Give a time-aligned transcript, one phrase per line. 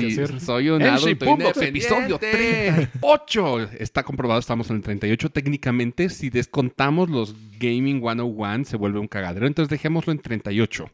[0.00, 0.40] que hacer.
[0.40, 3.70] Soy un adulto episodio 38.
[3.78, 5.30] Está comprobado, estamos en el 38.
[5.30, 9.46] Técnicamente, si descontamos los Gaming 101, se vuelve un cagadero.
[9.46, 10.90] Entonces dejémoslo en 38.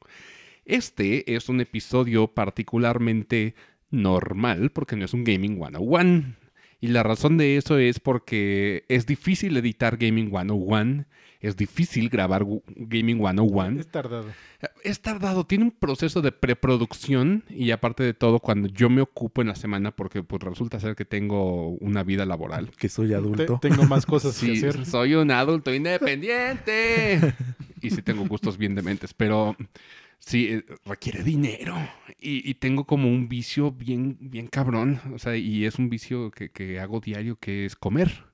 [0.64, 3.54] Este es un episodio particularmente
[3.90, 6.34] normal porque no es un Gaming 101.
[6.80, 11.07] Y la razón de eso es porque es difícil editar Gaming 101.
[11.41, 13.80] Es difícil grabar Gaming 101.
[13.80, 14.27] Es tardado.
[14.82, 19.43] Es tardado, tiene un proceso de preproducción y aparte de todo, cuando yo me ocupo
[19.43, 22.70] en la semana, porque pues resulta ser que tengo una vida laboral.
[22.79, 23.59] Que soy Te- adulto.
[23.60, 24.87] tengo más cosas que Sí, hacer.
[24.87, 27.34] soy un adulto independiente.
[27.82, 29.57] y sí tengo gustos bien dementes, pero
[30.18, 31.77] sí eh, requiere dinero.
[32.21, 35.01] Y, y tengo como un vicio bien, bien cabrón.
[35.15, 38.24] O sea, y es un vicio que, que hago diario, que es comer.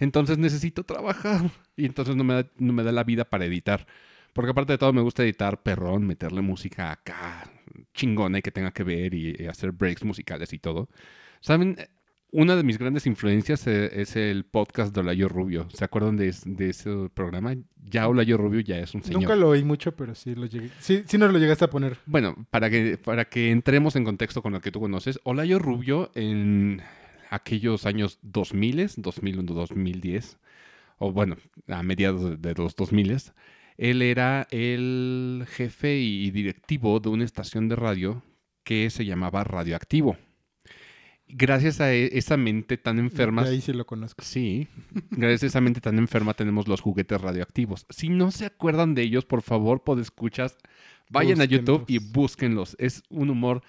[0.00, 1.50] Entonces necesito trabajar.
[1.76, 3.86] Y entonces no me, da, no me da la vida para editar.
[4.32, 7.50] Porque aparte de todo me gusta editar perrón, meterle música acá
[7.94, 10.88] chingona y que tenga que ver y, y hacer breaks musicales y todo.
[11.40, 11.76] ¿Saben?
[12.32, 15.68] Una de mis grandes influencias eh, es el podcast de Olayo Rubio.
[15.74, 17.56] ¿Se acuerdan de, de ese programa?
[17.84, 19.22] Ya Olayo Rubio ya es un señor.
[19.22, 20.70] Nunca lo oí mucho, pero sí lo llegué.
[20.78, 21.98] Sí, sí nos lo llegaste a poner.
[22.06, 26.12] Bueno, para que, para que entremos en contexto con lo que tú conoces, Olayo Rubio
[26.14, 26.82] en
[27.30, 30.38] aquellos años 2000, 2001, 2010,
[30.98, 31.36] o bueno,
[31.68, 33.32] a mediados de- los 2000,
[33.78, 38.22] él era el jefe y directivo de una estación de radio
[38.64, 40.16] que se llamaba Radioactivo.
[41.32, 44.22] Gracias a e- esa mente tan enferma, De ahí sí lo conozco.
[44.24, 44.66] Sí,
[45.12, 47.86] gracias a esa mente tan enferma tenemos los juguetes radioactivos.
[47.88, 50.56] Si no se acuerdan de ellos, por favor, escuchas,
[51.08, 52.74] vayan a YouTube y búsquenlos.
[52.80, 53.62] Es un humor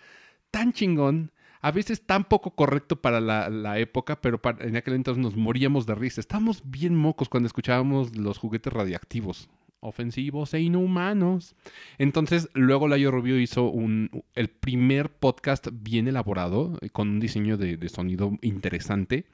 [0.49, 5.35] tan chingón, a veces tan poco correcto para la, época, pero en aquel entonces nos
[5.35, 6.19] moríamos de risa.
[6.19, 9.49] Estábamos bien mocos cuando escuchábamos los juguetes radioactivos.
[9.79, 11.55] Ofensivos e inhumanos.
[11.97, 17.77] Entonces, luego Layo Rubio hizo un, el primer podcast bien elaborado, con un diseño de-
[17.77, 19.25] de sonido interesante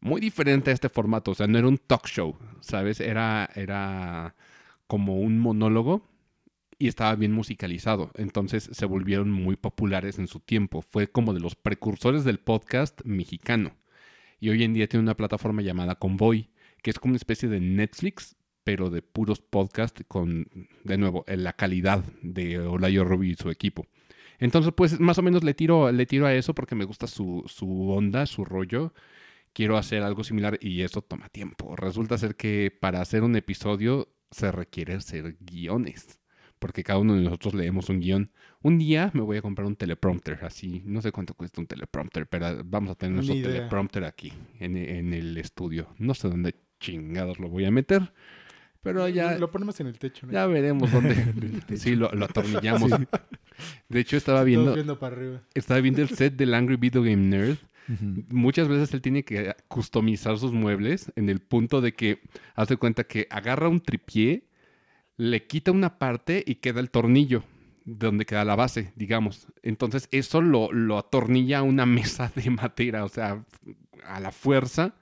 [0.00, 1.32] muy diferente a este formato.
[1.32, 3.00] O sea, no era un talk show, ¿sabes?
[3.00, 4.34] Era, era
[4.86, 6.02] como un monólogo
[6.80, 8.10] y estaba bien musicalizado.
[8.16, 10.80] Entonces se volvieron muy populares en su tiempo.
[10.80, 13.76] Fue como de los precursores del podcast mexicano.
[14.40, 16.48] Y hoy en día tiene una plataforma llamada Convoy,
[16.82, 20.48] que es como una especie de Netflix, pero de puros podcasts con,
[20.82, 23.86] de nuevo, la calidad de Olayo Rubio y su equipo.
[24.38, 27.44] Entonces, pues más o menos le tiro, le tiro a eso porque me gusta su,
[27.46, 28.94] su onda, su rollo
[29.52, 31.76] quiero hacer algo similar y eso toma tiempo.
[31.76, 36.19] Resulta ser que para hacer un episodio se requiere hacer guiones,
[36.60, 38.30] porque cada uno de nosotros leemos un guion.
[38.62, 42.28] Un día me voy a comprar un teleprompter, así, no sé cuánto cuesta un teleprompter,
[42.28, 43.48] pero vamos a tener nuestro idea.
[43.48, 45.88] teleprompter aquí, en, en el estudio.
[45.98, 48.12] No sé dónde chingados lo voy a meter,
[48.82, 50.26] pero ya, Lo ponemos en el techo.
[50.26, 50.32] ¿no?
[50.32, 51.14] ya veremos dónde.
[51.76, 52.90] sí, lo, lo atornillamos.
[53.88, 55.42] De hecho, estaba viendo, viendo para arriba.
[55.54, 57.58] estaba viendo el set del Angry Video Game Nerd
[58.28, 62.20] muchas veces él tiene que customizar sus muebles en el punto de que
[62.54, 64.44] hace cuenta que agarra un tripié,
[65.20, 67.44] le quita una parte y queda el tornillo
[67.84, 69.48] donde queda la base, digamos.
[69.62, 73.44] Entonces eso lo, lo atornilla a una mesa de madera, o sea,
[74.04, 74.94] a la fuerza.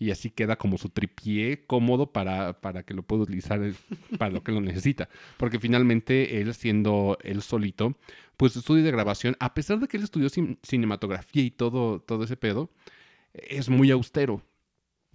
[0.00, 3.60] Y así queda como su tripié cómodo para, para que lo pueda utilizar
[4.16, 5.08] para lo que lo necesita.
[5.36, 7.96] Porque finalmente él siendo él solito,
[8.36, 12.22] pues estudio de grabación, a pesar de que él estudió cin- cinematografía y todo, todo
[12.24, 12.70] ese pedo,
[13.34, 14.40] es muy austero.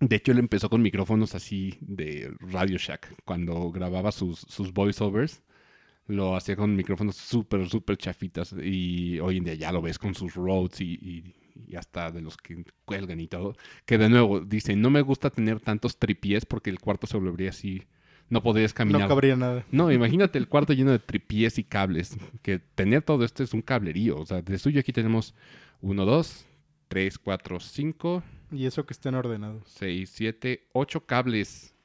[0.08, 3.14] De hecho, él empezó con micrófonos así de Radio Shack.
[3.26, 5.42] Cuando grababa sus, sus voiceovers,
[6.08, 8.54] lo hacía con micrófonos súper, súper chafitas.
[8.62, 11.36] Y hoy en día ya lo ves con sus Rhodes y, y-
[11.68, 13.56] y hasta de los que cuelgan y todo.
[13.86, 17.52] Que de nuevo, dice, no me gusta tener tantos tripiés porque el cuarto se volvería
[17.52, 17.84] así.
[18.30, 19.02] No podrías caminar.
[19.02, 19.64] No cabría nada.
[19.72, 22.18] No, imagínate el cuarto lleno de tripiés y cables.
[22.42, 24.18] Que tener todo esto es un cablerío.
[24.18, 25.36] O sea, de suyo aquí tenemos
[25.82, 26.46] 1, 2,
[26.88, 29.64] 3, 4, 5, Y eso que estén ordenados.
[29.68, 31.76] 6, 7, 8 cables.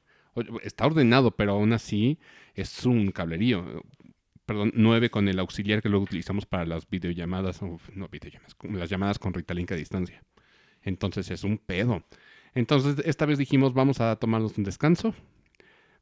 [0.63, 2.19] Está ordenado, pero aún así
[2.55, 3.83] es un cablerío.
[4.47, 7.61] Perdón, 9 con el auxiliar que luego utilizamos para las videollamadas.
[7.63, 10.23] no, videollamadas, las llamadas con Ritalink a distancia.
[10.83, 12.05] Entonces es un pedo.
[12.55, 15.15] Entonces esta vez dijimos, vamos a tomarnos un descanso.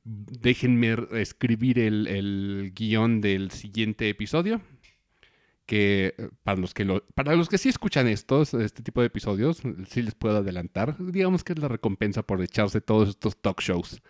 [0.05, 4.61] Déjenme escribir el, el guion del siguiente episodio.
[5.67, 9.09] Que eh, para los que lo, para los que sí escuchan estos, este tipo de
[9.09, 10.97] episodios, sí les puedo adelantar.
[10.99, 14.01] Digamos que es la recompensa por echarse todos estos talk shows.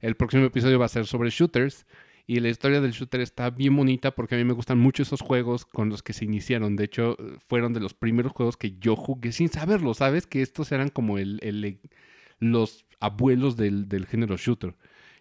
[0.00, 1.86] El próximo episodio va a ser sobre shooters.
[2.26, 5.20] Y la historia del shooter está bien bonita porque a mí me gustan mucho esos
[5.20, 6.74] juegos con los que se iniciaron.
[6.74, 7.18] De hecho,
[7.48, 10.26] fueron de los primeros juegos que yo jugué sin saberlo, ¿sabes?
[10.26, 11.80] Que estos eran como el, el-
[12.40, 14.74] los abuelos del, del género shooter.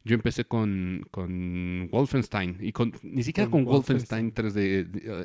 [0.06, 4.58] Yo empecé con, con Wolfenstein y con ni siquiera con, Con Wolfenstein 3D.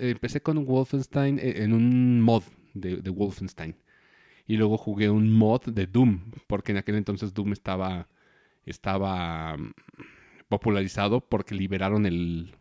[0.01, 2.45] eh, Empecé con Wolfenstein e- en un mod
[2.75, 3.75] de, de Wolfenstein.
[4.47, 8.09] Y luego jugué un mod de Doom, porque en aquel entonces Doom estaba,
[8.65, 9.73] estaba mm,
[10.49, 12.55] popularizado porque liberaron el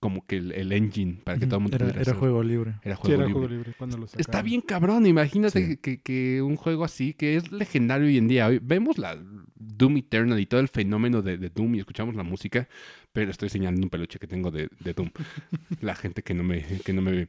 [0.00, 2.42] como que el, el engine para que todo el mundo era, pudiera era hacer- juego
[2.42, 2.74] libre.
[2.82, 3.32] era Sí, juego era libre.
[3.40, 4.06] juego libre cuando lo.
[4.16, 5.76] Está bien cabrón, imagínate Sí.
[5.78, 8.46] que, que un juego así, que es legendario hoy en día.
[8.46, 9.18] Hoy vemos la
[9.56, 12.68] Doom Eternal y todo el fenómeno de, de Doom y escuchamos la música,
[13.12, 15.10] pero estoy enseñando un peluche que tengo de, de Doom.
[15.80, 17.28] la gente que no me, que no me ve.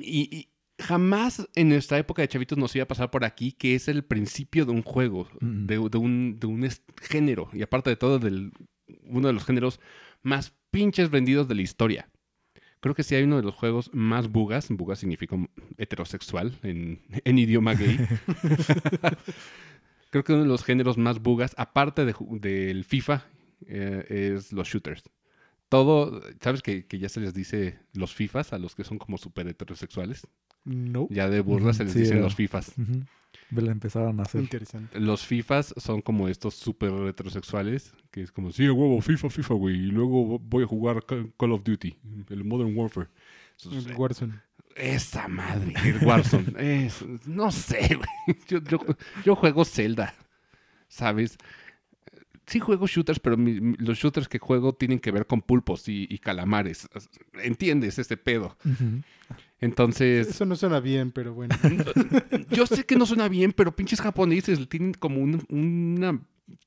[0.00, 0.48] Y, y
[0.80, 4.04] jamás en nuestra época de chavitos nos iba a pasar por aquí que es el
[4.04, 5.66] principio de un juego, Mm.
[5.66, 6.68] de, de un, de un
[7.02, 8.52] género, y aparte de todo, del,
[9.04, 9.80] uno de los géneros
[10.22, 12.08] más pinches vendidos de la historia.
[12.80, 15.36] Creo que sí hay uno de los juegos más bugas, bugas significa
[15.78, 17.98] heterosexual en, en idioma gay.
[20.10, 23.26] Creo que uno de los géneros más bugas, aparte de ju- del FIFA,
[23.66, 25.02] eh, es los shooters.
[25.68, 29.18] Todo, ¿sabes que, que ya se les dice los FIFAs a los que son como
[29.18, 30.26] súper heterosexuales?
[30.64, 31.08] No.
[31.10, 32.24] Ya de burla se les sí, dicen era.
[32.24, 32.72] los FIFAs.
[33.50, 34.40] La empezaron a hacer.
[34.42, 34.98] Interesante.
[35.00, 39.76] Los FIFAs son como estos súper heterosexuales, que es como, sí, huevo, FIFA, FIFA, güey,
[39.76, 41.96] y luego voy a jugar Ca- Call of Duty,
[42.30, 43.08] el Modern Warfare.
[43.58, 44.34] Esos- El Warzone.
[44.76, 46.52] Esa madre, el Warzone.
[46.86, 48.38] es, no sé, güey.
[48.48, 48.78] Yo, yo,
[49.24, 50.14] yo juego Zelda,
[50.88, 51.36] ¿sabes?
[52.46, 56.06] Sí juego shooters, pero mi- los shooters que juego tienen que ver con pulpos y,
[56.08, 56.88] y calamares.
[57.42, 58.56] ¿Entiendes ese pedo?
[58.64, 59.02] Ujú.
[59.60, 61.54] Entonces, Eso no suena bien, pero bueno.
[62.50, 66.20] yo sé que no suena bien, pero pinches japoneses tienen como un, una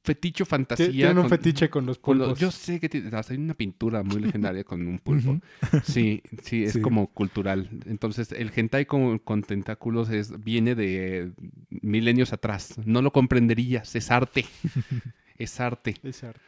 [0.04, 0.92] feticho fantasía.
[0.92, 2.40] Tienen un con- fetiche con los con los- pulpos.
[2.40, 5.40] yo sé que tiene- hay una pintura muy legendaria con un pulpo.
[5.84, 6.82] Sí, sí, es Sí.
[6.82, 7.70] como cultural.
[7.86, 11.32] Entonces, el hentai con, con tentáculos es, viene de
[11.70, 12.76] milenios atrás.
[12.86, 14.46] No lo comprenderías, es arte.
[15.38, 15.96] es arte.
[16.04, 16.42] Es arte.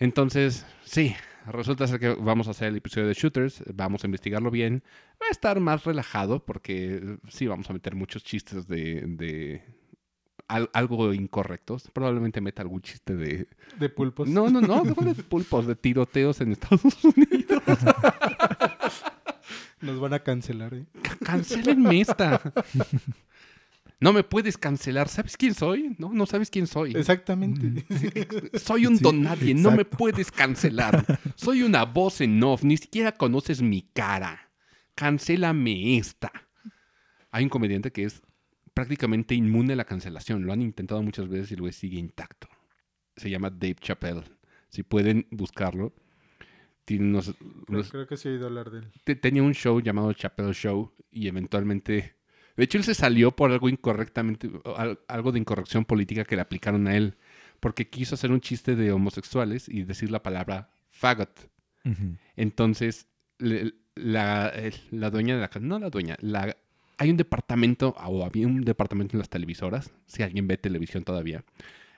[0.00, 1.14] Entonces, sí,
[1.52, 4.82] resulta ser que vamos a hacer el episodio de Shooters, vamos a investigarlo bien.
[5.22, 9.02] Va a estar más relajado porque sí, vamos a meter muchos chistes de...
[9.06, 9.62] de
[10.48, 11.90] al- algo incorrectos.
[11.92, 13.48] Probablemente meta algún chiste de...
[13.78, 14.28] De pulpos.
[14.28, 17.62] No, no, no, no de pulpos, de tiroteos en Estados Unidos.
[19.80, 20.86] Nos van a cancelar, ¿eh?
[21.24, 22.40] Cancelenme esta.
[24.00, 25.08] No me puedes cancelar.
[25.08, 25.96] ¿Sabes quién soy?
[25.98, 26.92] No, no sabes quién soy.
[26.94, 27.84] Exactamente.
[28.58, 29.54] Soy un Sí, don nadie.
[29.54, 31.04] No me puedes cancelar.
[31.34, 32.62] Soy una voz en off.
[32.62, 34.50] Ni siquiera conoces mi cara.
[34.94, 36.30] Cancélame esta.
[37.32, 38.22] Hay un comediante que es
[38.74, 40.44] prácticamente inmune a la cancelación.
[40.46, 42.48] Lo han intentado muchas veces y güey sigue intacto.
[43.16, 44.22] Se llama Dave Chappelle.
[44.68, 45.92] Si pueden buscarlo.
[46.84, 48.92] Tiene unos, Creo, unos- creo que sí he oído hablar de él.
[49.04, 52.14] te- tenía un show llamado Chappelle Show y eventualmente...
[52.58, 56.42] De hecho, él se salió por algo incorrectamente, al- algo de incorrección política que le
[56.42, 57.14] aplicaron a él,
[57.60, 61.50] porque quiso hacer un chiste de homosexuales y decir la palabra faggot.
[61.84, 62.16] Ujú.
[62.36, 63.06] Entonces,
[63.38, 64.52] le- la,
[65.10, 66.56] dueña de la casa, no la dueña, la,
[66.98, 71.44] hay un departamento, o había un departamento en las televisoras, si alguien ve televisión todavía,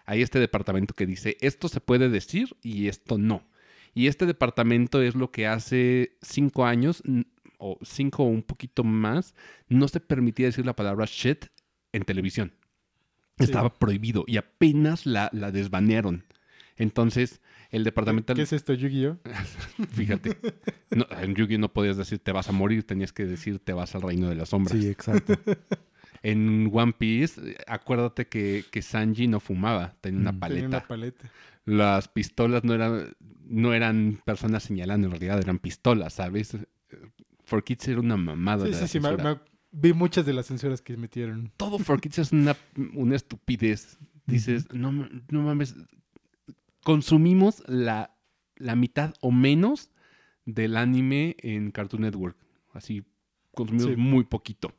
[0.07, 3.49] hay este departamento que dice, esto se puede decir y esto no.
[3.95, 7.03] Y este departamento es lo que hace cinco años,
[7.61, 9.35] o cinco o un poquito más,
[9.69, 11.47] no se permitía decir la palabra shit
[11.93, 12.53] en televisión.
[13.39, 13.45] Sí.
[13.45, 16.25] Estaba prohibido y apenas la, la desbanearon.
[16.77, 17.41] Entonces,
[17.71, 18.35] el departamento...
[18.35, 19.19] ¿Qué es esto, Yu-Gi-Oh?
[19.91, 20.37] Fíjate.
[20.91, 23.95] No, en Yu-Gi no podías decir te vas a morir, tenías que decir te vas
[23.95, 24.79] al reino de las sombras.
[24.79, 25.35] Sí, exacto.
[26.23, 30.61] En One Piece, acuérdate que, que Sanji no fumaba, tenía una paleta.
[30.61, 31.31] Tenía una paleta.
[31.65, 36.59] Las pistolas no eran, no eran personas señalando, en realidad eran pistolas, ¿sabes?
[37.51, 38.65] For Kids era una mamada.
[38.65, 39.01] Sí, de sí, la sí.
[39.01, 39.35] me- censura.
[39.35, 39.41] me-
[39.73, 41.53] vi muchas de las censuras que metieron.
[41.57, 42.57] Todo For Kids es una,
[42.95, 43.99] una estupidez.
[44.27, 45.75] Dices, no, no mames,
[46.85, 48.15] consumimos la,
[48.57, 49.91] la mitad o menos
[50.45, 52.37] del anime en Cartoon Network.
[52.73, 53.05] Así,
[53.55, 53.97] consumimos Sí.
[53.97, 54.73] muy poquito.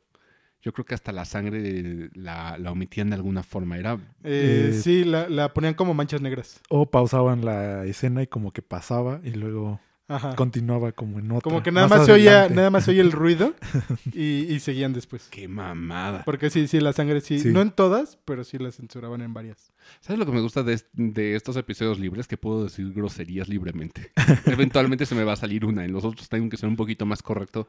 [0.62, 3.76] Yo creo que hasta la sangre la, la omitían de alguna forma.
[3.78, 6.60] Era Eh, Eh, sí, la, la ponían como manchas negras.
[6.68, 10.34] O pausaban la escena y como que pasaba y luego Ajá.
[10.36, 11.40] continuaba como en otra.
[11.42, 13.54] Como que nada más, se oía, nada más se oía el ruido
[14.12, 15.28] y, y seguían después.
[15.30, 16.22] qué mamada.
[16.24, 17.38] Porque sí, sí, la sangre sí.
[17.38, 17.48] Sí.
[17.48, 19.72] No en todas, pero sí la censuraban en varias.
[20.00, 22.28] ¿Sabes lo que me gusta de, de estos episodios libres?
[22.28, 24.10] Que puedo decir groserías libremente.
[24.46, 25.84] Eventualmente se me va a salir una.
[25.84, 27.68] En los otros tengo que ser un poquito más correcto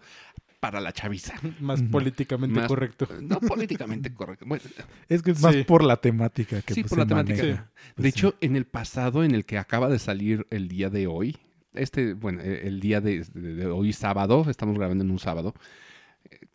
[0.59, 1.33] para la chaviza.
[1.59, 3.07] Más políticamente Más- correcto.
[3.21, 4.45] No políticamente correcto.
[4.47, 4.63] Bueno,
[5.09, 7.43] Es que es más por la temática que sí, pues, por la se temática.
[7.43, 7.57] De
[7.95, 8.07] Pues sí.
[8.19, 11.37] hecho, en el pasado, en el que acaba de salir el día de hoy,
[11.75, 13.25] este, bueno, e- el día de,
[13.67, 15.53] hoy sábado, estamos grabando en un sábado,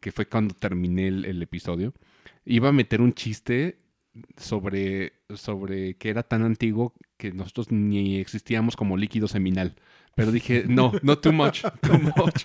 [0.00, 1.94] que fue cuando terminé el, el episodio,
[2.44, 3.78] iba a meter un chiste
[4.36, 9.74] sobre, sobre que era tan antiguo que nosotros ni existíamos como líquido seminal.
[10.18, 12.44] Pero dije, no, no too much, too much.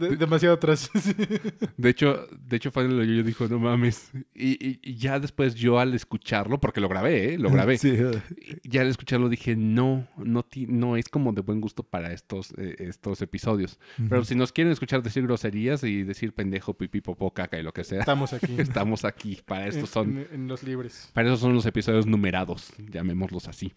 [0.00, 0.90] De- demasiado atrás.
[1.76, 4.10] De hecho, de hecho, Final yo, dijo, no mames.
[4.34, 7.38] Y, y- y ya después yo al escucharlo, porque lo grabé, ¿eh?
[7.38, 7.76] Lo grabé.
[7.76, 7.94] Sí,
[8.64, 12.52] Ya al escucharlo dije, no, no, ti- no es como de buen gusto para estos,
[12.56, 13.78] eh, estos episodios.
[14.08, 17.72] Pero si nos quieren escuchar decir groserías y decir pendejo, pipí, popó, caca y lo
[17.72, 18.54] que sea, Estamos aquí.
[18.58, 19.38] estamos aquí.
[19.44, 21.10] Para estos son En, en los libres.
[21.12, 23.74] Para eso son los episodios numerados, llamémoslos así.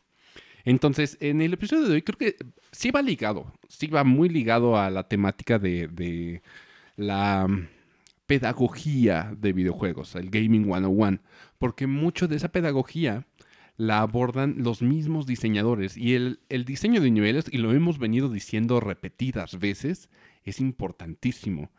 [0.65, 2.35] Entonces, en el episodio de hoy creo que
[2.71, 6.41] sí va ligado, sí va muy ligado a la temática de,
[6.97, 7.67] la mm,
[8.25, 11.19] pedagogía de videojuegos, el Gaming 101,
[11.59, 13.27] porque mucho de esa pedagogía
[13.77, 18.29] la abordan los mismos diseñadores y el, el diseño de niveles, y lo hemos venido
[18.29, 20.09] diciendo repetidas veces,
[20.43, 21.69] es importantísimo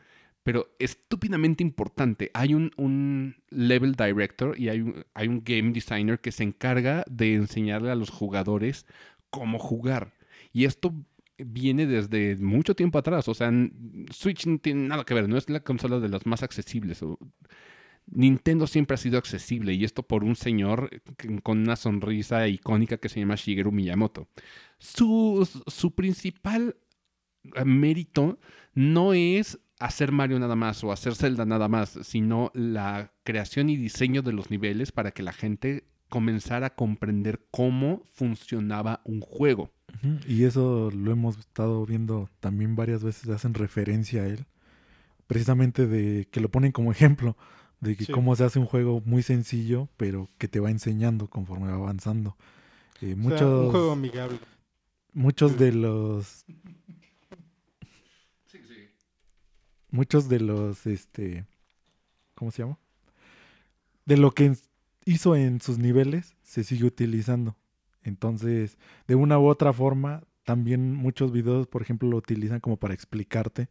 [0.46, 2.30] pero estúpidamente importante.
[2.32, 7.02] Hay un, un level director y hay un, hay un game designer que se encarga
[7.10, 8.86] de enseñarle a los jugadores
[9.28, 10.14] cómo jugar.
[10.52, 10.94] Y esto
[11.36, 13.26] viene desde mucho tiempo atrás.
[13.26, 13.50] O sea,
[14.12, 17.00] Switch no tiene nada que ver, no es la consola de las más accesibles.
[18.06, 22.98] Nintendo siempre ha sido accesible y esto por un señor que- con una sonrisa icónica
[22.98, 24.28] que se llama Shigeru Miyamoto.
[24.78, 26.76] Su, su principal
[27.56, 28.38] eh, mérito
[28.74, 33.76] no es hacer Mario nada más o hacer Zelda nada más, sino la creación y
[33.76, 39.70] diseño de los niveles para que la gente comenzara a comprender cómo funcionaba un juego.
[40.28, 44.46] Y eso lo hemos estado viendo también varias veces, hacen referencia a él.
[45.26, 47.36] Precisamente de que lo ponen como ejemplo
[47.80, 48.12] de que Sí.
[48.12, 52.36] cómo se hace un juego muy sencillo, pero que te va enseñando conforme va avanzando.
[53.00, 54.38] Eh, O sea, muchos, un juego amigable.
[55.12, 56.44] muchos de los
[59.90, 61.46] muchos de los este
[62.34, 62.78] ¿cómo se llama?
[64.04, 64.54] De lo que
[65.04, 67.56] hizo en sus niveles se sigue utilizando.
[68.02, 68.78] Entonces,
[69.08, 73.68] de una u otra forma, también muchos videos, por ejemplo, lo utilizan como para explicarte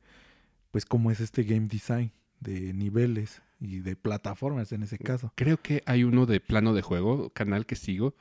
[0.72, 5.32] pues cómo es este game design de niveles y de plataformas en ese caso.
[5.36, 8.14] Creo que hay uno de plano de juego, canal que sigo,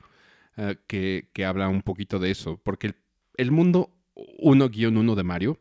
[0.55, 2.95] eh, que, que habla un poquito de eso, porque el,
[3.35, 5.59] el mundo 1-1 de Mario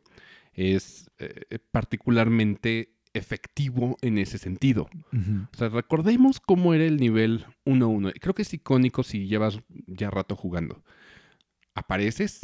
[0.54, 4.88] es eh, particularmente efectivo en ese sentido.
[5.12, 8.12] O sea, recordemos cómo era el nivel 1-1.
[8.20, 10.82] Creo que es icónico si llevas ya rato jugando.
[11.74, 12.40] Apareces,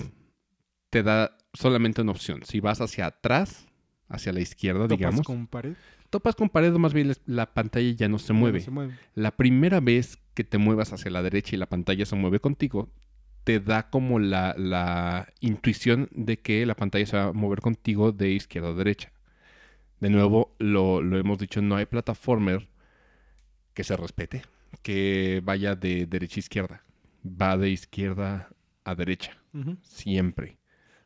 [0.90, 2.42] te da solamente una opción.
[2.44, 3.66] Si vas hacia atrás,
[4.08, 5.74] hacia la izquierda, Topas digamos, con pared.
[6.08, 8.64] topas con pared o más bien la pantalla ya no se mueve.
[9.14, 12.92] La primera vez que te muevas hacia la derecha y la pantalla se mueve contigo,
[13.50, 18.12] te da como la, la intuición de que la pantalla se va a mover contigo
[18.12, 19.12] de izquierda a derecha.
[19.98, 22.68] De nuevo, lo, lo hemos dicho, no hay plataformer
[23.74, 24.42] que se respete,
[24.82, 26.84] que vaya de derecha a izquierda.
[27.24, 28.50] Va de izquierda
[28.84, 29.36] a derecha,
[29.82, 30.58] siempre.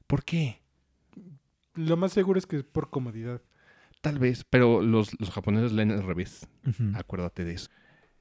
[0.07, 0.61] ¿Por qué?
[1.73, 3.41] Lo más seguro es que es por comodidad.
[4.03, 6.47] Tal vez, pero los, los japoneses leen al revés.
[6.95, 7.71] Acuérdate de eso.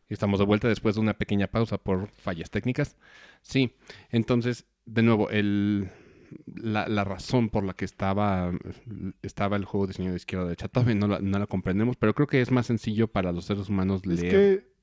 [0.09, 2.97] Estamos de vuelta después de una pequeña pausa por fallas técnicas.
[3.41, 3.75] Sí,
[4.09, 5.89] entonces, de nuevo, el,
[6.45, 8.51] la, la razón por la que estaba,
[9.21, 12.13] estaba el juego diseñado de izquierda a derecha todavía no la, no la comprendemos, pero
[12.13, 14.31] creo que es más sencillo para los seres humanos Es leer.
[14.31, 14.73] que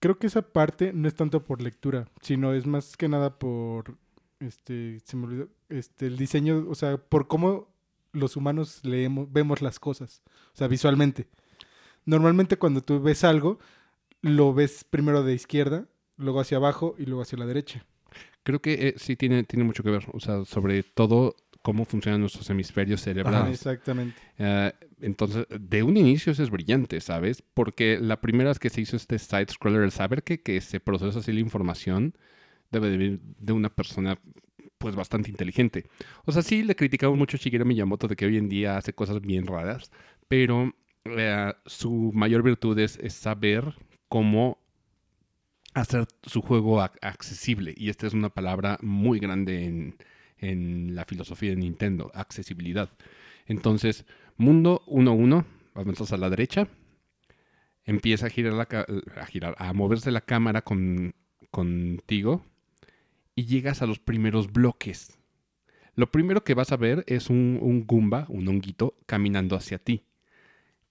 [0.00, 3.96] creo que esa parte no es tanto por lectura, sino es más que nada por
[4.40, 7.68] este se me olvidó, este el diseño, o sea, por cómo
[8.12, 11.28] los humanos leemos, vemos las cosas, o sea, visualmente.
[12.04, 13.58] Normalmente cuando tú ves algo,
[14.22, 17.86] lo ves primero de izquierda, luego hacia abajo y luego hacia la derecha.
[18.42, 22.20] Creo que eh, sí tiene, tiene mucho que ver, o sea, sobre todo cómo funcionan
[22.20, 23.54] nuestros hemisferios cerebrales.
[23.54, 24.16] Exactamente.
[24.38, 27.42] Eh, entonces, de un inicio eso es brillante, ¿sabes?
[27.42, 30.78] Porque la primera vez que se hizo este side scroller, el saber que, que se
[30.78, 32.14] procesa así la información,
[32.70, 34.16] debe de venir de una persona
[34.78, 35.86] pues bastante inteligente.
[36.24, 38.92] O sea, sí le criticamos mucho a Shigeru Miyamoto de que hoy en día hace
[38.92, 39.90] cosas bien raras,
[40.28, 40.72] pero
[41.04, 43.74] eh, su mayor virtud es, es saber
[44.08, 44.58] cómo
[45.74, 47.74] hacer su juego ac- accesible.
[47.76, 49.96] Y esta es una palabra muy grande en,
[50.38, 52.90] en la filosofía de Nintendo, accesibilidad.
[53.46, 54.04] Entonces,
[54.36, 55.44] mundo 1-1,
[55.74, 56.68] avanzas a la derecha,
[57.84, 58.68] empieza a girar, la
[59.20, 61.14] a, girar a moverse la cámara con,
[61.50, 62.44] contigo
[63.34, 65.18] y llegas a los primeros bloques.
[65.94, 70.04] Lo primero que vas a ver es un, un Goomba, un honguito, caminando hacia ti.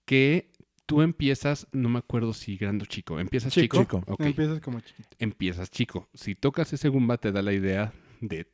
[0.06, 0.52] Que
[0.86, 3.20] tú empiezas, no me acuerdo si grande o chico.
[3.20, 3.80] ¿Empiezas chico?
[3.80, 4.04] Chico.
[4.20, 5.10] Empiezas como chiquito.
[5.20, 6.10] empiezas chico.
[6.14, 8.48] Si tocas ese Goomba te da la idea de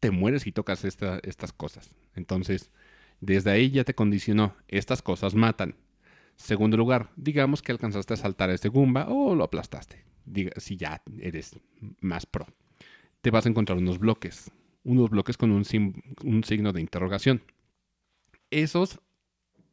[0.00, 1.94] te mueres si tocas esta- estas cosas.
[2.14, 2.70] Entonces,
[3.20, 4.54] desde ahí ya te condicionó.
[4.68, 5.76] Estas cosas matan.
[6.36, 10.04] Segundo lugar, digamos que alcanzaste a saltar a este Goomba o lo aplastaste.
[10.26, 11.58] Diga, si ya eres
[12.00, 12.46] más pro.
[13.22, 14.50] Te vas a encontrar unos bloques.
[14.86, 17.40] unos bloques con un, sim- un signo de interrogación.
[18.50, 19.00] Esos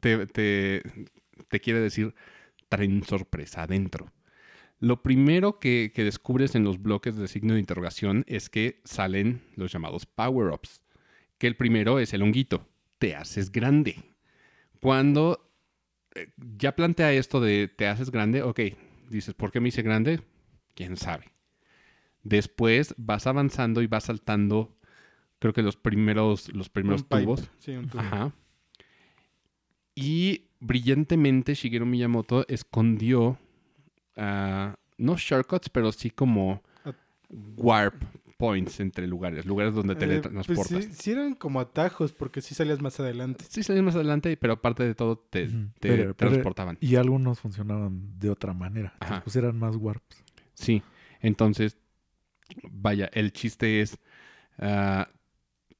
[0.00, 0.82] te, te-
[1.52, 2.14] te quiere decir
[2.68, 4.10] traen sorpresa adentro.
[4.80, 9.42] Lo primero que, que descubres en los bloques de signo de interrogación es que salen
[9.54, 10.80] los llamados power-ups.
[11.38, 12.66] Que el primero es el honguito.
[12.98, 14.02] Te haces grande.
[14.80, 15.52] Cuando
[16.14, 18.60] eh, ya plantea esto de te haces grande, ok,
[19.10, 20.20] dices, ¿por qué me hice grande?
[20.74, 21.26] ¿Quién sabe?
[22.22, 24.78] Después vas avanzando y vas saltando,
[25.38, 27.22] creo que los primeros, los primeros Un pipe.
[27.22, 27.50] tubos.
[27.58, 28.00] Sí, un tubo.
[28.00, 28.32] Ajá.
[29.94, 33.38] Y brillantemente Shigeru Miyamoto escondió,
[34.16, 36.92] ah, no shortcuts, pero sí como Ah.
[37.56, 38.02] warp
[38.38, 40.68] points entre lugares, lugares donde Eh, teletransportas.
[40.72, 43.44] pues sí, sí eran como atajos porque sí salías más adelante.
[43.48, 45.56] Sí, salían más adelante, pero aparte de todo te, Ujú.
[45.78, 46.76] te Pero- pero- transportaban.
[46.80, 48.94] Y algunos funcionaban de otra manera.
[49.00, 49.22] Ajá.
[49.22, 50.24] Pues eran más warps.
[50.54, 50.82] Sí,
[51.20, 51.76] entonces,
[52.70, 53.98] vaya, el chiste es,
[54.58, 55.08] ah,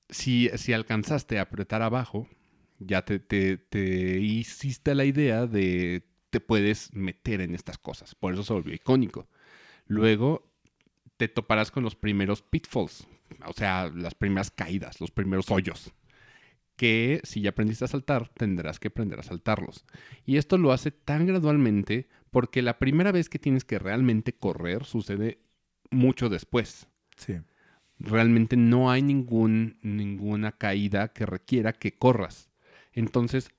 [0.08, 2.28] si, si alcanzaste a apretar abajo,
[2.86, 8.14] ya te, te, te hiciste la idea de te puedes meter en estas cosas.
[8.14, 9.28] Por eso se volvió icónico.
[9.86, 10.50] Luego
[11.18, 13.06] te toparás con los primeros pitfalls,
[13.44, 15.92] o sea, las primeras caídas, los primeros hoyos.
[16.74, 19.84] Que si ya aprendiste a saltar, tendrás que aprender a saltarlos.
[20.24, 24.84] Y esto lo hace tan gradualmente porque la primera vez que tienes que realmente correr
[24.84, 25.38] sucede
[25.90, 26.88] mucho después.
[27.16, 27.34] Sí.
[27.98, 32.50] Realmente no hay ningún, ninguna caída que requiera que corras.
[32.92, 33.50] Entonces,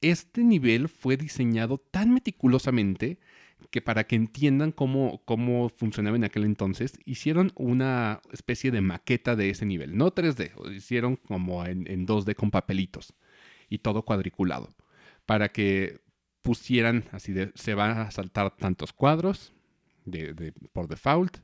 [0.00, 3.18] este nivel fue diseñado tan meticulosamente
[3.70, 9.36] que para que entiendan cómo, cómo funcionaba en aquel entonces, hicieron una especie de maqueta
[9.36, 9.96] de ese nivel.
[9.96, 13.14] No 3D, lo hicieron como en, en 2D con papelitos
[13.68, 14.74] y todo cuadriculado.
[15.26, 16.00] Para que
[16.42, 19.52] pusieran así de, se van a saltar tantos cuadros
[20.04, 21.38] de- por default,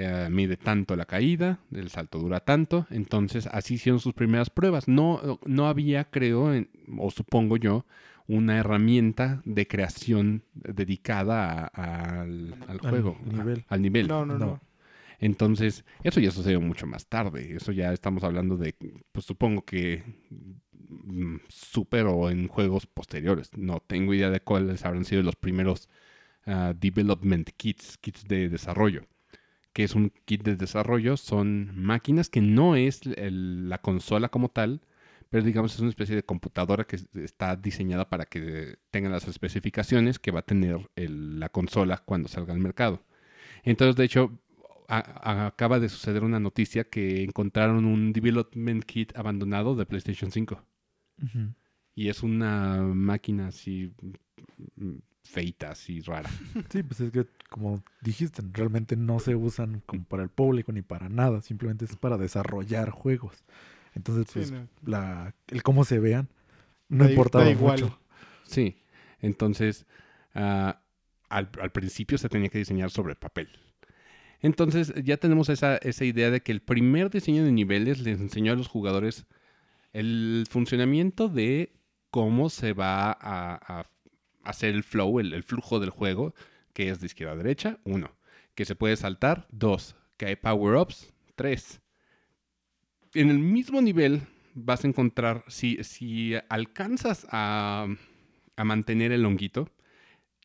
[0.00, 4.86] eh, mide tanto la caída, el salto dura tanto, entonces así hicieron sus primeras pruebas.
[4.86, 7.84] No, no había, creo, en- o supongo yo,
[8.26, 13.64] una herramienta de creación dedicada a- al, al Al juego, nivel.
[13.68, 14.08] al nivel.
[14.08, 14.46] No, no, no.
[14.46, 14.60] No.
[15.20, 17.56] Entonces, eso ya sucedió mucho más tarde.
[17.56, 18.76] Eso ya estamos hablando de,
[19.10, 20.04] pues supongo que
[20.88, 23.50] mm, super o en juegos posteriores.
[23.56, 25.88] No tengo idea de cuáles habrán sido los primeros
[26.46, 29.02] ah, development kits, kits de desarrollo.
[29.72, 31.16] Que es un kit de desarrollo?
[31.16, 34.80] Son máquinas que no es el- la consola como tal,
[35.30, 40.18] pero digamos es una especie de computadora que está diseñada para que tenga las especificaciones
[40.18, 43.04] que va a tener el- la consola cuando salga al mercado.
[43.62, 44.38] Entonces, de hecho,
[44.88, 50.30] a- a- acaba de suceder una noticia que encontraron un development kit abandonado de PlayStation
[50.30, 50.64] 5.
[51.22, 51.52] Ujú.
[51.94, 53.92] Y es una máquina así
[55.28, 56.30] mm, feita, así rara.
[56.70, 60.82] Sí, pues es que, como dijiste, realmente no se usan como para el público ni
[60.82, 61.40] para nada.
[61.42, 63.44] Simplemente es para desarrollar juegos.
[63.94, 64.68] Entonces, Sí, pues, no.
[64.84, 66.28] la, el cómo se vean
[66.88, 67.80] no Da importaba da igual.
[67.80, 67.98] mucho.
[68.44, 68.82] Sí.
[69.20, 69.86] Entonces,
[70.34, 70.80] ah,
[71.28, 73.48] al, al principio se tenía que diseñar sobre papel.
[74.40, 78.52] Entonces, ya tenemos esa, esa idea de que el primer diseño de niveles les enseñó
[78.52, 79.26] a los jugadores
[79.92, 81.72] el funcionamiento de
[82.10, 83.86] cómo se va a, a
[84.48, 86.34] hacer el flow, el, el flujo del juego,
[86.72, 88.16] que es de izquierda a derecha, uno.
[88.54, 89.96] Que se puede saltar, dos.
[90.16, 91.80] Que hay power-ups, tres.
[93.14, 94.22] En el mismo nivel
[94.54, 97.86] vas a encontrar, si, si alcanzas a,
[98.56, 99.70] a mantener el honguito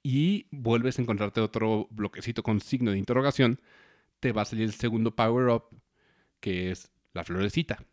[0.04, 3.60] y vuelves a encontrarte otro bloquecito con signo de interrogación,
[4.20, 5.64] te va a salir el segundo power-up,
[6.40, 7.84] que es la florecita.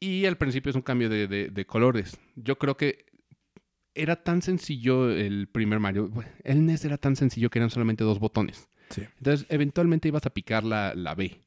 [0.00, 2.18] Y al principio es un cambio de, de- de colores.
[2.34, 3.06] Yo creo que
[3.94, 6.08] era tan sencillo el primer Mario.
[6.08, 8.68] bueno, El NES era tan sencillo que eran solamente dos botones.
[8.90, 9.02] Sí.
[9.18, 11.40] Entonces, eventualmente ibas a picar la, la B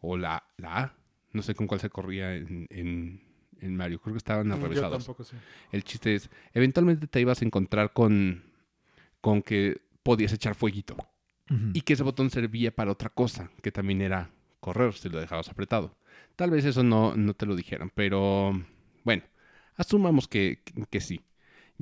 [0.00, 0.94] o la, la A.
[1.32, 3.22] No sé con cuál se corría en, en-
[3.60, 4.00] en Mario.
[4.00, 4.98] Creo que estaban Mm, Yo atravesados.
[5.04, 5.36] tampoco sé.
[5.70, 8.42] El chiste es, eventualmente te ibas a encontrar con,
[9.20, 10.96] con que podías echar fueguito.
[11.74, 15.50] Y que ese botón servía para otra cosa, que también era correr si lo dejabas
[15.50, 15.94] apretado.
[16.34, 18.52] Tal vez eso no, no te lo dijeron, pero
[19.04, 19.22] bueno,
[19.76, 21.20] asumamos que, que sí.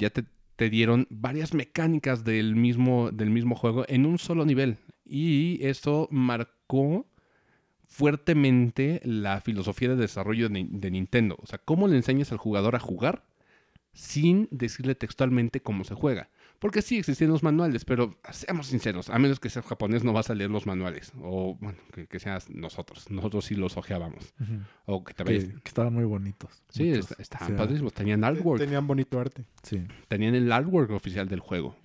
[0.00, 0.24] Ya te,
[0.70, 4.76] dieron varias mecánicas del mismo, del mismo juego en un solo nivel.
[5.06, 7.06] Y eso marcó
[7.86, 11.36] fuertemente la filosofía de desarrollo de, de Nintendo.
[11.40, 13.24] O sea, cómo le enseñas al jugador a jugar
[13.92, 16.28] sin decirle textualmente cómo se juega.
[16.61, 20.29] Porque sí existían los manuales, pero seamos sinceros, a menos que seas japonés no vas
[20.31, 21.11] a leer los manuales.
[21.23, 23.11] O bueno, que, que seas nosotros.
[23.11, 24.35] Nosotros sí los ojeábamos.
[24.85, 26.62] O que te vayas- que estaban muy bonitos.
[26.68, 27.18] Sí, muchos.
[27.18, 27.94] estaban O sea, padrísimos.
[27.94, 28.61] Tenían artwork.
[28.61, 29.44] Tenían bonito arte.
[29.62, 29.87] Sí.
[30.09, 31.77] Tenían el artwork oficial del juego.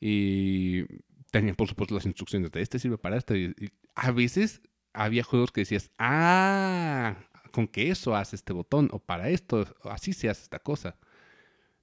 [0.00, 0.84] Y
[1.30, 3.36] tenían, por supuesto, las instrucciones de este sirve para esto.
[3.36, 4.62] Y, y a veces
[4.94, 7.16] había juegos que decías, ah,
[7.52, 10.96] con que eso hace este botón, o para esto, así se hace esta cosa.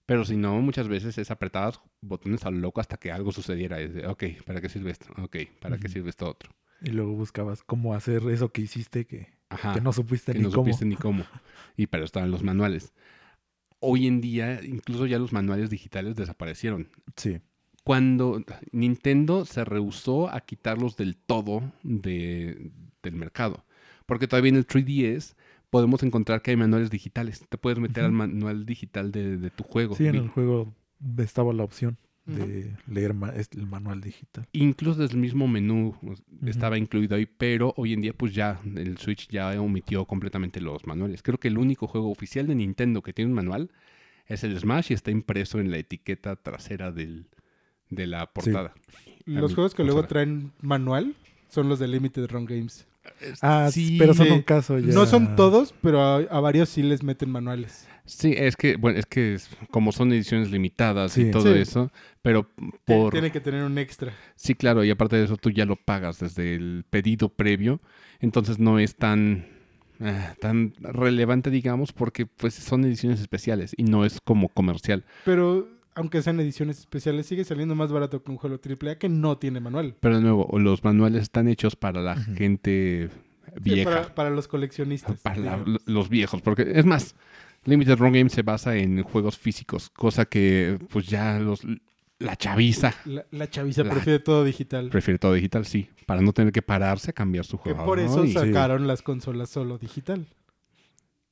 [0.06, 3.80] Pero si no, muchas veces es apretar botones a lo loco hasta que algo sucediera.
[3.80, 5.08] Es de, ok, ¿para qué sirve esto?
[5.22, 6.52] Ok, ¿para qué sirve esto otro?
[6.82, 9.74] Y luego buscabas cómo hacer eso que hiciste que, Ajá.
[9.74, 10.66] que no supiste que ni no cómo.
[10.66, 11.26] supiste ni cómo.
[11.76, 12.94] Y eso estaban los manuales.
[13.80, 16.90] Hoy en día, incluso ya los manuales digitales desaparecieron.
[17.16, 17.40] Sí.
[17.84, 22.72] Cuando Nintendo se rehusó a quitarlos del todo de-
[23.04, 23.66] del mercado.
[24.06, 25.36] Porque todavía en el 3DS
[25.70, 27.46] podemos encontrar que hay manuales digitales.
[27.50, 29.96] Te puedes meter al manual digital de, de tu juego.
[29.96, 30.74] Sí, en el juego
[31.18, 34.46] estaba la opción de leer ma- el manual digital.
[34.52, 38.60] Incluso desde el mismo menú pues, estaba incluido ahí, pero hoy en día pues ya
[38.76, 41.22] el Switch ya omitió completamente los manuales.
[41.24, 43.72] Creo que el único juego oficial de Nintendo que tiene un manual
[44.26, 47.28] es el Smash y está impreso en la etiqueta trasera del,
[47.90, 48.74] de la portada.
[49.26, 51.16] Los juegos que luego traen manual
[51.50, 52.88] son los de Limited Run Games.
[53.42, 54.94] Ah, sí, pero son un caso ya.
[54.94, 57.88] No son todos, pero a, a varios sí les meten manuales.
[58.08, 61.60] Sí, es que, bueno, es que es- como son ediciones limitadas y todo Sí.
[61.60, 61.92] eso,
[62.22, 62.50] pero
[62.86, 63.12] por...
[63.12, 64.14] Tiene que tener un extra.
[64.36, 67.82] Sí, claro, y aparte de eso tú ya lo pagas desde el pedido previo,
[68.20, 69.46] entonces no es tan,
[70.00, 75.04] ah, tan relevante, digamos, porque pues son ediciones especiales y no es como comercial.
[75.26, 79.38] Pero aunque sean ediciones especiales, sigue saliendo más barato que un juego AAA que no
[79.38, 79.96] tiene manual.
[80.00, 83.10] Pero de nuevo, los manuales están hechos para la gente
[83.56, 85.20] Sí, vieja, para, para los coleccionistas.
[85.22, 87.16] para la- los viejos, porque es más,
[87.68, 91.62] Limited Run Game se basa en juegos físicos, cosa que pues ya los
[92.20, 94.90] la chaviza La, la chaviza La- prefiere todo digital.
[94.90, 97.86] prefiere todo digital, sí, para no tener que pararse a cambiar su Que juego.
[97.86, 100.26] por eso sacaron las consolas solo digital.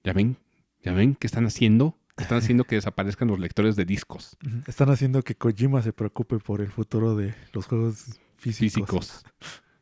[0.04, 0.38] ¿Ya ven?
[0.84, 1.98] ¿Ya ven qué están haciendo?
[2.18, 4.38] Están haciendo que desaparezcan los lectores de discos.
[4.68, 8.72] Están haciendo que Kojima se preocupe por el futuro de los juegos físicos.
[8.86, 9.24] físicos.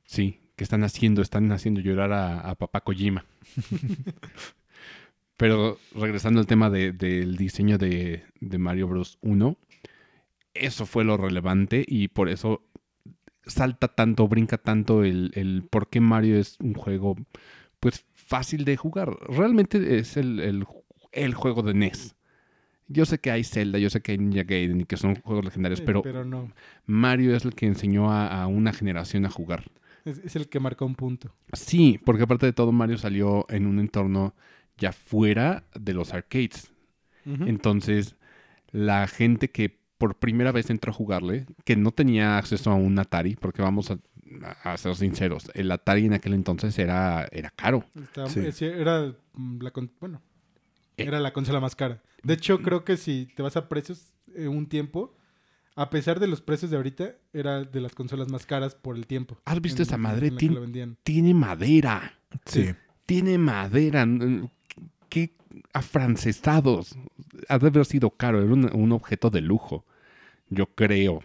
[0.05, 1.21] Sí, ¿qué están haciendo?
[1.21, 3.25] Están haciendo llorar a, a papá Kojima.
[5.37, 9.17] Pero regresando al tema de- del diseño de, de Mario Bros.
[9.21, 9.57] 1,
[10.53, 12.61] eso fue lo relevante y por eso
[13.45, 17.15] salta tanto, brinca tanto el, el por qué Mario es un juego
[17.79, 19.17] pues fácil de jugar.
[19.27, 20.65] Realmente es el, el,
[21.11, 22.15] el juego de NES.
[22.87, 25.43] Yo sé que hay Zelda, yo sé que hay Ninja Gaiden y que son juegos
[25.45, 26.51] legendarios, pero pero no.
[26.85, 29.63] Mario es el que enseñó a, a una generación a jugar.
[30.05, 31.33] Es, es el que marcó un punto.
[31.53, 34.35] Sí, porque aparte de todo, Mario salió en un entorno
[34.83, 36.71] ya fuera de los arcades.
[37.25, 38.15] Entonces,
[38.71, 42.99] la gente que por primera vez entró a jugarle, que no tenía acceso a un
[42.99, 43.97] Atari, porque vamos a,
[44.63, 47.85] a ser sinceros, el Atari en aquel entonces era, era caro.
[48.27, 48.41] Sí.
[48.65, 50.21] eh, era mm, la bueno,
[50.97, 51.05] Eh.
[51.07, 52.01] era la consola más cara.
[52.23, 55.15] De hecho, creo que si te vas a precios eh, un tiempo,
[55.75, 59.07] a pesar de los precios de ahorita, era de las consolas más caras por el
[59.07, 59.37] tiempo.
[59.45, 60.29] ¿Has visto en- esa en madre?
[60.31, 60.97] la que Tien- la vendían.
[61.03, 62.19] tiene madera.
[62.45, 62.69] Sí.
[63.05, 64.07] Tiene madera.
[65.09, 65.35] Qué
[65.73, 66.95] afrancesados.
[67.49, 68.41] Ha de haber sido caro.
[68.41, 69.85] Era un, un objeto de lujo.
[70.49, 71.21] Yo creo.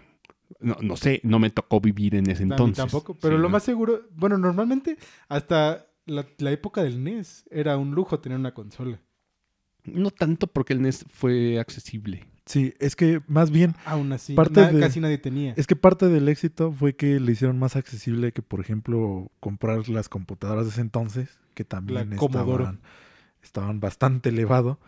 [0.61, 2.77] No, no sé, no me tocó vivir en ese A mí entonces.
[2.79, 3.15] tampoco.
[3.15, 3.51] Pero Sí, lo no.
[3.51, 4.97] más seguro, bueno, normalmente
[5.29, 8.99] hasta la, la época del NES era un lujo tener una consola.
[9.85, 12.27] No tanto porque el NES fue accesible.
[12.47, 15.53] Sí, es que más bien, Aún así, Parte na- de- casi nadie tenía.
[15.59, 19.87] es que parte del éxito fue que le hicieron más accesible que, por ejemplo, comprar
[19.91, 22.81] las computadoras de ese entonces, que también estaban,
[23.43, 24.79] estaban bastante elevado.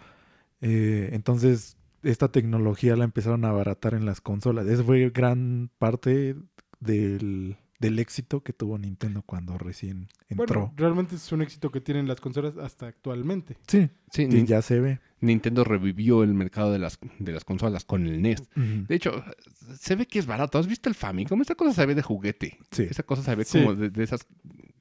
[0.60, 4.68] Eh, entonces, esta tecnología la empezaron a abaratar en las consolas.
[4.68, 6.36] Esa fue gran parte
[6.78, 10.46] del, del éxito que tuvo Nintendo cuando recién entró.
[10.60, 13.56] Bueno, realmente es un éxito que tienen las consolas hasta actualmente.
[13.66, 15.00] sí, Sí, ya se ve.
[15.22, 18.42] Nintendo revivió el mercado de las, de las consolas con el NES.
[18.54, 19.22] De hecho,
[19.78, 20.56] se ve que es barato.
[20.58, 21.40] ¿Has visto el Famicom?
[21.42, 22.58] Esa cosa se ve de juguete.
[22.70, 22.84] Sí.
[22.88, 23.58] Esa cosa se ve Sí.
[23.60, 24.26] como de, de esas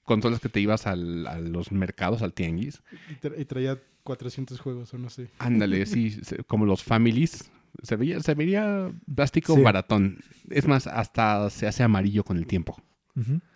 [0.10, 2.82] consolas que te ibas al- a los mercados, al tianguis.
[3.10, 5.30] Y, tra- y traía 400 juegos o no sé.
[5.40, 7.50] Ándale, sí, como los families.
[7.84, 9.62] Se veía, se veía plástico Sí.
[9.62, 10.18] baratón.
[10.50, 12.82] Es más, hasta se hace amarillo con el tiempo.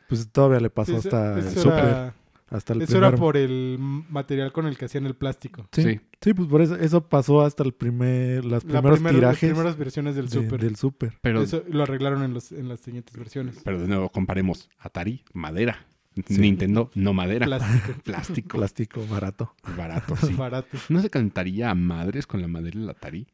[0.07, 2.13] Pues todavía le pasó eso- hasta el Super, era,
[2.49, 5.67] hasta el eso era por el material con el que hacían el plástico.
[5.71, 5.99] Sí, Sí.
[6.21, 6.33] sí.
[6.35, 9.77] pues por eso, eso pasó hasta el primer, los La primeros primera- tirajes Las primeras
[9.77, 10.61] versiones del de- Super.
[10.61, 11.13] del Super.
[11.21, 13.59] Pero, Eso lo arreglaron en, los, en las siguientes versiones.
[13.65, 14.69] pero de nuevo, comparemos.
[14.77, 15.87] Atari, madera.
[16.27, 16.37] Sí.
[16.39, 17.45] Nintendo, no madera.
[17.45, 17.99] Plástico.
[18.03, 18.57] Plástico.
[18.57, 19.53] Plástico barato.
[19.77, 20.33] Barato, sí.
[20.33, 20.77] Barato.
[20.89, 23.27] ¿No se calentaría a madres con la madera del Atari?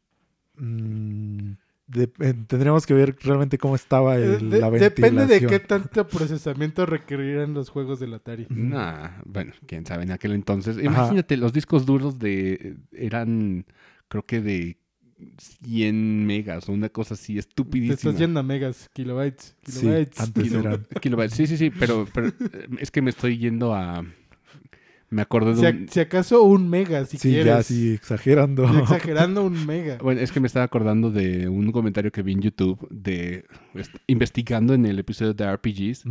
[0.56, 1.52] Mm,
[1.86, 5.50] de- eh, tendríamos que ver realmente cómo estaba el- Eh, De- la depende de ventilación.
[5.50, 8.46] qué tanto procesamiento requerirán los juegos del Atari.
[8.48, 10.78] Nah, bueno, quién sabe, en aquel entonces.
[10.82, 13.66] Imagínate, los discos duros de eran,
[14.08, 14.76] creo que de
[15.38, 17.94] 100 megas o una cosa así Te estupidísima.
[17.94, 20.20] estás yendo a megas, kilobytes, Sí, kilobytes.
[20.20, 20.86] antes Kilo- eran.
[21.00, 21.34] kilobytes.
[21.34, 22.32] Sí, sí, sí, pero, pero eh,
[22.78, 24.04] es que me estoy yendo a...
[25.12, 25.88] Me acordé Si, de a- un...
[25.88, 27.46] si acaso un mega, si sí, quieres.
[27.46, 28.64] ya, sí, exagerando.
[28.82, 29.98] Exagerando un mega.
[29.98, 33.44] Bueno, es que me estaba acordando de un comentario que vi en YouTube de...
[33.74, 36.04] est- Investigando en el episodio de RPGs,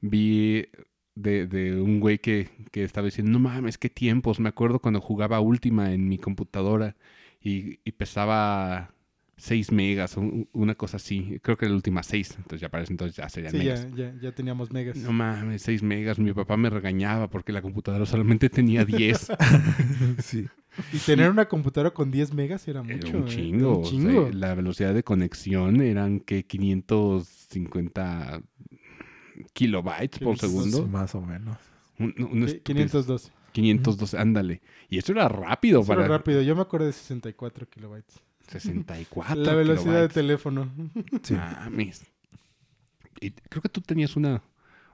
[0.00, 0.66] vi
[1.14, 4.40] de, de un güey que, que estaba diciendo, no mames, qué tiempos.
[4.40, 6.96] Me acuerdo cuando jugaba Última en mi computadora
[7.42, 8.90] y, y pesaba
[9.36, 10.16] 6 megas
[10.52, 11.38] una cosa así.
[11.42, 12.34] Creo que la última 6.
[12.36, 13.88] Entonces ya parece entonces ya serían Sí, megas.
[13.94, 14.96] ya, ya, ya teníamos megas.
[14.98, 16.18] No mames, 6 megas.
[16.18, 19.32] Mi papá me regañaba porque la computadora solamente tenía 10.
[20.18, 20.46] sí.
[20.92, 23.08] Y tener una computadora con 10 megas era mucho.
[23.08, 23.26] Era un ¿eh?
[23.26, 23.78] Era chingo.
[23.78, 24.30] Un o sea, chingo.
[24.32, 28.42] la velocidad de conexión eran que 550
[29.52, 30.86] kilobytes por 500, segundo.
[30.86, 31.56] Más o menos.
[31.98, 32.62] Un- un Sí, estupidez.
[32.92, 33.32] 512.
[33.52, 34.60] 512, ándale.
[34.88, 36.42] Y eso era rápido Eso para era rápido.
[36.42, 38.20] Yo me acuerdo de 64 kilobytes.
[38.48, 40.70] 64 La velocidad de teléfono.
[41.22, 41.34] Sí.
[41.34, 42.04] Mames.
[43.20, 44.42] Y creo que tú tenías una,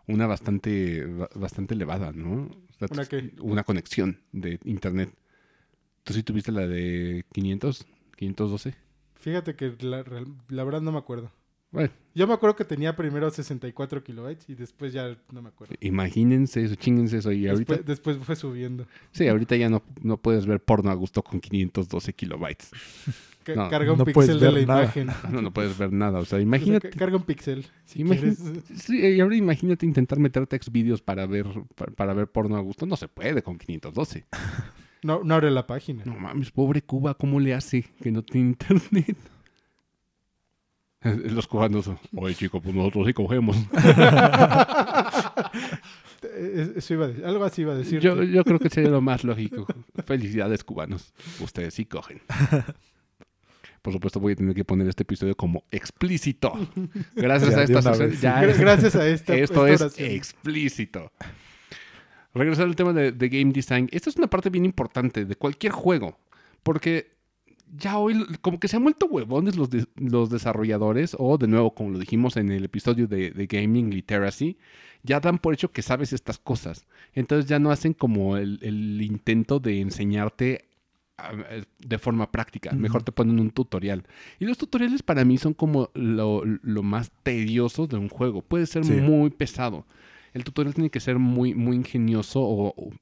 [0.06, 2.42] una bastante, ba- bastante elevada, ¿no?
[2.44, 3.32] O sea, ¿Una qué?
[3.40, 5.10] Una conexión de internet.
[6.04, 7.86] ¿Tú sí tuviste la de 500?
[8.16, 8.74] 512.
[9.14, 10.04] Fíjate que la,
[10.48, 11.30] la verdad no me acuerdo.
[11.72, 15.74] Bueno, Yo me acuerdo que tenía primero 64 kilobytes y después ya no me acuerdo.
[15.80, 17.32] imagínense eso, chinguense eso.
[17.32, 18.86] Y ahorita, Después, después fue subiendo.
[19.10, 22.70] sí, ahorita ya no, no puedes ver porno a gusto con 512 kilobytes.
[23.54, 24.82] No, carga un no pixel de la nada.
[24.82, 25.06] imagen.
[25.30, 26.18] No, no puedes ver nada.
[26.18, 26.90] O sea, O sea, imagínate.
[26.90, 27.64] ca- carga un pixel.
[27.84, 28.60] Si Imagínate-.
[28.76, 32.60] Sí, y ahora imagínate intentar meterte ex vídeos para ver, para, para ver porno a
[32.60, 32.86] gusto.
[32.86, 34.26] No se puede con 512.
[35.04, 36.02] No, no abre la página.
[36.04, 39.16] No mames, pobre Cuba, ¿cómo le hace que no tiene internet?
[41.32, 43.56] Los cubanos, oye chico, pues nosotros sí cogemos.
[46.76, 47.24] Eso iba a decir.
[47.24, 48.00] Algo así iba a decir.
[48.00, 49.66] Yo, yo creo que sería lo más lógico.
[50.04, 52.20] Felicidades cubanos, ustedes sí cogen.
[53.82, 56.52] Por supuesto voy a tener que poner este episodio como explícito.
[57.14, 57.80] Gracias Ya, a esta
[58.20, 59.36] ya- Gracias a esta.
[59.36, 61.12] Esto esta es explícito.
[62.34, 65.72] Regresando al tema de, de game design, esta es una parte bien importante de cualquier
[65.72, 66.18] juego,
[66.62, 67.15] porque
[67.76, 71.74] ya hoy como que se han vuelto huevones los, de- los desarrolladores, o de nuevo,
[71.74, 74.56] como lo dijimos en el episodio de, de Gaming Literacy,
[75.02, 76.86] ya dan por hecho que sabes estas cosas.
[77.14, 80.64] Entonces ya no hacen como el, el intento de enseñarte
[81.18, 82.72] ah, eh, de forma práctica.
[82.72, 84.04] Mejor te ponen un tutorial.
[84.40, 88.42] Y los tutoriales para mí son como lo, lo más tedioso de un juego.
[88.42, 88.92] Puede ser Sí.
[88.94, 89.86] muy pesado.
[90.34, 92.92] El tutorial tiene que ser muy, muy ingenioso o, o-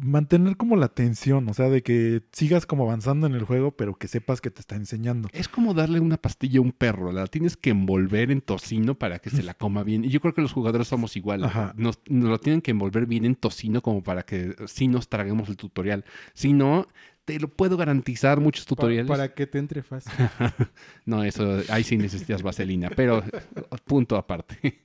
[0.00, 3.96] Mantener como la tensión, o sea, de que sigas como avanzando en el juego, pero
[3.96, 5.28] que sepas que te está enseñando.
[5.32, 7.12] es como darle una pastilla a un perro.
[7.12, 10.04] La tienes que envolver en tocino para que se la coma bien.
[10.04, 11.48] Y yo creo que los jugadores somos igual.
[11.76, 15.48] Nos, nos lo tienen que envolver bien en tocino como para que sí nos traguemos
[15.48, 16.04] el tutorial.
[16.34, 16.88] Si no,
[17.24, 19.08] te lo puedo garantizar muchos tutoriales.
[19.08, 20.12] Para, que te entre fácil.
[21.04, 23.22] No, eso, ahí sí necesitas vaselina, pero
[23.84, 24.82] punto aparte.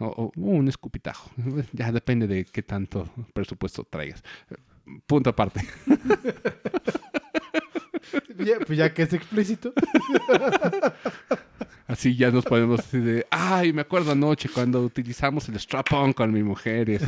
[0.00, 1.30] O, o un escupitajo.
[1.72, 4.22] Ya depende de qué tanto presupuesto traigas.
[5.06, 5.60] Punto aparte.
[8.38, 9.72] Ya- pues ya que es explícito.
[11.88, 16.32] Así ya nos podemos decir de, ay, me acuerdo anoche cuando utilizamos el strap-on con
[16.32, 16.88] mi mujer.
[16.90, 17.06] y así.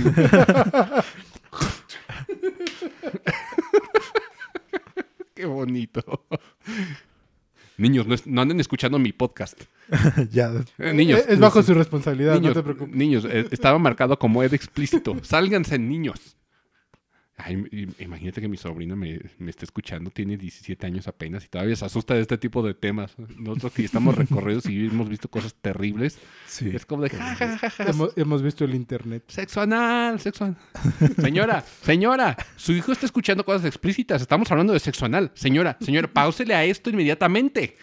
[5.34, 6.26] qué bonito.
[7.80, 9.60] Niños, no, es- no anden escuchando mi podcast.
[10.30, 10.52] ya.
[10.78, 12.94] Eh, niños, es, es bajo su responsabilidad, niños, no te preocupes.
[12.94, 15.16] niños, eh, estaba marcado como ed explícito.
[15.22, 16.36] Sálganse, niños.
[17.44, 21.74] Ay, imagínate que mi sobrina me, me está escuchando, tiene 17 años apenas y todavía
[21.76, 23.14] se asusta de este tipo de temas.
[23.36, 26.70] Nosotros que estamos recorridos y hemos visto cosas terribles, Sí.
[26.74, 29.24] es como de ja, ja, ja, ja, Hemos, hemos visto el internet.
[29.28, 30.58] Sexo anal, sexo anal.
[31.20, 34.20] Señora, señora, su hijo está escuchando cosas explícitas.
[34.22, 35.30] Estamos hablando de sexo anal.
[35.34, 37.76] Señora, señora, pausele a esto inmediatamente.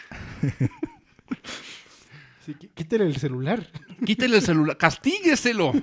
[2.46, 3.68] Sí, quítale el celular.
[4.06, 5.74] Quítele el celular, castígueselo.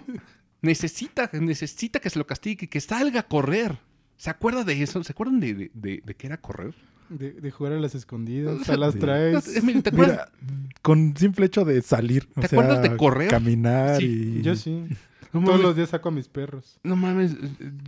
[0.64, 3.78] Necesita, necesita que se lo castigue, que salga a correr.
[4.16, 5.02] ¿Se acuerda de eso?
[5.04, 6.74] ¿Se acuerdan de, de, de- de qué era correr?
[7.10, 8.68] De, de jugar a las escondidas.
[8.70, 9.56] A las traes.
[9.56, 10.28] Eh, mira, ¿Te acuerdas?
[10.40, 12.26] Mira, con simple hecho de salir.
[12.34, 13.28] o ¿Te sea, acuerdas de correr?
[13.28, 14.42] Caminar Sí, y.
[14.42, 14.84] Yo sí.
[15.34, 16.78] No Todos mames, los días saco a mis perros.
[16.84, 17.34] no mames,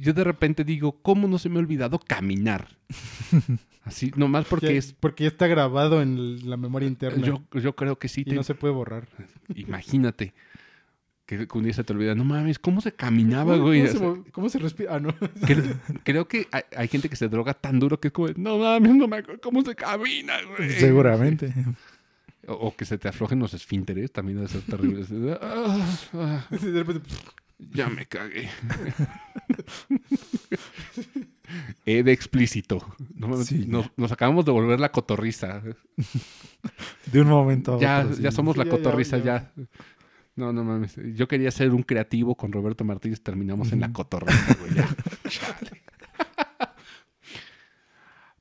[0.01, 2.77] yo de repente digo, ¿cómo no se me ha olvidado caminar?
[3.85, 4.93] Así, nomás porque Ya- es...
[4.99, 7.25] porque ya está grabado en la memoria interna.
[7.25, 8.23] Yo, yo creo que sí.
[8.23, 9.07] y te- no se puede borrar.
[9.55, 10.35] Imagínate
[11.27, 13.81] que un día se te olvida, no mames, ¿cómo se caminaba, ¿Cómo, güey?
[13.87, 14.95] cómo se, mo- cómo se respira?
[14.95, 15.09] Ah, no.
[15.43, 18.59] Cre- creo que hay, hay gente que se droga tan duro que es como, no
[18.59, 20.71] mames, no me acuerdo cómo se camina, güey.
[20.73, 21.53] Seguramente.
[22.47, 25.05] O, o que se te aflojen los esfínteres, también debe ser terrible.
[25.05, 25.85] De, "Ah,
[26.15, 27.09] ah, De repente,
[27.59, 28.49] ya me cagué.
[31.87, 32.85] Explícito.
[33.15, 33.93] No mames, Sí, nos, ya.
[33.97, 35.63] nos acabamos de volver la cotorriza.
[37.13, 38.17] De un momento a Ya, otro.
[38.17, 38.23] sí.
[38.23, 39.25] ya somos Sí, la ya, ya, cotorriza, ya.
[39.25, 39.53] ya.
[40.37, 40.97] No, no mames.
[41.15, 44.71] Yo quería ser un creativo con Roberto Martínez, terminamos en la cotorriza, güey.
[45.29, 45.83] Chale.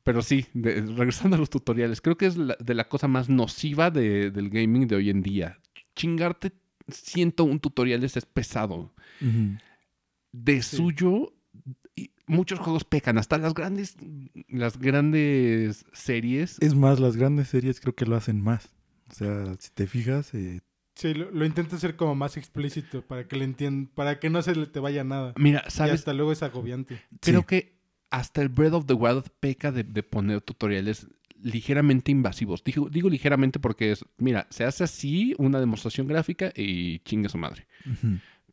[0.03, 3.27] Pero sí, de- regresando a los tutoriales, creo que es la- de la cosa más
[3.29, 5.59] nociva de- del gaming de hoy en día.
[5.95, 6.51] Chingarte
[6.89, 8.93] 101 tutoriales es pesado.
[10.31, 10.75] De Sí.
[10.75, 11.33] suyo,
[11.95, 13.17] y muchos juegos pecan.
[13.17, 13.95] Hasta las grandes,
[14.49, 16.57] las grandes series.
[16.61, 18.69] Es más, las grandes series creo que lo hacen más.
[19.09, 20.59] O sea, si te fijas, eh,
[20.95, 24.41] Sí, lo, lo intenta hacer como más explícito para que le entiendan, para que no
[24.41, 25.33] se le te vaya nada.
[25.37, 25.93] Mira, Y ¿sabes?
[25.95, 27.01] hasta luego es agobiante.
[27.19, 27.45] Creo Sí.
[27.47, 27.75] que
[28.09, 31.07] hasta el Breath of the Wild peca de, de poner tutoriales
[31.41, 32.63] ligeramente invasivos.
[32.63, 37.37] Digo, digo ligeramente porque es, mira, se hace así una demostración gráfica y chingue su
[37.37, 37.67] madre.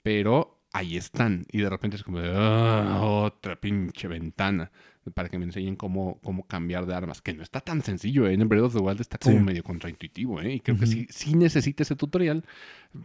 [0.03, 1.47] Pero ahí están.
[1.51, 4.71] Y de repente es como, de, "Ah, otra pinche ventana
[5.11, 7.21] para que me enseñen cómo, cómo cambiar de armas.
[7.21, 8.35] Que no está tan sencillo, ¿eh?
[8.35, 9.43] En Breath of the Wild está como Sí.
[9.45, 10.55] medio contraintuitivo, ¿eh?
[10.55, 12.45] Y creo que sí, sí necesita ese tutorial.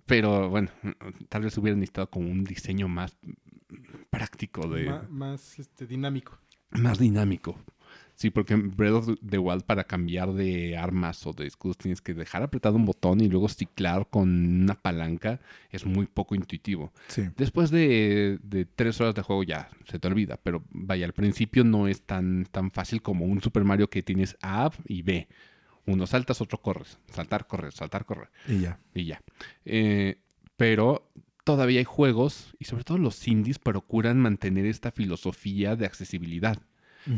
[0.06, 0.70] Pero bueno,
[1.30, 3.18] tal vez hubiera necesitado como un diseño más
[4.10, 6.38] práctico de más este, dinámico.
[6.72, 7.58] más dinámico.
[8.18, 12.02] Sí, porque en Breath of the Wild para cambiar de armas o de escudos tienes
[12.02, 15.40] que dejar apretado un botón y luego ciclar con una palanca.
[15.70, 16.92] Es muy poco intuitivo.
[17.10, 17.30] Sí.
[17.38, 21.64] Después de, de tres horas de juego ya se te olvida, pero vaya, al principio
[21.64, 25.28] no es tan, tan fácil como un Super Mario que tienes A y B.
[25.86, 26.98] Uno saltas, otro corres.
[27.12, 28.80] Saltar, correr, saltar, correr Y ya.
[28.96, 29.22] y ya.
[29.64, 30.18] Eh,
[30.58, 31.08] pero
[31.44, 36.58] todavía hay juegos, y sobre todo los indies, procuran mantener esta filosofía de accesibilidad.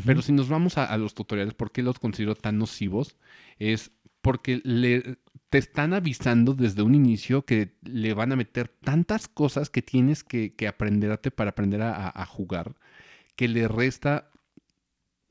[0.06, 3.16] Pero si nos vamos a, a los tutoriales, ¿por qué los considero tan nocivos?
[3.58, 3.90] Es
[4.22, 9.70] porque le, te están avisando desde un inicio que le van a meter tantas cosas
[9.70, 12.74] que tienes que, que aprenderte para aprender a, jugar,
[13.36, 14.30] que le resta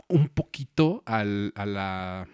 [0.07, 2.27] un poquito al- a, la, a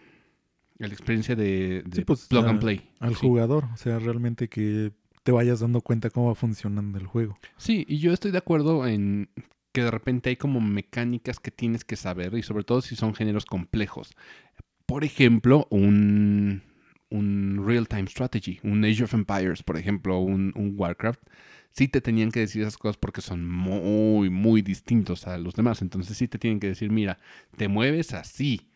[0.77, 2.89] la experiencia de, de Sí, pues, plug and play.
[2.99, 3.27] al Sí.
[3.27, 3.65] jugador.
[3.73, 7.37] O sea, realmente que te vayas dando cuenta cómo va funcionando el juego.
[7.57, 9.29] Sí, y yo estoy de acuerdo en
[9.75, 13.13] que de repente hay como mecánicas que tienes que saber y sobre todo si son
[13.13, 14.15] géneros complejos.
[14.85, 16.63] Por ejemplo, un,
[17.09, 21.19] un real-time strategy, un Age of Empires, por ejemplo, un, un Warcraft,
[21.71, 25.81] sí te tenían que decir esas cosas porque son muy, muy distintos a los demás.
[25.81, 27.19] Entonces sí te tienen que decir, mira,
[27.57, 28.69] te mueves así,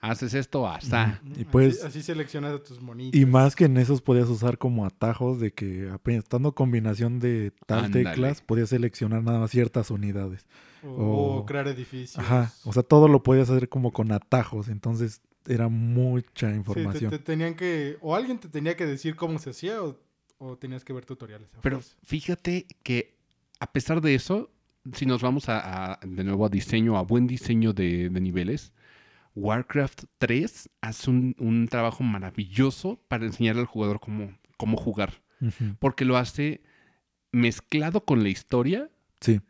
[0.00, 1.20] haces esto asá.
[1.24, 3.18] Y Así- pues- Así, seleccionas a tus monitos.
[3.20, 7.52] Y más que en esos podías usar como atajos de que apenas estando combinación de
[7.66, 10.46] tal teclas, podías seleccionar nada más ciertas unidades.
[10.84, 12.18] O, o- o crear edificios.
[12.18, 12.52] Ajá.
[12.64, 14.68] O sea, todo lo podías hacer como con atajos.
[14.68, 17.10] Entonces era mucha Sí, te- información.
[17.10, 17.96] te, tenían que...
[18.00, 19.98] O alguien te tenía que decir cómo se hacía o,
[20.38, 21.48] o tenías que ver tutoriales.
[21.56, 21.96] a Pero fuerza.
[22.04, 23.16] fíjate que
[23.58, 24.50] a pesar de eso,
[24.92, 28.72] si nos vamos a, a- de nuevo a diseño, a buen diseño de, de niveles,
[29.38, 35.22] Warcraft 3 hace un, un trabajo maravilloso para enseñarle al jugador cómo, cómo jugar.
[35.78, 36.62] Porque lo hace
[37.32, 39.40] mezclado con la historia Sí.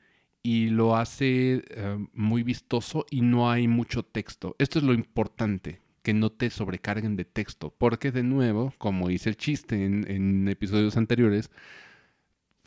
[0.42, 4.55] y lo hace eh, muy vistoso y no hay mucho texto.
[4.59, 9.31] Esto es lo importante, que no te sobrecarguen de texto, porque de nuevo, como hice
[9.31, 11.51] el chiste en, en episodios anteriores,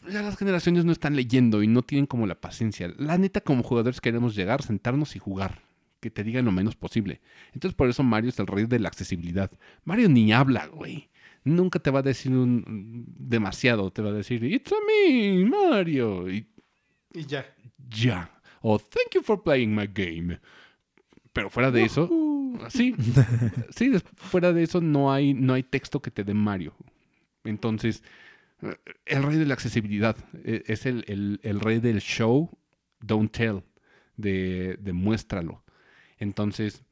[0.10, 2.92] ya las generaciones no están leyendo y no tienen como la paciencia.
[2.98, 5.62] La neta, como jugadores queremos llegar, sentarnos y jugar.
[6.02, 7.22] Que te digan lo menos posible.
[7.54, 9.50] Entonces, por eso Mario es el rey de la accesibilidad.
[9.86, 11.10] Mario ni habla, güey.
[11.46, 13.90] Nunca te va a decir un, demasiado.
[13.92, 16.30] Te va a decir, It's a me, Mario.
[16.30, 16.48] Y
[17.14, 17.46] Y ya.
[17.90, 18.30] ya.
[18.62, 20.40] O thank you for playing my game.
[21.34, 22.94] Pero fuera de eso, Uh, sí,
[23.70, 26.76] sí, fuera de eso no hay, no hay texto que te dé Mario.
[27.46, 28.04] Entonces,
[28.62, 32.50] eh, el rey de la accesibilidad eh, es el, el- el rey del show,
[33.00, 33.64] don't tell,
[34.18, 35.64] de, de muéstralo.
[36.22, 36.84] Entonces,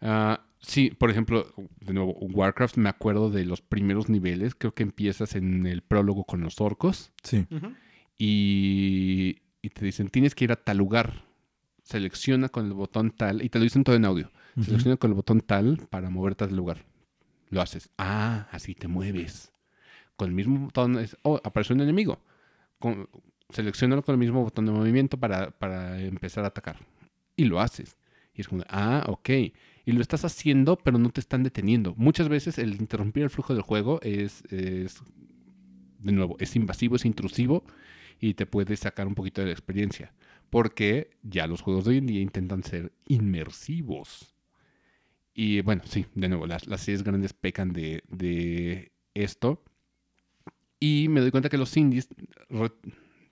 [0.00, 4.82] ah, sí, por ejemplo, de nuevo, Warcraft me acuerdo de los primeros niveles, creo que
[4.82, 7.46] empiezas en el prólogo con los orcos Sí.
[8.18, 11.24] y, y te dicen, tienes que ir a tal lugar.
[11.82, 14.30] Selecciona con el botón tal, y te lo dicen todo en audio.
[14.62, 16.84] Selecciona con el botón tal para moverte al lugar.
[17.50, 17.90] Lo haces.
[17.98, 19.52] Ah, así te mueves.
[20.16, 22.20] Con el mismo botón, es, oh, apareció un enemigo.
[22.78, 23.08] Con,
[23.48, 26.76] seleccionalo con el mismo botón de movimiento para, para empezar a atacar.
[27.36, 27.96] Y lo haces.
[28.40, 29.30] Es como, ah, ok.
[29.86, 31.94] Y lo estás haciendo, pero no te están deteniendo.
[31.96, 35.02] Muchas veces el interrumpir el flujo del juego es, es
[35.98, 37.64] de nuevo, es invasivo, es intrusivo
[38.20, 40.12] y te puede sacar un poquito de la experiencia.
[40.50, 44.34] Porque ya los juegos de hoy en día intentan ser inmersivos.
[45.32, 49.62] Y bueno, sí, de nuevo, las, las series grandes pecan de, esto.
[50.78, 52.08] Y me doy cuenta que los indies,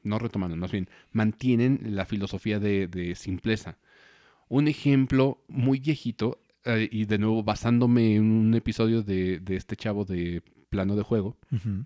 [0.02, 3.78] no retomando, más bien, mantienen la filosofía de, de simpleza.
[4.48, 9.76] Un ejemplo muy viejito, eh, y de nuevo basándome en un episodio de, de este
[9.76, 11.84] chavo de plano de juego, Ujú.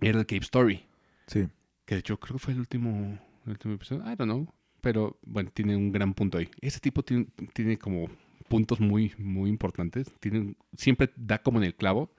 [0.00, 0.84] era el Cape Story.
[1.26, 1.46] Sí.
[1.84, 4.02] Que de hecho creo que fue el último, el último episodio.
[4.04, 4.52] I don't know.
[4.80, 6.48] Pero bueno, tiene un gran punto ahí.
[6.60, 8.08] Ese tipo tiene, tiene como
[8.48, 10.10] puntos muy, muy importantes.
[10.20, 12.12] Tiene, siempre da como en el clavo.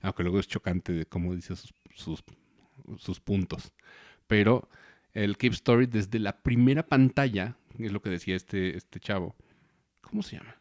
[0.00, 2.24] Aunque luego es chocante de cómo dice sus, sus,
[2.98, 3.72] sus puntos.
[4.26, 4.68] Pero
[5.16, 9.34] el Cape Story desde la primera pantalla, es lo que decía este, este chavo.
[10.02, 10.56] ¿Cómo se llama?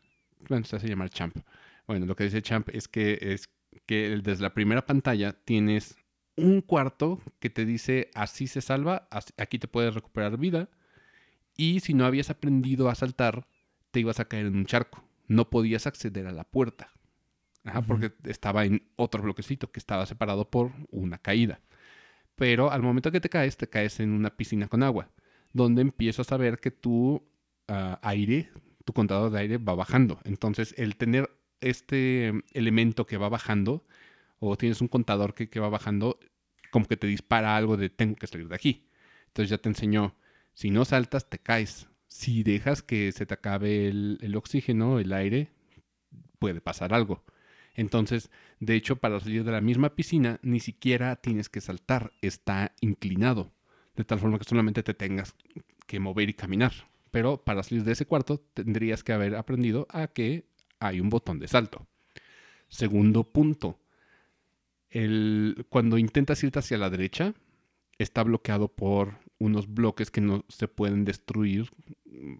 [0.48, 1.36] Bueno, se hace llamar Champ.
[1.88, 3.50] Bueno, lo que dice Champ es que es
[3.86, 5.98] que desde la primera pantalla tienes
[6.38, 10.70] un cuarto que te dice así se salva, aquí te puedes recuperar vida.
[11.58, 13.48] Y si no habías aprendido a saltar,
[13.92, 15.04] te ibas a caer en un charco.
[15.28, 16.92] No podías acceder a la puerta.
[17.66, 21.60] Ajá, porque estaba en otro bloquecito que estaba separado por una caída.
[22.36, 25.10] Pero al momento que te caes, te caes en una piscina con agua,
[25.54, 27.24] donde empiezas a ver que tu
[27.68, 28.52] ah, aire,
[28.84, 30.20] tu contador de aire va bajando.
[30.26, 31.30] Entonces, el tener
[31.62, 33.86] este em, elemento que va bajando,
[34.40, 36.20] o tienes un contador que, va bajando,
[36.72, 38.90] como que te dispara algo de tengo que salir de aquí.
[39.28, 40.16] Entonces ya te enseñó,
[40.54, 41.88] si no saltas, te caes.
[42.08, 45.52] Si dejas que se te acabe el oxígeno, el aire,
[46.40, 47.24] puede pasar algo.
[47.76, 52.74] Entonces, de hecho, para salir de la misma piscina, ni siquiera tienes que saltar, está
[52.80, 53.52] inclinado,
[53.96, 55.36] de tal forma que solamente te tengas
[55.86, 56.74] que mover y caminar.
[57.12, 60.46] Pero para salir de ese cuarto, tendrías que haber aprendido a que
[60.80, 61.86] hay un botón de salto.
[62.68, 63.80] Segundo punto,
[64.90, 67.34] el, cuando intentas irte hacia la derecha,
[67.98, 71.70] está bloqueado por unos bloques que no se pueden destruir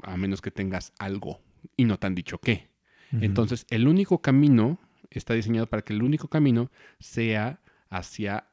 [0.04, 1.42] a menos que tengas algo
[1.78, 2.70] y no te han dicho qué.
[3.12, 4.78] Entonces, el único camino
[5.10, 8.48] está diseñado para que el único camino sea hacia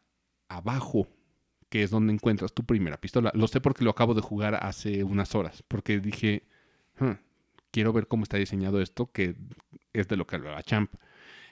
[0.48, 1.08] abajo,
[1.68, 3.32] que es donde encuentras tu primera pistola.
[3.34, 6.46] Lo sé porque lo acabo de jugar hace unas horas, porque dije,
[6.98, 7.12] "Hmm,
[7.70, 9.34] quiero ver cómo está diseñado esto, que
[9.92, 10.92] es de lo que hablaba Champ.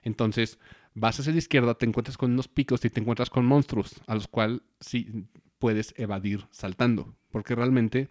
[0.03, 0.59] Entonces,
[0.95, 4.15] vas hacia la izquierda, te encuentras con unos picos y te encuentras con monstruos, a
[4.15, 5.27] los cuales sí
[5.59, 8.09] puedes evadir saltando, porque realmente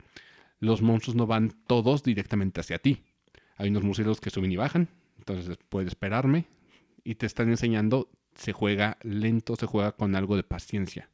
[0.60, 3.04] los monstruos no van todos directamente hacia ti.
[3.58, 6.48] Hay unos murciélagos que suben y bajan, entonces puedes esperarme
[7.10, 11.10] y te están enseñando, se juega lento, se juega con algo de paciencia.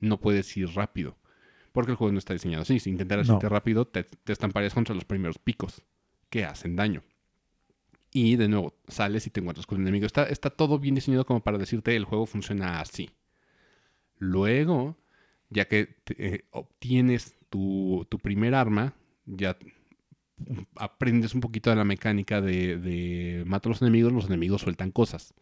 [0.00, 1.18] No puedes ir rápido,
[1.72, 2.80] porque el juego no está diseñado así.
[2.80, 3.34] Si intentaras No.
[3.34, 5.82] irte rápido, te, te estamparías contra los primeros picos
[6.30, 7.02] que hacen daño.
[8.10, 10.06] Y de nuevo, sales y te encuentras con un enemigo.
[10.06, 13.10] Está, está todo bien diseñado como para decirte el juego funciona así.
[14.18, 14.96] Luego,
[15.50, 18.94] ya que te- eh, obtienes tu, tu primer arma,
[19.26, 19.58] ya
[20.76, 24.90] aprendes un poquito de la mecánica de, de mata a los enemigos, los enemigos sueltan
[24.90, 25.34] cosas.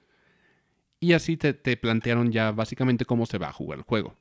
[1.00, 4.16] Y así te, te plantearon ya básicamente cómo se va a jugar el juego.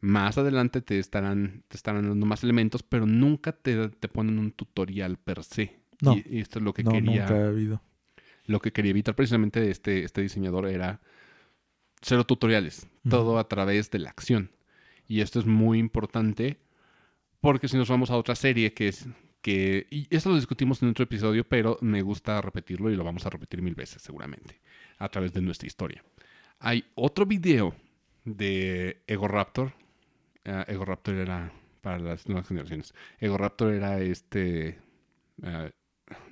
[0.00, 4.52] Más adelante te estarán, te estarán dando más elementos, pero nunca te, te ponen un
[4.52, 5.80] tutorial per se.
[6.00, 6.14] No.
[6.16, 7.82] Y, y esto es lo que no, quería nunca ha habido.
[8.46, 11.00] lo que quería evitar precisamente este, este diseñador era
[12.02, 14.50] cero tutoriales, todo a través de la acción.
[15.06, 16.58] Y esto es muy importante
[17.40, 19.06] porque si nos vamos a otra serie que es
[19.42, 23.24] que, y esto lo discutimos en otro episodio, pero me gusta repetirlo y lo vamos
[23.26, 24.60] a repetir mil veces seguramente
[24.98, 26.04] a través de nuestra historia.
[26.58, 27.74] Hay otro video
[28.24, 29.72] de Ego Raptor.
[30.44, 32.92] Ah, Ego Raptor era para las nuevas generaciones.
[33.18, 34.78] Ego Raptor era este
[35.42, 35.70] ah,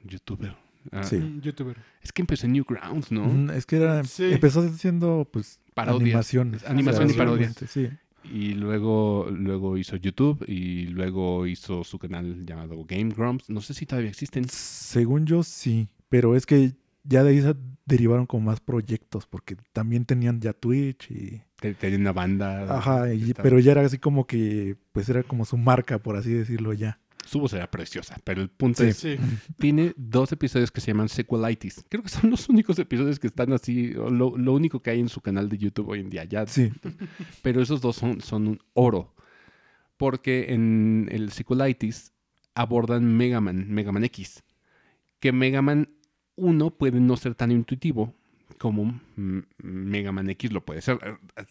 [0.04, 0.54] youtuber.
[0.92, 1.16] Ah, Sí.
[1.16, 1.76] Mm, Youtuber.
[2.02, 3.52] es que empecé en Newgrounds, ¿no?
[3.52, 4.32] Es que era, Sí.
[4.32, 6.02] empezó siendo pues Parodias.
[6.02, 6.64] animaciones.
[6.66, 7.50] Animación y parodia.
[7.52, 7.90] Sí.
[8.24, 13.48] Y luego, luego hizo YouTube y luego hizo su canal llamado Game Grumps.
[13.48, 14.44] No sé si todavía existen.
[14.48, 16.72] Según yo sí, pero es que
[17.04, 17.54] ya de ahí se
[17.86, 22.76] derivaron con más proyectos porque también tenían ya Twitch y Te- Tenían una banda.
[22.76, 26.32] ajá, y- pero ya era así como que pues era como su marca por así
[26.32, 27.00] decirlo ya.
[27.28, 28.88] Su voz era preciosa, pero el punto Sí.
[28.88, 29.16] es, Sí.
[29.58, 31.84] tiene dos episodios que se llaman Sequelitis.
[31.88, 35.08] Creo que son los únicos episodios que están así, lo, lo único que hay en
[35.10, 36.24] su canal de YouTube hoy en día.
[36.24, 36.72] Ya Sí.
[37.42, 39.14] Pero esos dos son, son un oro.
[39.96, 42.12] Porque en el Sequelitis
[42.54, 44.42] abordan Mega Man, Mega Man X.
[45.20, 45.88] Que Mega Man
[46.36, 48.14] 1 puede no ser tan intuitivo
[48.58, 49.00] como
[49.58, 50.98] Mega Man X lo puede ser.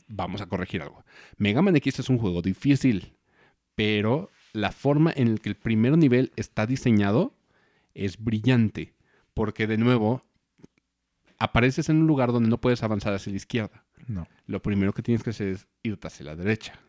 [0.08, 1.04] Vamos a corregir algo.
[1.38, 3.14] Mega Man X es un juego difícil.
[3.76, 7.36] Pero la forma en la que el primer nivel está diseñado
[7.94, 8.96] es brillante.
[9.36, 10.24] Porque de nuevo,
[11.38, 14.28] apareces en un lugar donde no puedes avanzar hacia la izquierda No.
[14.48, 16.80] lo primero que tienes que hacer es irte hacia la derecha.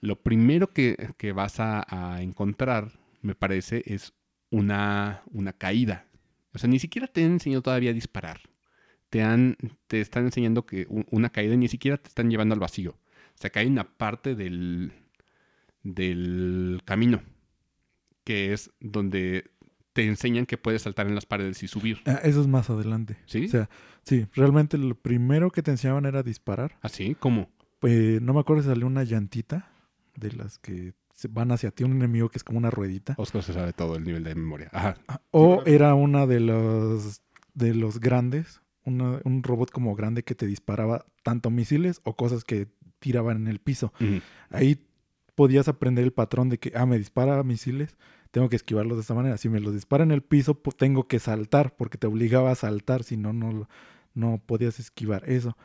[0.00, 4.14] Lo primero que, que vas a, a encontrar, me parece, es
[4.50, 6.06] una, una caída.
[6.54, 8.40] O sea, ni siquiera te han enseñado todavía a disparar.
[9.10, 9.56] Te, han,
[9.88, 12.92] te están enseñando que una caída y ni siquiera te están llevando al vacío.
[12.92, 14.92] O sea, que hay una parte del,
[15.82, 17.22] del camino
[18.24, 19.50] que es donde
[19.92, 22.00] te enseñan que puedes saltar en las paredes y subir.
[22.06, 23.16] Ah, eso es más adelante.
[23.26, 23.46] ¿Sí?
[23.46, 23.68] O sea,
[24.04, 26.78] sí, realmente lo primero que te enseñaban era disparar.
[26.82, 27.16] ¿Así?
[27.18, 27.50] ¿Cómo?
[27.80, 29.72] Pues no me acuerdo si salió una llantita
[30.14, 33.14] de las que se van hacia ti, un enemigo que es como una ruedita.
[33.18, 34.68] Oscar se sabe todo el nivel de memoria.
[34.72, 34.96] Ajá.
[35.08, 37.22] Ah, O era una de los
[37.54, 42.44] de los grandes, una- un robot como grande que te disparaba tanto misiles o cosas
[42.44, 42.68] que
[43.00, 43.92] tiraban en el piso.
[44.50, 44.86] Ahí
[45.40, 47.96] podías aprender el patrón de que, ah, me dispara misiles,
[48.30, 49.38] tengo que esquivarlos de esta manera.
[49.38, 52.54] Si me los dispara en el piso, pues tengo que saltar, porque te obligaba a
[52.54, 53.66] saltar, si no, no,
[54.12, 55.56] no podías esquivar eso.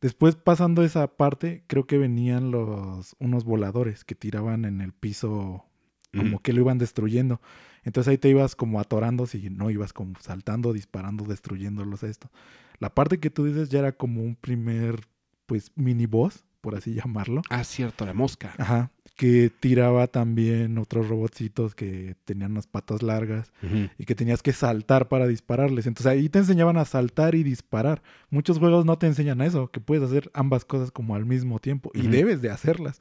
[0.00, 5.64] Después, pasando esa parte, creo que venían los unos voladores que tiraban en el piso,
[6.12, 7.40] como que lo iban destruyendo.
[7.84, 12.32] Entonces ahí te ibas como atorando si no ibas como saltando, disparando, destruyéndolos a esto.
[12.80, 15.06] La parte que tú dices ya era como un primer,
[15.46, 17.42] pues, mini boss, por así llamarlo.
[17.50, 18.54] Ah, cierto, la mosca.
[18.56, 18.90] Ajá.
[19.16, 23.52] Que tiraba también otros robotcitos que tenían unas patas largas
[23.98, 25.86] y que tenías que saltar para dispararles.
[25.86, 28.02] Entonces ahí te enseñaban a saltar y disparar.
[28.30, 31.58] Muchos juegos no te enseñan a eso, que puedes hacer ambas cosas como al mismo
[31.58, 32.98] tiempo y debes de hacerlas.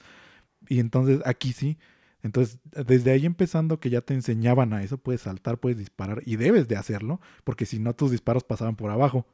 [0.68, 1.78] Y entonces aquí sí.
[2.22, 6.36] Entonces, desde ahí empezando que ya te enseñaban a eso, puedes saltar, puedes disparar y
[6.36, 9.26] debes de hacerlo, porque si no tus disparos pasaban por abajo.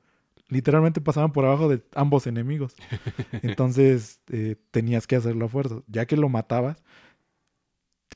[0.49, 2.75] Literalmente pasaban por abajo de ambos enemigos.
[3.43, 5.83] Entonces eh, tenías que hacerlo a fuerza.
[5.87, 6.83] Ya que lo matabas,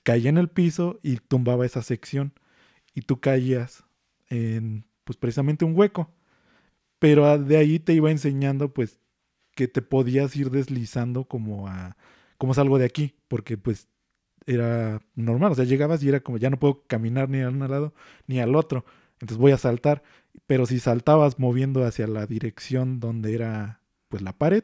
[0.04, 2.34] caía en el piso y tumbaba esa sección.
[2.96, 3.86] Y tú caías
[4.30, 6.12] en, pues precisamente un hueco.
[7.00, 9.00] Pero a- de ahí te iba enseñando, pues,
[9.56, 11.98] que te podías ir deslizando como a,
[12.38, 13.90] como salgo de aquí, porque pues
[14.48, 17.60] era normal, o sea, llegabas y era como, ya no puedo caminar ni a un
[17.60, 17.94] lado
[18.28, 20.04] ni al otro, entonces voy a saltar,
[20.46, 24.64] pero si saltabas moviendo hacia la dirección donde era, pues, la pared,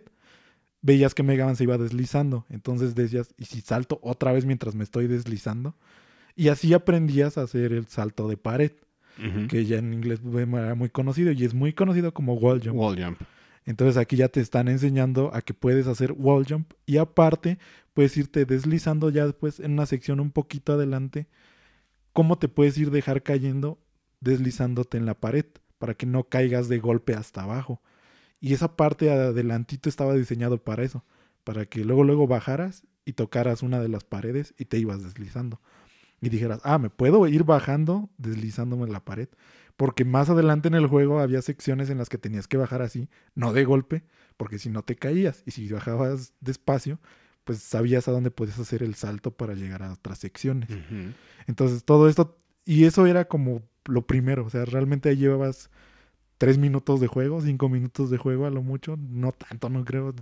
[0.82, 4.76] veías que Mega Man se iba deslizando, entonces decías, ¿y si salto otra vez mientras
[4.76, 5.76] me estoy deslizando?
[6.36, 8.72] Y así aprendías a hacer el salto de pared
[9.50, 12.78] que ya en inglés era muy conocido y es muy conocido como wall jump.
[12.78, 13.20] Wall jump.
[13.66, 17.60] Entonces aquí ya te están enseñando a que puedes hacer wall jump y aparte
[17.94, 21.28] puedes irte deslizando ya después en una sección un poquito adelante,
[22.14, 23.78] cómo te puedes ir dejar cayendo
[24.22, 25.46] deslizándote en la pared
[25.80, 27.82] para que no caigas de golpe hasta abajo.
[28.40, 31.04] Y esa parte adelantito estaba diseñado para eso,
[31.44, 35.60] para que luego luego bajaras y tocaras una de las paredes y te ibas deslizando.
[36.22, 39.30] Y dijeras, ah, me puedo ir bajando deslizándome en la pared.
[39.78, 43.10] Porque más adelante en el juego había secciones en las que tenías que bajar así,
[43.34, 44.04] no de golpe,
[44.36, 45.42] porque si no te caías.
[45.46, 47.00] Y si bajabas despacio,
[47.46, 50.70] pues sabías a dónde podías hacer el salto para llegar a otras secciones.
[51.48, 55.70] Entonces todo esto, y eso era como lo primero, o sea, realmente ahí llevabas
[56.38, 60.14] tres minutos de juego, cinco minutos de juego a lo mucho, no tanto, no creo.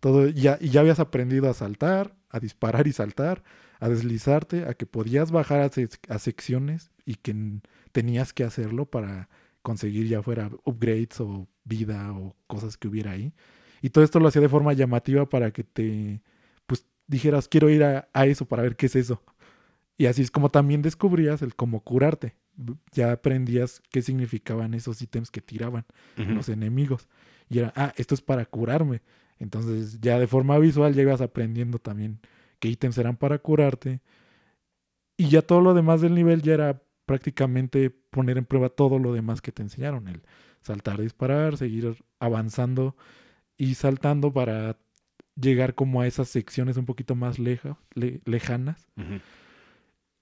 [0.00, 3.42] Todo, ya, y ya habías aprendido a saltar, a disparar y saltar,
[3.80, 7.34] a deslizarte, a que podías bajar a, sec- a secciones y que
[7.92, 9.28] tenías que hacerlo para
[9.62, 13.32] conseguir ya fuera upgrades o vida o cosas que hubiera ahí.
[13.82, 16.22] Y todo esto lo hacía de forma llamativa para que te,
[16.66, 19.22] pues, dijeras, quiero ir a eso para ver qué es eso.
[19.98, 22.36] Y así es como también descubrías el cómo curarte.
[22.92, 25.84] Ya aprendías qué significaban esos ítems que tiraban
[26.34, 27.08] los enemigos.
[27.48, 29.02] Y era, ah, esto es para curarme.
[29.38, 32.18] Entonces ya de forma visual llegas aprendiendo también
[32.58, 34.00] qué ítems eran para curarte.
[35.16, 39.12] Y ya todo lo demás del nivel ya era prácticamente poner en prueba todo lo
[39.12, 40.08] demás que te enseñaron.
[40.08, 40.22] El
[40.60, 42.96] saltar, disparar, seguir avanzando
[43.56, 44.76] y saltando para
[45.40, 48.88] llegar como a esas secciones un poquito más leja- le- lejanas.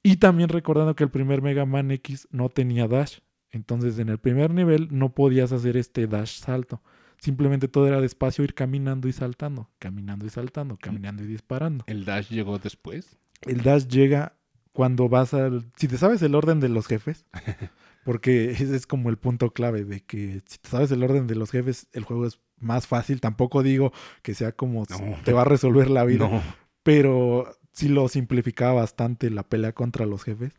[0.06, 3.18] Y también recordando que el primer Mega Man X no tenía dash.
[3.50, 6.82] Entonces en el primer nivel no podías hacer este dash salto.
[7.18, 11.84] Simplemente todo era despacio ir caminando y saltando, caminando y saltando, caminando y disparando.
[11.88, 13.16] ¿El dash llegó después?
[13.42, 14.36] El dash llega
[14.72, 15.64] cuando vas al...
[15.76, 17.24] Si te sabes el orden de los jefes,
[18.04, 21.36] porque ese es como el punto clave de que si te sabes el orden de
[21.36, 23.20] los jefes, el juego es más fácil.
[23.22, 23.92] Tampoco digo
[24.22, 25.16] que sea como No.
[25.24, 26.42] te va a resolver la vida No.
[26.82, 30.54] pero sí lo simplificaba bastante la pelea contra los jefes.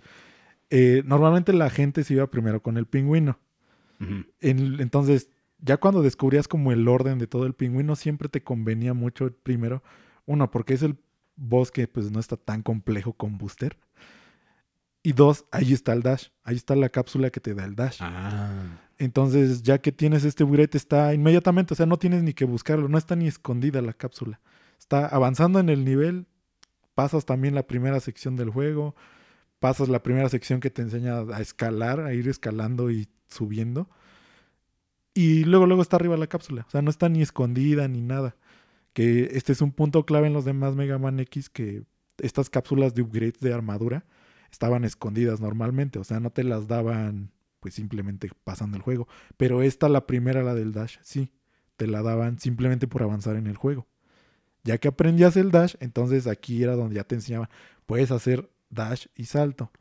[0.70, 3.40] Eh, normalmente la gente se iba primero con el pingüino.
[4.42, 8.94] En- entonces, ya cuando descubrías como el orden de todo el pingüino, siempre te convenía
[8.94, 9.82] mucho primero,
[10.26, 10.98] uno, porque es el
[11.38, 13.78] boss que pues no está tan complejo con booster.
[15.02, 17.98] Y dos, ahí está el dash, ahí está la cápsula que te da el dash.
[18.02, 18.82] Ah.
[18.98, 22.88] Entonces, ya que tienes este burete, está inmediatamente, o sea, no tienes ni que buscarlo,
[22.90, 24.40] no está ni escondida la cápsula.
[24.80, 26.26] Está avanzando en el nivel,
[26.96, 28.96] pasas también la primera sección del juego,
[29.60, 33.90] pasas la primera sección que te enseña a escalar, a ir escalando y subiendo.
[35.14, 38.36] Y luego, luego está arriba la cápsula, o sea, no está ni escondida ni nada.
[38.94, 41.84] Que este es un punto clave en los demás Mega Man X, que
[42.18, 44.06] estas cápsulas de upgrades de armadura
[44.52, 49.08] estaban escondidas normalmente, o sea, no te las daban pues simplemente pasando el juego.
[49.38, 51.32] Pero esta, la primera, la del dash, sí,
[51.78, 53.88] te la daban simplemente por avanzar en el juego.
[54.66, 57.52] Ya que aprendías el dash, entonces aquí era donde ya te enseñaba,
[57.86, 59.72] puedes hacer dash y salto.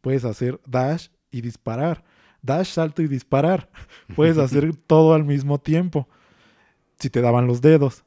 [0.00, 2.04] Puedes hacer dash y disparar.
[2.40, 3.68] Dash, salto y disparar.
[4.16, 6.08] Puedes hacer todo al mismo tiempo.
[6.98, 8.04] Si te daban los dedos.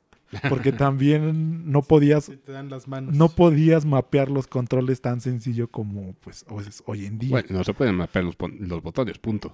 [0.50, 3.16] Porque también no podías, Se te dan las manos.
[3.16, 6.46] no podías mapear los controles tan sencillo como pues
[6.86, 7.32] hoy en día.
[7.32, 9.54] Bueno, no se pueden mapear los, botones, punto.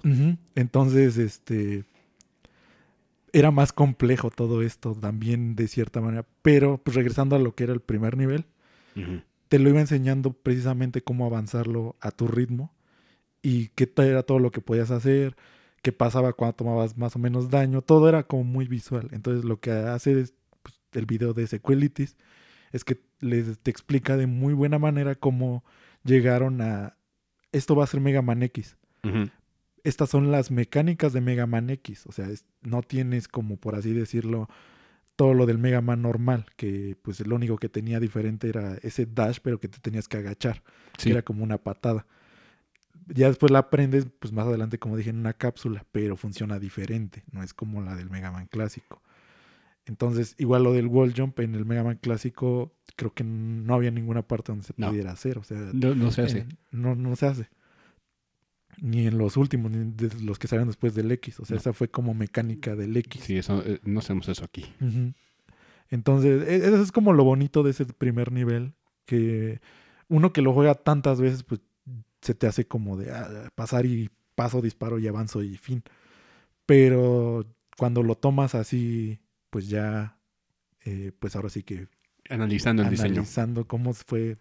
[0.54, 1.84] Entonces, este
[3.32, 7.64] era más complejo todo esto también de cierta manera, pero pues regresando a lo que
[7.64, 8.44] era el primer nivel,
[9.48, 12.72] te lo iba enseñando precisamente cómo avanzarlo a tu ritmo
[13.42, 15.36] y qué era todo lo que podías hacer,
[15.82, 19.08] qué pasaba cuando tomabas más o menos daño, todo era como muy visual.
[19.12, 22.16] Entonces lo que hace es, pues, el video de Sequelitis
[22.72, 25.64] es que les te explica de muy buena manera cómo
[26.04, 26.96] llegaron a
[27.52, 28.76] esto va a ser Mega Man X.
[29.84, 33.74] Estas son las mecánicas de Mega Man X, o sea, es- no tienes como por
[33.74, 34.48] así decirlo
[35.16, 39.06] todo lo del Mega Man normal, que pues lo único que tenía diferente era ese
[39.06, 40.62] dash, pero que te tenías que agachar
[40.98, 41.04] Sí.
[41.04, 42.06] que era como una patada.
[43.08, 47.24] Ya después la aprendes, pues más adelante, como dije, en una cápsula, pero funciona diferente,
[47.32, 49.02] no es como la del Mega Man clásico.
[49.84, 53.90] Entonces, igual lo del wall jump en el Mega Man clásico, creo que no había
[53.90, 54.88] ninguna parte donde se No.
[54.88, 56.38] pudiera hacer, o sea, No, no se hace.
[56.40, 57.48] en- no, no se hace.
[58.84, 61.60] Ni en los últimos, ni de los que salieron después del X, o sea, No.
[61.60, 63.22] esa fue como mecánica del X.
[63.24, 64.64] Sí, eso, eh, no hacemos eso aquí.
[65.88, 68.74] Entonces, e- eso es como lo bonito de ese primer nivel,
[69.04, 69.60] que
[70.08, 71.60] uno que lo juega tantas veces, pues
[72.22, 75.82] se te hace como de ah, pasar y paso, disparo y avanzo y fin.
[76.66, 77.44] Pero
[77.76, 79.20] cuando lo tomas así,
[79.50, 80.18] pues ya,
[80.84, 81.88] eh, pues ahora sí que
[82.30, 83.12] Analizando el diseño.
[83.14, 84.38] analizando cómo fue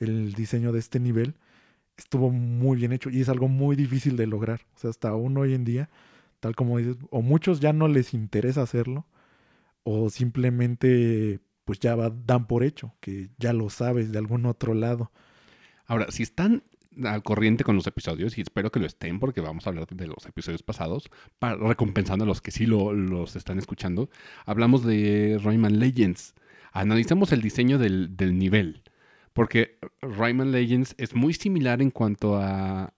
[0.00, 1.34] el diseño de este nivel,
[1.96, 4.62] estuvo muy bien hecho y es algo muy difícil de lograr.
[4.74, 5.90] O sea, hasta aún hoy en día,
[6.40, 9.06] tal como dices, o muchos ya no les interesa hacerlo,
[9.84, 15.12] o simplemente pues ya dan por hecho, que ya lo sabes de algún otro lado.
[15.86, 16.64] Ahora, si están
[17.04, 20.06] al corriente con los episodios, y espero que lo estén porque vamos a hablar de
[20.06, 24.10] los episodios pasados, para, recompensando a los que sí lo, los están escuchando,
[24.44, 26.34] hablamos de Rayman Legends.
[26.72, 28.82] Analizamos el diseño del, del nivel,
[29.32, 32.92] porque Rayman Legends es muy similar en cuanto a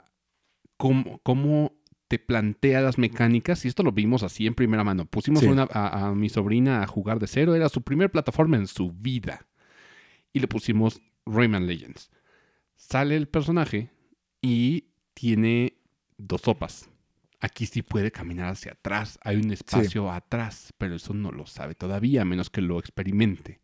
[0.76, 1.72] cómo, cómo
[2.09, 5.07] te plantea las mecánicas, y esto lo vimos así en primera mano.
[5.07, 5.47] Pusimos Sí.
[5.49, 8.93] una- a, a mi sobrina a jugar de cero, era su primer plataforma en su
[8.93, 9.47] vida,
[10.32, 12.11] y le pusimos Rayman Legends
[12.76, 13.89] sale el personaje
[14.43, 15.78] y tiene
[16.18, 16.91] dos sopas.
[17.41, 19.18] Aquí sí puede caminar hacia atrás.
[19.22, 23.61] Hay un espacio atrás, pero eso no lo sabe todavía, a menos que lo experimente.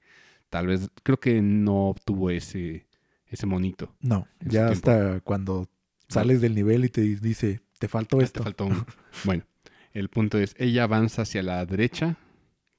[0.50, 2.86] Tal vez, creo que no obtuvo ese,
[3.26, 3.94] ese monito.
[4.00, 4.90] No, ya tiempo.
[4.90, 5.68] hasta cuando
[6.08, 8.40] sales del nivel y te dice, te faltó Ah, esto.
[8.40, 8.84] Te faltó uno.
[9.24, 9.44] bueno,
[9.92, 12.16] el punto es, ella avanza hacia la derecha.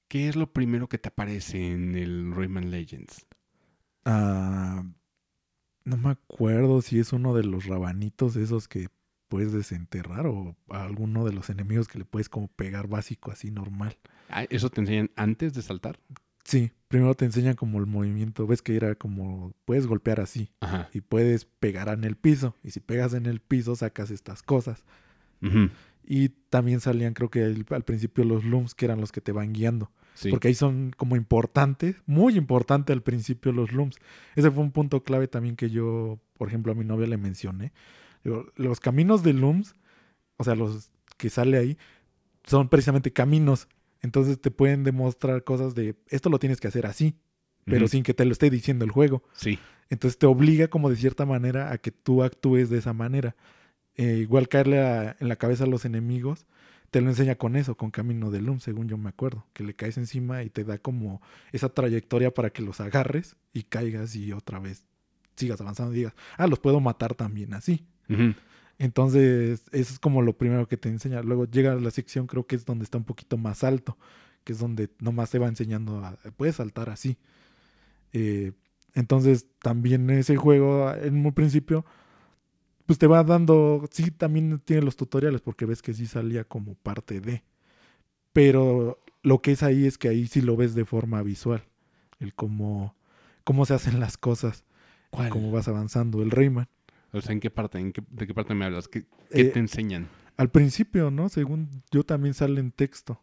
[0.09, 3.25] ¿Qué es lo primero que te aparece en el Rayman Legends?
[4.03, 4.83] Ah,
[5.85, 8.89] no me acuerdo si es uno de los rabanitos esos que
[9.29, 13.49] puedes desenterrar o a alguno de los enemigos que le puedes como pegar básico así
[13.51, 13.97] normal.
[14.27, 15.99] Ah, ¿Eso te enseñan antes de saltar?
[16.43, 20.89] Sí, primero te enseñan como el movimiento, ves que era como puedes golpear así Ajá.
[20.93, 24.85] y puedes pegar en el piso y si pegas en el piso sacas estas cosas.
[26.05, 29.31] Y también salían creo que al, al principio los looms que eran los que te
[29.31, 29.91] van guiando.
[30.13, 30.29] Sí.
[30.29, 33.97] Porque ahí son como importantes, muy importante al principio los looms.
[34.35, 37.71] Ese fue un punto clave también que yo, por ejemplo, a mi novia le mencioné.
[38.23, 39.73] Digo, los caminos de looms,
[40.37, 41.77] o sea, los que sale ahí,
[42.43, 43.67] son precisamente caminos.
[44.01, 47.15] Entonces te pueden demostrar cosas de esto lo tienes que hacer así,
[47.65, 49.23] pero sin que te lo esté diciendo el juego.
[49.33, 49.59] Sí.
[49.89, 53.35] Entonces te obliga como de cierta manera a que tú actúes de esa manera.
[53.95, 56.45] Eh, igual caerle a- en la cabeza a los enemigos,
[56.91, 59.45] te lo enseña con eso, con Camino de Loom, según yo me acuerdo.
[59.53, 61.21] Que le caes encima y te da como
[61.51, 64.83] esa trayectoria para que los agarres y caigas y otra vez
[65.35, 67.85] sigas avanzando y digas, ah, los puedo matar también así.
[68.81, 71.21] Entonces, eso es como lo primero que te enseña.
[71.21, 73.95] Luego llega a la sección, creo que es donde está un poquito más alto,
[74.43, 77.19] que es donde nomás te va enseñando a, puedes saltar así.
[78.11, 78.53] Eh,
[78.95, 81.85] entonces, también ese juego, en un principio,
[82.87, 86.73] pues te va dando, sí, también tiene los tutoriales, porque ves que sí salía como
[86.73, 87.43] parte de.
[88.33, 91.63] Pero lo que es ahí es que ahí sí lo ves de forma visual,
[92.19, 92.95] el cómo,
[93.43, 94.65] cómo se hacen las cosas,
[95.11, 95.29] ¿Cuál?
[95.29, 96.23] cómo vas avanzando.
[96.23, 96.67] El Rayman.
[97.13, 97.77] O sea, ¿en qué parte?
[97.79, 98.87] ¿En qué- ¿De qué parte me hablas?
[98.87, 100.07] ¿Qué, qué Eh, te enseñan?
[100.37, 101.29] Al principio, ¿no?
[101.29, 103.21] Según yo también sale en texto.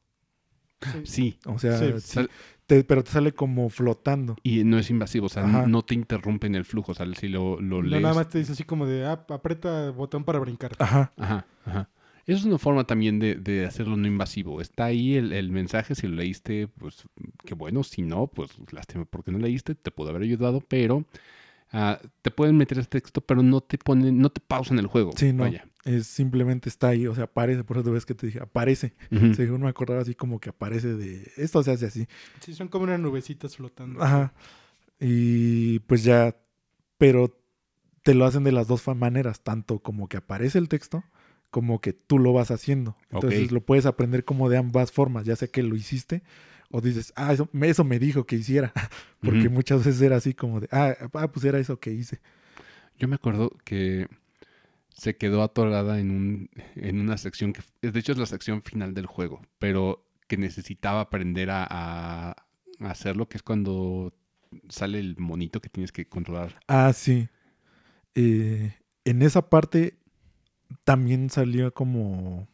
[0.80, 1.00] Sí.
[1.04, 1.38] Sí.
[1.46, 2.30] O sea, Sí, sí, Sal-
[2.66, 4.36] te- pero te sale como flotando.
[4.44, 5.66] y no es invasivo, o sea, Ajá.
[5.66, 8.02] no te interrumpe en el flujo, o sea, si lo, lo No, lees.
[8.02, 10.72] nada más te dice así como de, ah, aprieta botón para brincar.
[10.78, 11.12] Ajá.
[11.16, 11.88] Ajá, ajá.
[12.26, 14.60] Eso es una forma también de, de hacerlo no invasivo.
[14.60, 17.04] Está ahí el, el mensaje, si lo leíste, pues
[17.46, 17.82] qué bueno.
[17.82, 21.06] Si no, pues lástima porque no leíste, te pudo haber ayudado, pero
[21.72, 25.12] ah, te pueden meter ese texto, pero no te ponen, no te pausan el juego.
[25.16, 25.44] Sí, no.
[25.44, 25.66] Vaya.
[25.84, 28.94] Es simplemente está ahí, o sea, aparece, por eso ves que te dije, aparece.
[29.10, 29.34] Ujú.
[29.34, 32.06] Según me acordaba así como que aparece de, esto se hace así.
[32.40, 34.02] Sí, son como unas nubecitas flotando.
[34.02, 34.34] Ajá.
[35.00, 36.36] Y pues ya,
[36.98, 37.38] pero
[38.02, 41.04] te lo hacen de las dos maneras, tanto como que aparece el texto,
[41.50, 42.96] como que tú lo vas haciendo.
[43.10, 46.22] Entonces lo puedes aprender como de ambas formas, ya sea que lo hiciste
[46.70, 48.72] o dices, ah, eso, me- eso me dijo que hiciera,
[49.20, 52.20] porque muchas veces era así como de, ah, ah, pues era eso que hice.
[52.98, 54.08] Yo me acuerdo que
[54.90, 58.94] se quedó atorada en, un, en una sección que, de hecho, es la sección final
[58.94, 62.30] del juego, pero que necesitaba aprender a, a-
[62.80, 64.12] a hacerlo, que es cuando
[64.68, 66.58] sale el monito que tienes que controlar.
[66.68, 67.28] Ah, sí.
[68.14, 69.96] Eh, en esa parte
[70.84, 72.48] también salió como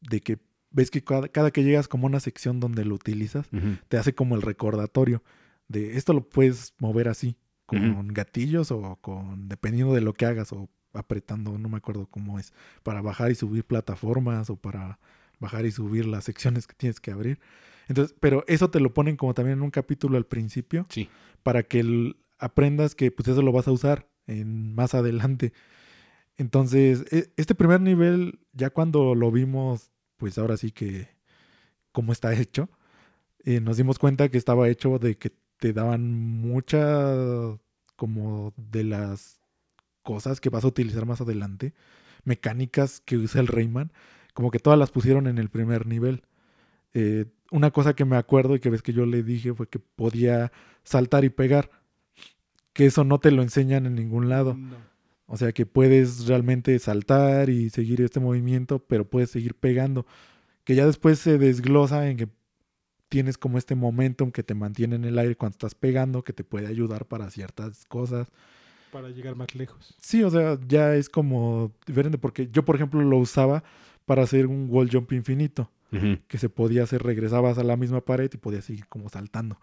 [0.00, 0.38] de que
[0.70, 3.48] ves que cada, cada que llegas como a una sección donde lo utilizas,
[3.88, 5.22] te hace como el recordatorio
[5.68, 10.52] de esto lo puedes mover así, con gatillos o con, dependiendo de lo que hagas
[10.52, 12.52] o apretando, no me acuerdo cómo es,
[12.82, 14.98] para bajar y subir plataformas o para
[15.38, 17.38] bajar y subir las secciones que tienes que abrir.
[17.88, 21.08] Entonces, pero eso te lo ponen como también en un capítulo al principio Sí.
[21.44, 25.52] para que el- aprendas que pues eso lo vas a usar en más adelante.
[26.36, 29.90] Entonces, e- este primer nivel, ya cuando lo vimos,
[30.20, 31.08] pues ahora sí que
[31.92, 32.68] cómo está hecho,
[33.44, 37.58] eh, nos dimos cuenta que estaba hecho de que te daban mucha
[37.96, 39.40] como de las
[40.02, 41.74] cosas que vas a utilizar más adelante,
[42.24, 43.92] mecánicas que usa el Rayman,
[44.34, 46.22] como que todas las pusieron en el primer nivel.
[46.92, 49.78] Eh, una cosa que me acuerdo y que ves que yo le dije fue que
[49.78, 50.52] podía
[50.84, 51.70] saltar y pegar,
[52.74, 54.54] que eso no te lo enseñan en ningún lado.
[54.54, 54.76] No.
[55.32, 60.04] O sea que puedes realmente saltar y seguir este movimiento, pero puedes seguir pegando.
[60.64, 62.28] Que ya después se desglosa en que
[63.08, 66.42] tienes como este momentum que te mantiene en el aire cuando estás pegando, que te
[66.42, 68.26] puede ayudar para ciertas cosas.
[68.90, 69.94] Para llegar más lejos.
[70.00, 73.62] Sí, o sea, ya es como diferente porque yo, por ejemplo, lo usaba
[74.06, 75.70] para hacer un wall jump infinito,
[76.26, 79.60] que se podía hacer, regresabas a la misma pared y podías seguir como saltando.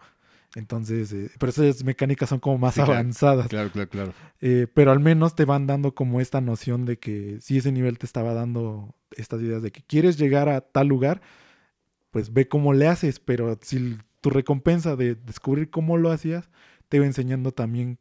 [0.54, 3.48] Entonces, eh, pero esas mecánicas son como más Sí, avanzadas.
[3.48, 4.14] Claro, claro, claro.
[4.40, 7.98] Eh, pero al menos te van dando como esta noción de que si ese nivel
[7.98, 11.20] te estaba dando estas ideas de que quieres llegar a tal lugar,
[12.10, 16.48] pues ve cómo le haces, pero si tu recompensa de descubrir cómo lo hacías,
[16.88, 17.98] te va enseñando también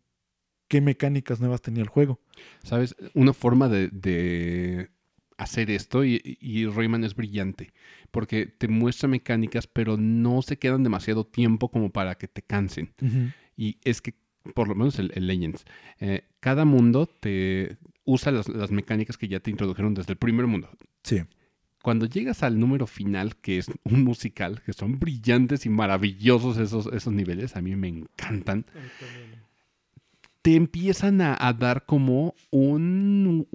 [0.69, 2.19] qué mecánicas nuevas tenía el juego.
[2.63, 2.95] ¿Sabes?
[3.13, 4.89] Una forma de, de
[5.37, 7.73] hacer esto, y, y Rayman es brillante,
[8.11, 12.93] porque te muestra mecánicas, pero no se quedan demasiado tiempo como para que te cansen.
[13.55, 14.15] Y es que,
[14.53, 15.65] por lo menos el, el Legends,
[15.99, 20.47] eh, cada mundo te usa las, las mecánicas que ya te introdujeron desde el primer
[20.47, 20.69] mundo.
[21.03, 21.21] Sí.
[21.83, 26.87] Cuando llegas al número final, que es un musical, que son brillantes y maravillosos esos,
[26.87, 28.65] esos niveles, a mí me encantan,
[30.41, 33.47] te empiezan a, a dar como un,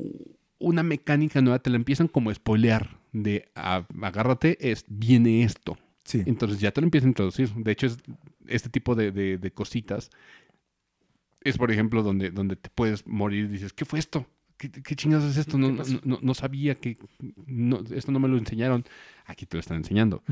[0.62, 5.76] una mecánica nueva, te la empiezan como a spoilear de "Ah, agárrate, es, viene esto.
[6.04, 6.22] Sí.
[6.26, 7.52] Entonces ya te lo empiezan a introducir.
[7.54, 7.98] De hecho, es
[8.48, 10.10] este tipo de, de- de cositas.
[11.42, 14.26] Es, por ejemplo, donde, donde te puedes morir y dices, ¿qué fue esto?
[14.56, 15.58] ¿Qué, qué chingados es esto?
[15.58, 16.98] No, ¿Qué no, no- no sabía que...
[17.46, 18.84] no- esto no me lo enseñaron.
[19.26, 20.22] Aquí te lo están enseñando.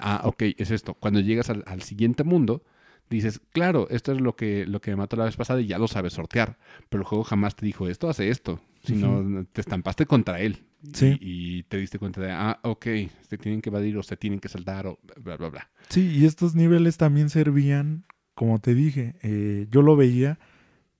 [0.00, 0.94] Ah, ok, es esto.
[0.94, 2.62] Cuando llegas al, al siguiente mundo,
[3.08, 5.78] dices, claro, esto es lo que, lo que me mató la vez pasada y ya
[5.78, 6.58] lo sabes sortear.
[6.90, 8.60] Pero el juego jamás te dijo, esto hace esto.
[8.94, 10.64] Sino te estampaste contra él.
[10.92, 11.16] Sí.
[11.20, 12.86] Y, y te diste cuenta de, ah, ok,
[13.28, 15.70] se tienen que evadir o se tienen que saltar o bla, bla, bla.
[15.88, 20.38] Sí, y estos niveles también servían, como te dije, eh, yo lo veía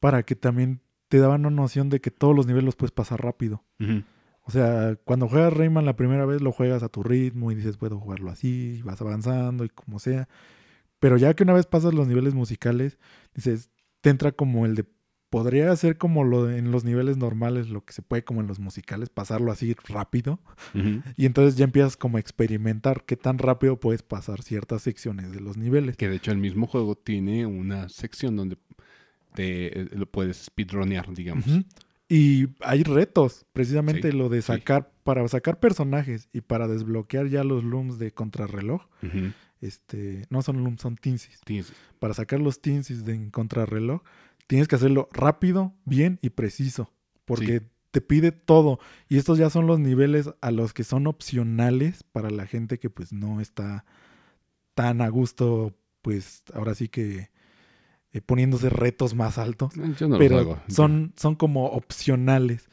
[0.01, 3.23] para que también te daban una noción de que todos los niveles los puedes pasar
[3.23, 3.65] rápido.
[4.43, 7.77] O sea, cuando juegas Rayman la primera vez lo juegas a tu ritmo y dices,
[7.77, 10.29] puedo jugarlo así, y vas avanzando y como sea.
[11.01, 12.99] Pero ya que una vez pasas los niveles musicales,
[13.35, 13.71] dices,
[14.01, 14.85] te entra como el de,
[15.31, 18.47] podría ser como lo de- en los niveles normales, lo que se puede como en
[18.47, 20.41] los musicales, pasarlo así rápido.
[21.17, 25.41] Y entonces ya empiezas como a experimentar qué tan rápido puedes pasar ciertas secciones de
[25.41, 25.97] los niveles.
[25.97, 28.57] Que de hecho el mismo juego tiene una sección donde
[29.35, 31.45] te, eh, lo puedes speedronear, digamos.
[32.09, 34.47] Y hay retos, precisamente Sí, lo de sí.
[34.47, 38.87] sacar, para sacar personajes y para desbloquear ya los looms de contrarreloj.
[39.61, 41.41] Este, no son looms, son tinsis.
[41.99, 44.03] Para sacar los tinsis de contrarreloj,
[44.49, 46.93] tienes que hacerlo rápido, bien y preciso.
[47.25, 48.81] Porque te pide todo.
[49.09, 52.91] Y estos ya son los niveles a los que son opcionales para la gente que
[52.91, 53.85] pues no está
[54.75, 57.31] tan a gusto, pues ahora sí que
[58.13, 59.75] eh, poniéndose retos más altos.
[59.99, 60.63] Yo no pero hago.
[60.69, 62.69] son, son como opcionales.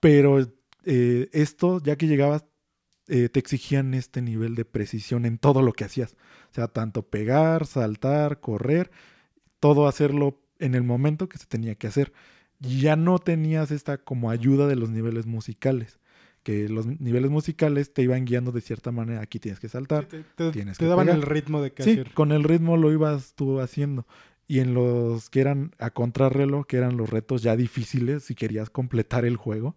[0.00, 0.38] Pero
[0.84, 2.44] eh, esto, ya que llegabas,
[3.08, 6.14] eh, te exigían este nivel de precisión en todo lo que hacías.
[6.50, 8.90] O sea, tanto pegar, saltar, correr,
[9.60, 12.12] todo hacerlo en el momento que se tenía que hacer.
[12.60, 15.98] Ya no tenías esta como ayuda de los niveles musicales.
[16.42, 19.20] Que los niveles musicales te iban guiando de cierta manera.
[19.22, 20.06] Aquí tienes que saltar.
[20.10, 21.18] Sí, te, te- tienes te que daban pegar.
[21.20, 22.10] el ritmo de qué Sí, hacer.
[22.12, 24.06] con el ritmo lo ibas tú haciendo.
[24.46, 28.68] Y en los que eran a contrarreloj, que eran los retos ya difíciles, si querías
[28.68, 29.74] completar el juego,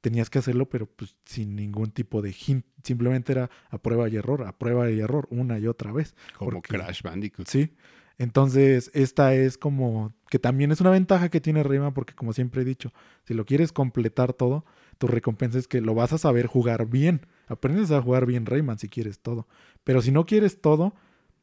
[0.00, 2.64] tenías que hacerlo, pero pues sin ningún tipo de hint.
[2.84, 6.14] Simplemente era a prueba y error, a prueba y error, una y otra vez.
[6.38, 7.48] Como porque- Crash Bandicoot.
[7.48, 7.72] Sí.
[8.18, 12.62] Entonces, esta es como que también es una ventaja que tiene Rayman, porque como siempre
[12.62, 12.92] he dicho,
[13.24, 14.64] si lo quieres completar todo,
[14.98, 17.26] tu recompensa es que lo vas a saber jugar bien.
[17.46, 19.46] Aprendes a jugar bien Rayman si quieres todo.
[19.84, 20.94] Pero si no quieres todo,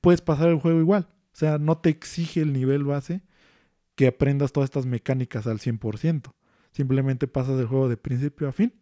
[0.01, 1.07] puedes pasar el juego igual.
[1.33, 3.21] O sea, no te exige el nivel base
[3.95, 6.33] que aprendas todas estas mecánicas al 100%.
[6.71, 8.73] Simplemente pasas el juego de principio a fin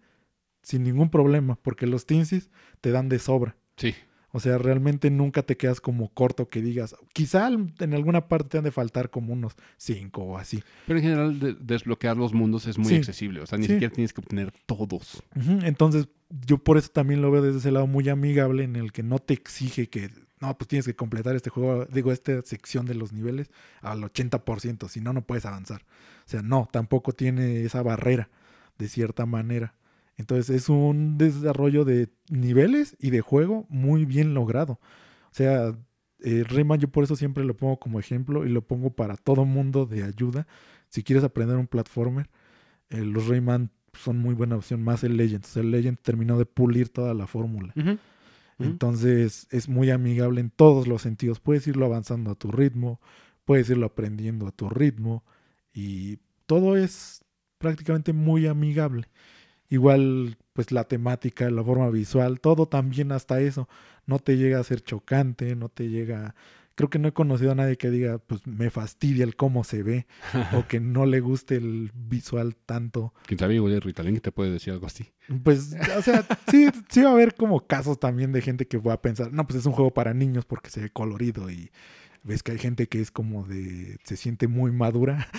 [0.63, 2.49] sin ningún problema, porque los Tinsis
[2.81, 3.57] te dan de sobra.
[3.77, 3.95] Sí.
[4.33, 8.57] O sea, realmente nunca te quedas como corto que digas, quizá en alguna parte te
[8.59, 10.63] han de faltar como unos 5 o así.
[10.87, 12.95] Pero en general de- desbloquear los mundos es muy Sí.
[12.95, 13.41] accesible.
[13.41, 13.73] O sea, ni Sí.
[13.73, 15.21] siquiera tienes que obtener todos.
[15.63, 16.07] Entonces,
[16.47, 19.19] yo por eso también lo veo desde ese lado muy amigable en el que no
[19.19, 20.09] te exige que,
[20.39, 23.51] no, pues tienes que completar este juego, digo, esta sección de los niveles
[23.81, 25.81] al 80%, si no, no puedes avanzar.
[26.25, 28.29] O sea, no, tampoco tiene esa barrera
[28.77, 29.73] de cierta manera.
[30.17, 34.79] Entonces, es un desarrollo de niveles y de juego muy bien logrado.
[35.31, 35.75] O sea,
[36.19, 39.45] eh, Rayman yo por eso siempre lo pongo como ejemplo y lo pongo para todo
[39.45, 40.47] mundo de ayuda.
[40.89, 42.29] Si quieres aprender un platformer,
[42.89, 45.55] eh, los Rayman son muy buena opción, más el Legends.
[45.57, 47.73] El Legends terminó de pulir toda la fórmula.
[48.59, 51.39] Entonces es muy amigable en todos los sentidos.
[51.39, 53.01] Puedes irlo avanzando a tu ritmo,
[53.43, 55.23] puedes irlo aprendiendo a tu ritmo
[55.73, 57.23] y todo es
[57.57, 59.07] prácticamente muy amigable.
[59.71, 63.69] Igual, pues la temática, la forma visual, todo también hasta eso.
[64.05, 66.35] No te llega a ser chocante, no te llega...
[66.75, 69.81] Creo que no he conocido a nadie que diga, pues me fastidia el cómo se
[69.81, 70.07] ve
[70.57, 73.13] o que no le guste el visual tanto.
[73.27, 75.13] Quién sabe, el Ritalin que te puede decir algo así.
[75.41, 78.93] Pues, o sea, sí, sí va a haber como casos también de gente que va
[78.93, 81.71] a pensar, no, pues es un juego para niños porque se ve colorido y
[82.23, 85.29] ves que hay gente que es como de, se siente muy madura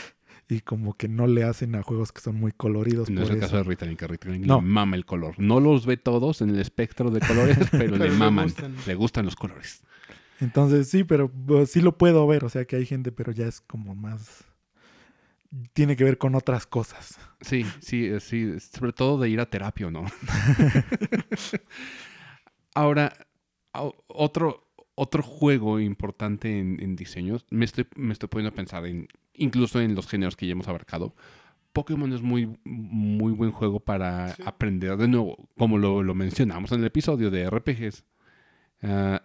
[0.53, 3.09] y como que no le hacen a juegos que son muy coloridos.
[3.11, 3.65] No es por el caso eso.
[3.65, 4.57] de Ritalin, que Ritalin No.
[4.57, 5.35] le mama el color.
[5.39, 8.45] No los ve todos en el espectro de colores, pero, Pero le le maman.
[8.47, 8.75] gustan.
[8.87, 9.83] Le gustan los colores.
[10.41, 13.47] Entonces sí, pero pues, sí lo puedo ver, o sea que hay gente, pero ya
[13.47, 14.45] es como más,
[15.73, 17.19] tiene que ver con otras cosas.
[17.41, 18.59] Sí, sí, eh, sí.
[18.59, 20.05] Sobre todo de ir a terapia, ¿no?
[22.75, 23.13] Ahora,
[24.09, 24.62] otro,
[24.95, 29.81] otro juego importante en, en diseños, me estoy, me estoy poniendo a pensar en, incluso
[29.81, 31.15] en los géneros que ya hemos abarcado.
[31.73, 34.43] Pokémon es muy, muy buen juego para Sí.
[34.45, 38.05] aprender de nuevo, como lo, lo mencionamos en el episodio de RPGs.
[38.83, 39.23] Ah,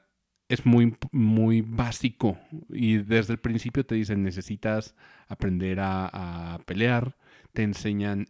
[0.49, 2.37] es muy, muy básico
[2.69, 4.95] y desde el principio te dicen necesitas
[5.27, 7.17] aprender a, a pelear,
[7.51, 8.27] te enseñan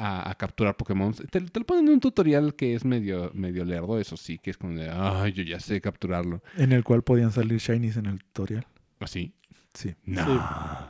[0.00, 1.12] a, a capturar Pokémon.
[1.12, 4.50] Te, te lo ponen en un tutorial que es medio, medio lerdo, eso sí, que
[4.50, 6.42] es como de, ay, yo ya sé capturarlo.
[6.56, 8.66] En el cual podían salir shinies en el tutorial.
[8.98, 9.34] Así.
[9.74, 9.94] Sí.
[10.04, 10.88] No.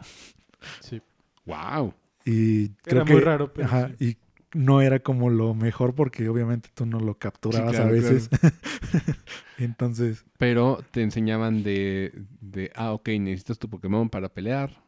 [0.80, 1.02] Sí.
[1.44, 1.94] Wow.
[2.24, 4.10] Y creo Era que, muy raro, pero ajá, sí.
[4.10, 4.16] y
[4.58, 8.28] no era como lo mejor porque obviamente tú no lo capturabas claro, a veces.
[9.58, 14.82] Entonces, Pero te enseñaban de, de, ah, ok, necesitas tu Pokémon para pelear.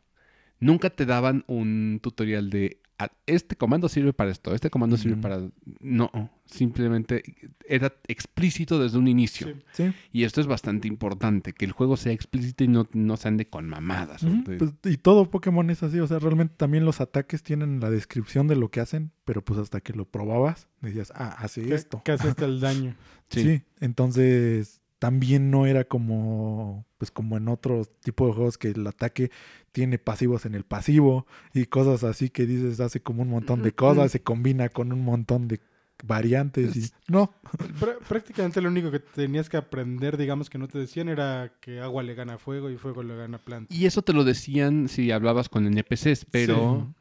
[0.60, 2.81] Nunca te daban un tutorial de, ah,
[3.26, 5.40] este comando sirve para esto, este comando sirve para...
[5.80, 6.11] No,
[6.44, 7.22] simplemente
[7.66, 9.48] era explícito desde un inicio.
[9.72, 9.84] Sí.
[9.88, 9.92] sí.
[10.12, 13.46] Y esto es bastante importante, que el juego sea explícito y no, no se ande
[13.48, 14.24] con mamadas.
[14.59, 18.48] Pues, y todo Pokémon es así, o sea, realmente también los ataques tienen la descripción
[18.48, 22.03] de lo que hacen, pero pues hasta que lo probabas, decías, ah, hace Que- esto.
[22.05, 22.94] Casi hasta el daño.
[23.30, 23.42] sí.
[23.42, 23.62] Sí.
[23.80, 29.32] entonces también no era como, pues como en otro tipo de juegos que el ataque
[29.72, 33.72] tiene pasivos en el pasivo y cosas así que dices, hace como un montón de
[33.74, 35.59] cosas, se combina con un montón de
[36.05, 37.34] variantes y no,
[37.80, 41.80] Prá- prácticamente lo único que tenías que aprender, digamos que no te decían, era que
[41.80, 43.74] agua le gana fuego y fuego le gana planta.
[43.74, 46.94] Y eso te lo decían si hablabas con NPCs, pero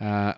[0.00, 0.36] ah,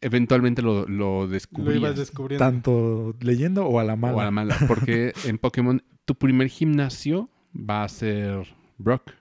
[0.00, 1.76] eventualmente lo, lo Lo descubrías.
[1.78, 2.44] ibas descubriendo.
[2.44, 4.16] tanto leyendo o a la mala.
[4.16, 4.56] O a la mala.
[4.68, 8.46] Porque en Pokémon tu primer gimnasio va a ser
[8.78, 9.12] Brock.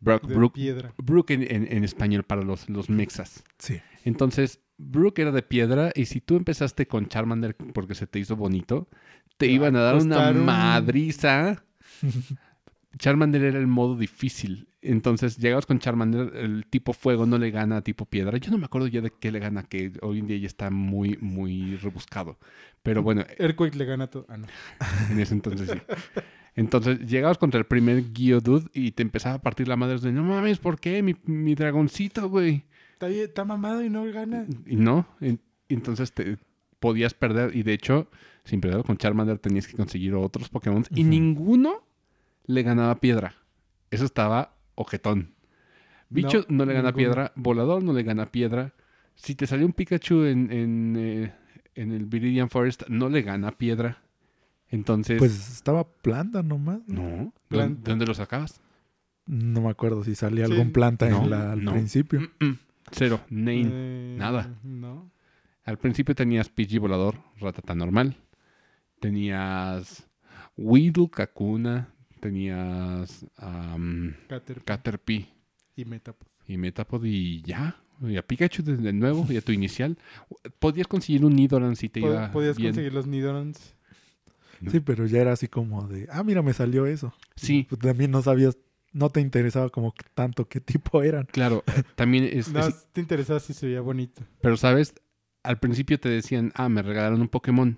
[0.00, 0.52] Brock, de Brook.
[0.54, 0.92] piedra.
[0.98, 3.44] Brook en, en- en español para los, los mexas.
[3.58, 3.80] Sí.
[4.04, 8.34] Entonces, Brook era de piedra y si tú empezaste con Charmander porque se te hizo
[8.34, 8.88] bonito,
[9.36, 11.64] te iban a dar una madriza.
[12.98, 14.68] Charmander era el modo difícil.
[14.84, 18.36] Entonces, llegabas con Charmander, el tipo fuego no le gana a tipo piedra.
[18.38, 20.70] Yo no me acuerdo ya de qué le gana, que hoy en día ya está
[20.70, 22.36] muy, muy rebuscado.
[22.82, 24.26] Pero bueno, Earthquake le gana todo.
[24.28, 24.46] Ah, no.
[25.10, 25.78] en ese entonces sí.
[26.56, 30.22] Entonces, llegabas contra el primer Geodude y te empezaba a partir la madre de, no
[30.24, 31.02] mames, ¿por qué?
[31.02, 32.64] Mi, mi dragoncito, güey.
[32.94, 34.46] Está, bien- está mamado y no gana.
[34.66, 36.38] Y no, en- entonces te
[36.80, 37.56] podías perder.
[37.56, 38.10] Y de hecho,
[38.44, 40.84] sin perder con Charmander tenías que conseguir otros Pokémon.
[40.90, 41.86] Y ninguno
[42.46, 43.36] le ganaba piedra.
[43.92, 45.34] Eso estaba ojetón.
[46.08, 47.32] Bicho no, No, le gana piedra.
[47.36, 48.74] Volador no le gana piedra.
[49.14, 51.32] Si te salió un Pikachu en, en, eh,
[51.74, 54.02] en el Viridian Forest, no le gana piedra.
[54.68, 56.80] Entonces, Pues estaba planta nomás.
[56.86, 57.02] no.
[57.02, 57.82] ¿Dó- Planta.
[57.84, 58.60] ¿De dónde lo sacabas?
[59.26, 60.52] No me acuerdo si salía Sí.
[60.52, 61.72] algún planta No, en la- al no.
[61.72, 62.20] principio.
[62.90, 63.20] Cero.
[63.30, 63.68] Name.
[63.70, 64.58] Eh, nada.
[64.62, 65.10] No.
[65.64, 68.16] Al principio tenías Pidgey volador, Ratata normal.
[69.00, 70.08] Tenías
[70.56, 71.88] Weedle, Kakuna.
[72.22, 75.28] Tenías am, Caterpie Caterpie
[75.74, 76.28] y Metapod.
[76.46, 77.76] y Metapod y ya.
[78.00, 79.98] Y a Pikachu desde de nuevo y a tu inicial.
[80.60, 82.70] Podías conseguir un Nidoran si te Pod- iba Podías bien.
[82.70, 83.74] conseguir los Nidorans.
[84.70, 87.12] Sí, pero ya era así como de, ah, mira, me salió eso.
[87.34, 88.56] Sí, Pues también no sabías,
[88.92, 91.26] no te interesaba como tanto qué tipo eran.
[91.32, 91.64] claro.
[91.96, 94.22] También es, No, es- te interesaba si se veía bonito.
[94.40, 94.94] Pero, ¿sabes?
[95.42, 97.76] Al principio te decían, ah, me regalaron un Pokémon.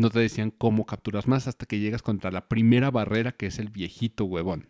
[0.00, 3.58] No te decían cómo capturas más hasta que llegas contra la primera barrera que es
[3.58, 4.68] el viejito huevón.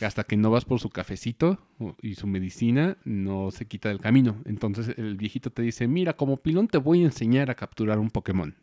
[0.00, 1.58] Hasta que no vas por su cafecito
[2.00, 4.40] y su medicina, no se quita del camino.
[4.46, 8.08] Entonces el viejito te dice, mira, como pilón te voy a enseñar a capturar un
[8.08, 8.56] Pokémon.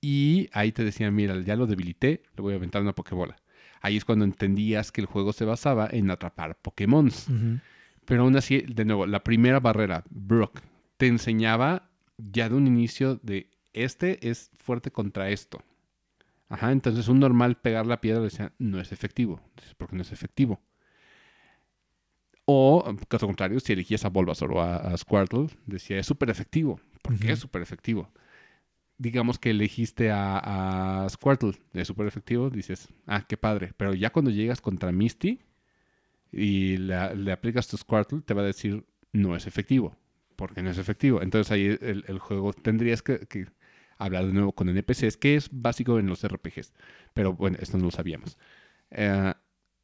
[0.00, 3.36] Y ahí te decían, mira, ya lo debilité, le voy a aventar una Pokébola.
[3.82, 7.10] Ahí es cuando entendías que el juego se basaba en atrapar Pokémon.
[8.06, 10.60] Pero aún así, de nuevo, la primera barrera, Brock,
[10.96, 15.62] te enseñaba ya de un inicio de este es fuerte contra esto.
[16.48, 19.40] Ajá, entonces un normal pegar la piedra decía, no es efectivo.
[19.56, 20.60] Dices, ¿por qué no es efectivo?
[22.44, 26.80] O, caso contrario, si elegías a Bulbasaur o a, a Squirtle, decía, es súper efectivo.
[27.02, 28.10] ¿Por qué es súper efectivo?
[28.98, 33.72] Digamos que elegiste a, a Squirtle, es súper efectivo, dices, ah, qué padre.
[33.76, 35.40] Pero ya cuando llegas contra Misty
[36.32, 39.96] y la- le aplicas tu Squirtle, te va a decir, no es efectivo.
[40.36, 41.22] Porque no es efectivo.
[41.22, 43.46] Entonces ahí el, el juego tendrías que, que
[43.98, 46.72] hablar de nuevo con NPCs, que es básico en los RPGs.
[47.14, 48.36] Pero bueno, esto no lo sabíamos.
[48.90, 49.32] Eh,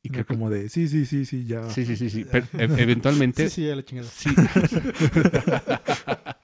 [0.03, 1.69] y creo que- como de, sí, sí, sí, sí, ya.
[1.71, 2.25] Sí, sí, sí, sí.
[2.31, 3.49] Pero e- eventualmente.
[3.49, 4.09] Sí, sí, a la chingada.
[4.09, 4.31] Sí.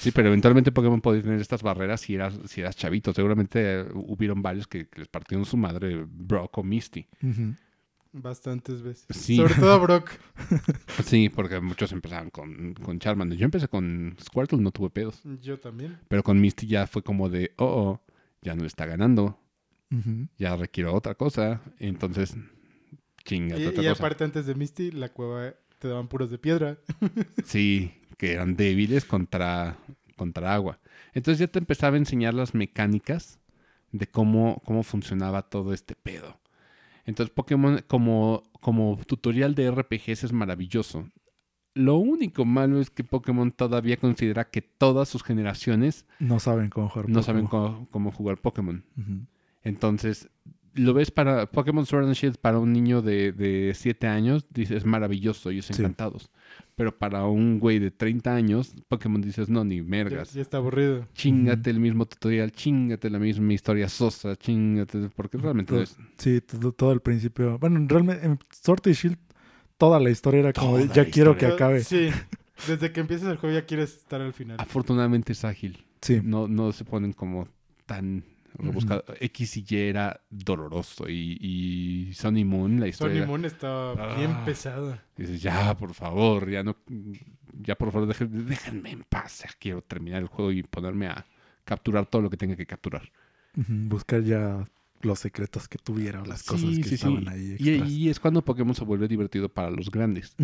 [0.00, 3.12] Sí, pero eventualmente Pokémon podía tener estas barreras si eras, si eras chavito.
[3.12, 7.08] Seguramente eh, hubieron varios que, que les partieron su madre Brock o Misty.
[7.20, 7.56] Ujú.
[8.12, 9.06] Bastantes veces.
[9.10, 9.36] Sí.
[9.36, 10.10] Sobre todo Brock.
[11.04, 13.38] Sí, porque muchos empezaron con, con Charmander.
[13.38, 15.20] Yo empecé con Squirtle, no tuve pedos.
[15.42, 15.98] Yo también.
[16.08, 18.00] Pero con Misty ya fue como de, oh, oh,
[18.42, 19.38] ya no le está ganando.
[20.36, 21.62] Ya requiero otra cosa.
[21.78, 22.36] Entonces,
[23.24, 23.98] chinga, Y, otra y cosa.
[23.98, 26.78] aparte antes de Misty, la cueva te daban puros de piedra.
[27.44, 29.78] Sí, que eran débiles contra,
[30.16, 30.78] contra agua.
[31.14, 33.38] Entonces ya te empezaba a enseñar las mecánicas
[33.92, 36.37] de cómo, cómo funcionaba todo este pedo.
[37.08, 41.08] Entonces Pokémon como, como tutorial de RPGs es maravilloso.
[41.72, 46.90] Lo único malo es que Pokémon todavía considera que todas sus generaciones No saben cómo
[46.90, 47.08] jugar.
[47.08, 47.72] no saben Pokémon.
[47.72, 48.84] cómo, cómo jugar Pokémon.
[49.62, 50.28] Entonces,
[50.78, 55.50] lo ves para Pokémon Sword and Shield para un niño de 7 años, dices maravilloso,
[55.50, 55.74] ellos Sí.
[55.74, 56.30] encantados.
[56.76, 60.32] Pero para un güey de 30 años, Pokémon dices, no, ni Ya, mergas.
[60.32, 61.06] ya está aburrido.
[61.14, 66.40] Chingate el mismo tutorial, chingate la misma historia sosa, chingate, porque realmente Todo- es Sí,
[66.40, 67.58] todo, todo el principio.
[67.58, 69.18] Bueno, realmente en Sword y Shield
[69.76, 71.54] toda la historia era como de, Toda ya quiero que historia.
[71.66, 71.84] acabe.
[71.84, 72.10] Sí.
[72.66, 74.56] Desde que empiezas el juego ya quieres estar al final.
[74.60, 75.84] afortunadamente es ágil.
[76.00, 76.20] Sí.
[76.22, 77.48] No, no se ponen como
[77.86, 78.22] tan
[78.58, 79.04] rebuscado.
[79.20, 83.18] X y Y era doloroso y, y Sun y Moon, la historia.
[83.18, 84.14] Era- Moon está Ah.
[84.16, 85.02] bien pesada.
[85.16, 86.76] Dices, ya, por favor, ya no,
[87.60, 89.42] ya por favor, dejen- déjenme en paz.
[89.44, 91.24] Ya quiero terminar el juego y ponerme a
[91.64, 93.10] capturar todo lo que tenga que capturar.
[93.54, 94.68] Buscar ya
[95.00, 97.28] los secretos que tuviera o las cosas Sí, que sí, estaban sí.
[97.28, 100.34] ahí Y ahí es cuando Pokémon se vuelve divertido para los grandes.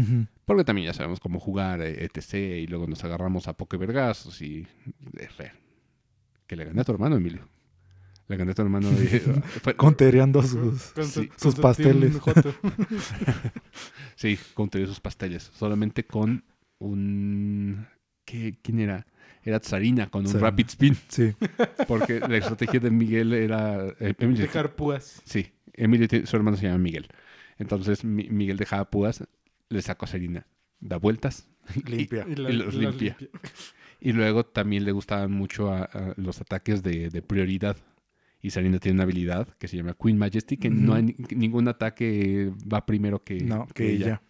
[0.44, 2.34] Porque también ya sabemos cómo jugar, eh, etc.
[2.62, 4.66] Y luego nos agarramos a Pokévergazos y...
[5.18, 5.28] eh,
[6.46, 7.48] Que le gané a tu hermano, Emilio.
[8.28, 8.88] Le gané a tu hermano.
[8.90, 9.06] y-
[9.62, 10.92] fue- Contereando sus...
[10.92, 11.28] Con su- sí.
[11.28, 12.16] con sus su pasteles.
[14.16, 15.50] Sí, con sus pasteles.
[15.54, 16.44] Solamente con
[16.78, 17.86] un...
[18.24, 19.06] ¿qué, ¿Quién era?
[19.42, 20.40] Era Tsarina con un.
[20.40, 20.96] Rapid Spin.
[21.08, 21.34] Sí.
[21.88, 23.86] Porque la estrategia de Miguel era...
[24.00, 25.20] eh, Emilio- Dejar púas.
[25.24, 27.08] Sí, Emilio, su hermano se llama Miguel.
[27.58, 29.22] Entonces Mi- Miguel dejaba púas,
[29.68, 30.46] le sacó a Sarina,
[30.80, 31.46] da vueltas
[31.86, 32.26] Limpia.
[32.28, 33.16] Y, la- Y los limpia.
[34.00, 37.76] Y luego también le gustaban mucho a- a los ataques de, de prioridad.
[38.44, 41.66] Y Serena tiene una habilidad que se llama Queen Majesty, que no hay ni- ningún
[41.66, 44.20] ataque va primero que, no, que ella.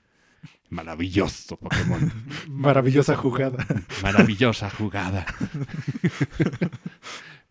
[0.71, 2.13] Maravilloso Pokémon.
[2.49, 3.67] Maravillosa jugada.
[4.03, 5.27] Maravillosa jugada.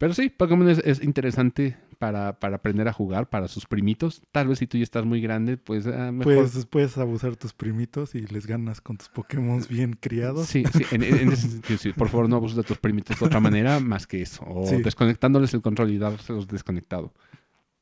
[0.03, 4.21] Pero sí, Pokémon es, es interesante para, para aprender a jugar, para sus primitos.
[4.33, 6.35] Tal vez si tú ya estás muy grande, pues ah, mejor.
[6.35, 10.47] Pues puedes abusar tus primitos y les ganas con tus Pokémon bien criados.
[10.47, 11.93] Sí, sí, en, en ese sentido, sí.
[11.93, 14.43] Por favor, no abuses de tus primitos de otra manera más que eso.
[14.45, 14.81] O Sí.
[14.81, 17.13] desconectándoles el control y dárselos desconectado.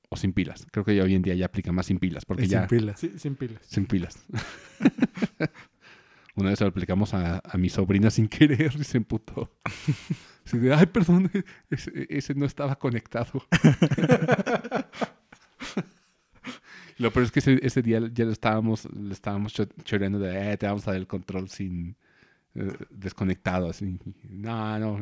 [0.10, 0.68] O sin pilas.
[0.72, 2.68] Creo que ya hoy en día ya aplica más sin pilas, porque ya...
[2.68, 3.00] sin pilas.
[3.00, 3.64] Sí, sin pilas.
[3.66, 4.24] Sin pilas.
[6.36, 9.50] Una vez se lo aplicamos a, a mi sobrina sin querer y se emputó.
[10.46, 11.30] Así de, ay, perdón,
[11.70, 13.46] ese, ese no estaba conectado.
[16.98, 20.58] Lo peor es que ese, ese día ya le estábamos, estábamos cho- choreando de, eh,
[20.58, 21.96] te vamos a dar el control sin
[22.54, 23.98] eh, desconectado, así.
[24.30, 25.00] No, no,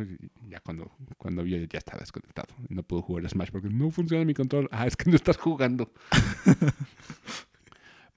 [0.47, 2.53] ya cuando, cuando vio ya estaba desconectado.
[2.69, 4.67] No pudo jugar Smash porque no funciona mi control.
[4.71, 5.91] Ah, es que no estás jugando.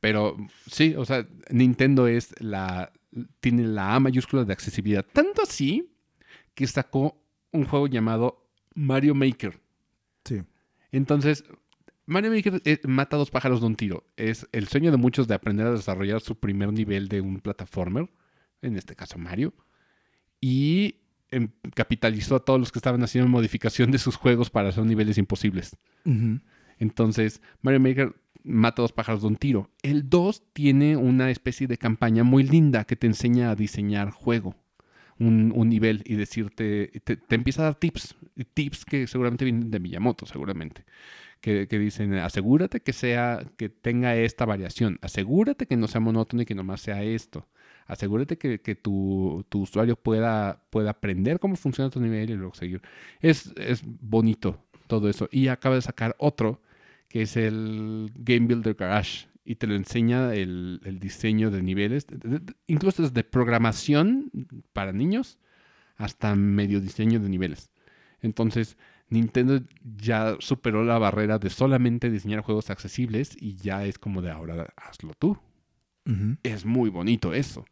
[0.01, 2.93] Pero sí, o sea, Nintendo es la.
[3.41, 5.05] tiene la A mayúscula de accesibilidad.
[5.13, 5.89] Tanto así
[6.55, 9.61] que sacó un juego llamado Mario Maker.
[10.25, 10.43] Sí.
[10.91, 11.45] Entonces,
[12.07, 14.05] Mario Maker eh, mata dos pájaros de un tiro.
[14.17, 18.11] Es el sueño de muchos de aprender a desarrollar su primer nivel de un plataformer,
[18.61, 19.55] en este caso Mario,
[20.41, 20.97] y
[21.31, 25.19] em, capitalizó a todos los que estaban haciendo modificación de sus juegos para hacer niveles
[25.19, 25.77] imposibles.
[26.79, 29.71] Entonces, Mario Maker mata dos pájaros de un tiro.
[29.83, 34.57] El 2 tiene una especie de campaña muy linda que te enseña a diseñar juego,
[35.27, 38.17] un, nivel y decirte, te, te empieza a dar tips,
[38.55, 40.85] tips que seguramente vienen de Miyamoto, seguramente.
[41.41, 46.43] Que, que dicen, asegúrate que sea, que tenga esta variación, asegúrate que no sea monótono
[46.43, 47.49] y que nomás sea esto.
[47.87, 52.55] Asegúrate que, que tu, tu usuario pueda, pueda aprender cómo funciona tu nivel y luego
[52.55, 52.81] seguir.
[53.21, 55.29] Es, es bonito todo eso.
[55.33, 56.61] Y acaba de sacar otro
[57.09, 59.27] que es el Game Builder Garage.
[59.45, 64.31] Y te lo enseña el, el diseño de niveles, de- de- de- incluso desde programación
[64.73, 65.39] para niños
[65.97, 67.71] hasta medio diseño de niveles.
[68.21, 68.77] Entonces,
[69.09, 69.61] Nintendo
[69.97, 74.73] ya superó la barrera de solamente diseñar juegos accesibles y ya es como de ahora
[74.77, 75.39] hazlo tú.
[76.43, 77.65] Es muy bonito eso.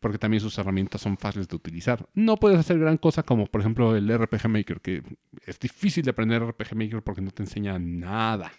[0.00, 2.06] Porque también sus herramientas son fáciles de utilizar.
[2.14, 5.02] No puedes hacer gran cosa como, por ejemplo, el RPG Maker, que
[5.46, 8.52] es difícil de aprender RPG Maker porque no te enseña nada.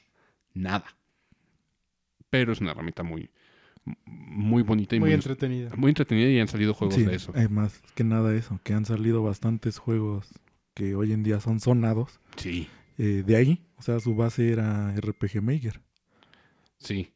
[0.54, 0.86] Nada.
[2.30, 3.30] Pero es una herramienta muy,
[4.06, 5.70] muy bonita y Muy muy, entretenida.
[5.76, 7.32] muy entretenida y han salido juegos Sí, de eso.
[7.36, 10.28] hay más que nada eso, que han salido bastantes juegos
[10.74, 12.20] que hoy en día son sonados.
[12.36, 12.68] Sí,
[12.98, 15.82] eh, de ahí, o sea, su base era RPG Maker.
[16.78, 17.12] sí.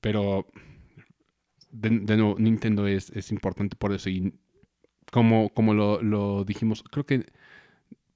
[0.00, 0.46] Pero,
[1.70, 4.08] de, de nuevo, Nintendo es, es importante por eso.
[4.08, 4.32] Y
[5.12, 7.26] como, como lo, lo dijimos, creo que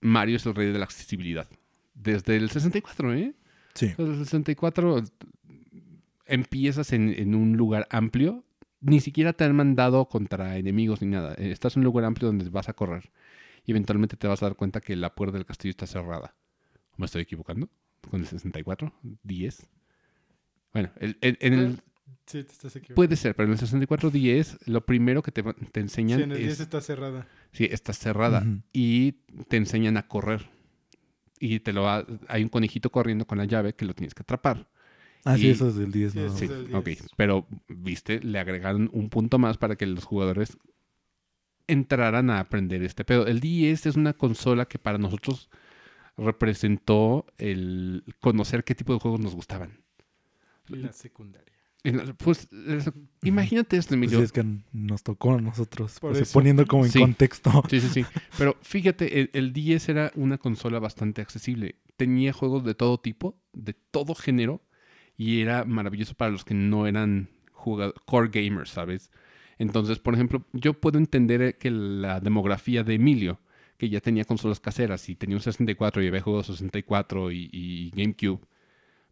[0.01, 1.47] Mario es el rey de la accesibilidad.
[1.93, 3.35] Desde el 64, ¿eh?
[3.75, 3.89] Sí.
[3.89, 5.03] Desde el 64
[6.27, 8.45] empiezas en, en un lugar amplio.
[8.81, 11.35] Ni siquiera te han mandado contra enemigos ni nada.
[11.39, 13.11] Eh, Estás en un lugar amplio donde vas a correr.
[13.65, 16.35] Y eventualmente te vas a dar cuenta que la puerta del castillo está cerrada.
[16.97, 17.71] ¿Me estoy equivocando?
[18.11, 18.93] ¿Con el 64?
[19.25, 19.67] ¿10?
[20.73, 21.77] Bueno, el- el- en el,
[22.27, 22.95] Sí, te estás equivocando.
[22.97, 26.33] puede ser, pero en el 64 10 lo primero que te, te enseñan Sí, en
[26.33, 26.61] el 10 es...
[26.61, 27.27] está cerrada.
[27.53, 28.45] Sí, está cerrada.
[28.73, 29.13] Y
[29.49, 30.51] te enseñan a correr.
[31.39, 34.23] Y te lo va- hay un conejito corriendo con la llave que lo tienes que
[34.23, 34.69] atrapar.
[35.25, 36.37] Ah, sí, Y- eso es del 10, Sí, ¿no?
[36.37, 36.85] Sí, es el ok.
[36.85, 37.07] 10.
[37.17, 40.57] Pero, viste, le agregaron un punto más para que los jugadores
[41.67, 43.27] entraran a aprender este pedo.
[43.27, 45.49] El 10 es una consola que para nosotros
[46.17, 49.81] representó el conocer qué tipo de juegos nos gustaban.
[50.69, 51.53] La secundaria.
[52.17, 52.91] Pues, es-
[53.23, 54.19] imagínate esto, Pues Emilio.
[54.19, 56.33] sí, es que nos tocó a nosotros, eso.
[56.33, 56.99] poniendo como en Sí.
[57.01, 57.63] contexto.
[57.69, 58.05] Sí, sí, sí.
[58.39, 61.77] Pero fíjate, el, el 10 era una consola bastante accesible.
[61.97, 64.63] Tenía juegos de todo tipo, de todo género,
[65.17, 67.29] y era maravilloso para los que no eran
[68.05, 69.11] core gamers, ¿sabes?
[69.59, 73.41] Entonces, por ejemplo, yo puedo entender que la demografía de Emilio,
[73.79, 77.91] que ya tenía consolas caseras y tenía un 64 y había jugado 64 y, y
[77.91, 78.41] GameCube,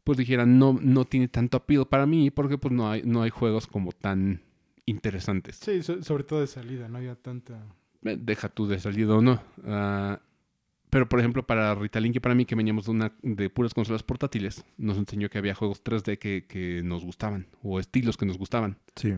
[0.05, 3.31] pues dijera, no, no tiene tanto appeal para mí porque pues no hay, no hay
[3.31, 4.43] juegos como tan
[4.85, 5.57] interesantes.
[5.57, 7.65] Sí, so- sobre todo de salida, no había tanta...
[8.05, 9.41] Eh, deja tú de salida o no.
[9.65, 10.21] Ah,
[10.93, 14.03] pero, por ejemplo, para Ritalin, que para mí, que veníamos de, una, de puras consolas
[14.03, 18.37] portátiles, nos enseñó que había juegos 3D que, que nos gustaban, o estilos que nos
[18.37, 18.77] gustaban.
[18.95, 19.15] Sí.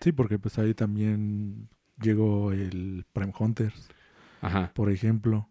[0.00, 1.68] Sí, porque pues ahí también
[2.00, 3.88] llegó el Prime Hunters,
[4.40, 4.70] Ajá.
[4.72, 5.48] por ejemplo,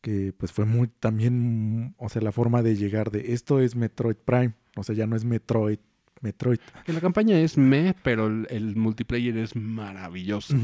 [0.00, 4.16] que pues fue muy también, o sea, la forma de llegar de esto es Metroid
[4.16, 5.78] Prime, o sea, ya no es Metroid,
[6.22, 6.60] Metroid.
[6.86, 10.56] Que la campaña es me, pero el, el multiplayer es maravilloso.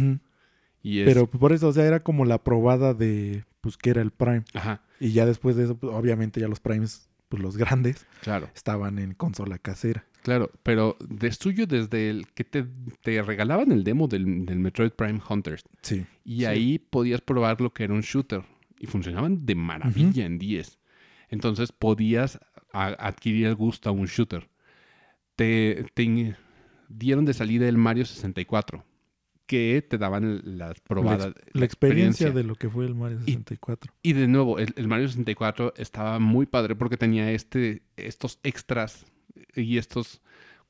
[0.83, 4.03] Y es, Pero por eso, o sea, era como la probada de pues que era
[4.03, 4.45] el Prime.
[4.53, 8.51] Ajá, Y ya después de eso, pues, obviamente ya los Primes, pues los grandes, claro.
[8.55, 10.05] estaban en consola casera.
[10.23, 12.65] Claro, pero de suyo desde el que te,
[13.03, 16.05] te regalaban el demo del, del Metroid Prime Hunters Sí.
[16.25, 16.45] y Sí.
[16.45, 18.43] ahí podías probar lo que era un shooter
[18.79, 20.79] y funcionaban de maravilla en 10.
[21.31, 22.39] Entonces podías
[22.73, 24.49] adquirir el gusto a un shooter.
[25.37, 26.37] Te, te
[26.89, 28.85] dieron de salida el Mario 64
[29.47, 31.35] que te daban las probadas.
[31.53, 33.93] La experiencia de lo que fue el Mario 64.
[34.03, 39.05] Y de nuevo, el, el Mario 64 estaba muy padre porque tenía este, estos extras
[39.55, 40.21] y estos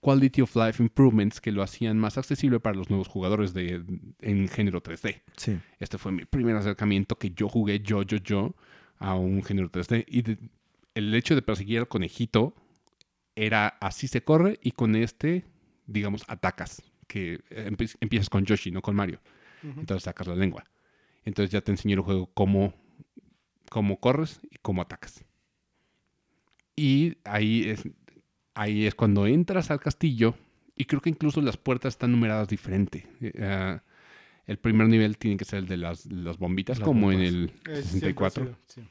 [0.00, 3.84] quality of life improvements que lo hacían más accesible para los nuevos jugadores de,
[4.20, 5.22] en género 3D.
[5.36, 5.58] Sí.
[5.78, 8.54] Este fue mi primer acercamiento que yo jugué yo, yo, yo
[8.98, 10.04] a un género 3D.
[10.08, 10.38] Y de-
[10.94, 12.54] el hecho de perseguir al conejito
[13.36, 15.44] era así se corre y con este,
[15.86, 16.82] digamos, atacas.
[17.12, 19.20] Que empie- empiezas con Yoshi, no con Mario.
[19.62, 19.80] Ujú.
[19.80, 20.64] Entonces sacas la lengua.
[21.24, 22.72] Entonces ya te enseñó el juego cómo,
[23.68, 25.24] cómo corres y cómo atacas.
[26.74, 27.82] Y ahí es,
[28.54, 30.34] ahí es cuando entras al castillo
[30.74, 33.06] y creo que incluso las puertas están numeradas diferente.
[33.20, 33.82] Eh, ah,
[34.46, 37.34] el primer nivel tiene que ser el de las, las bombitas, Las como en bombas.
[37.34, 38.44] el Eh, siempre ha 64.
[38.46, 38.82] sido, sí.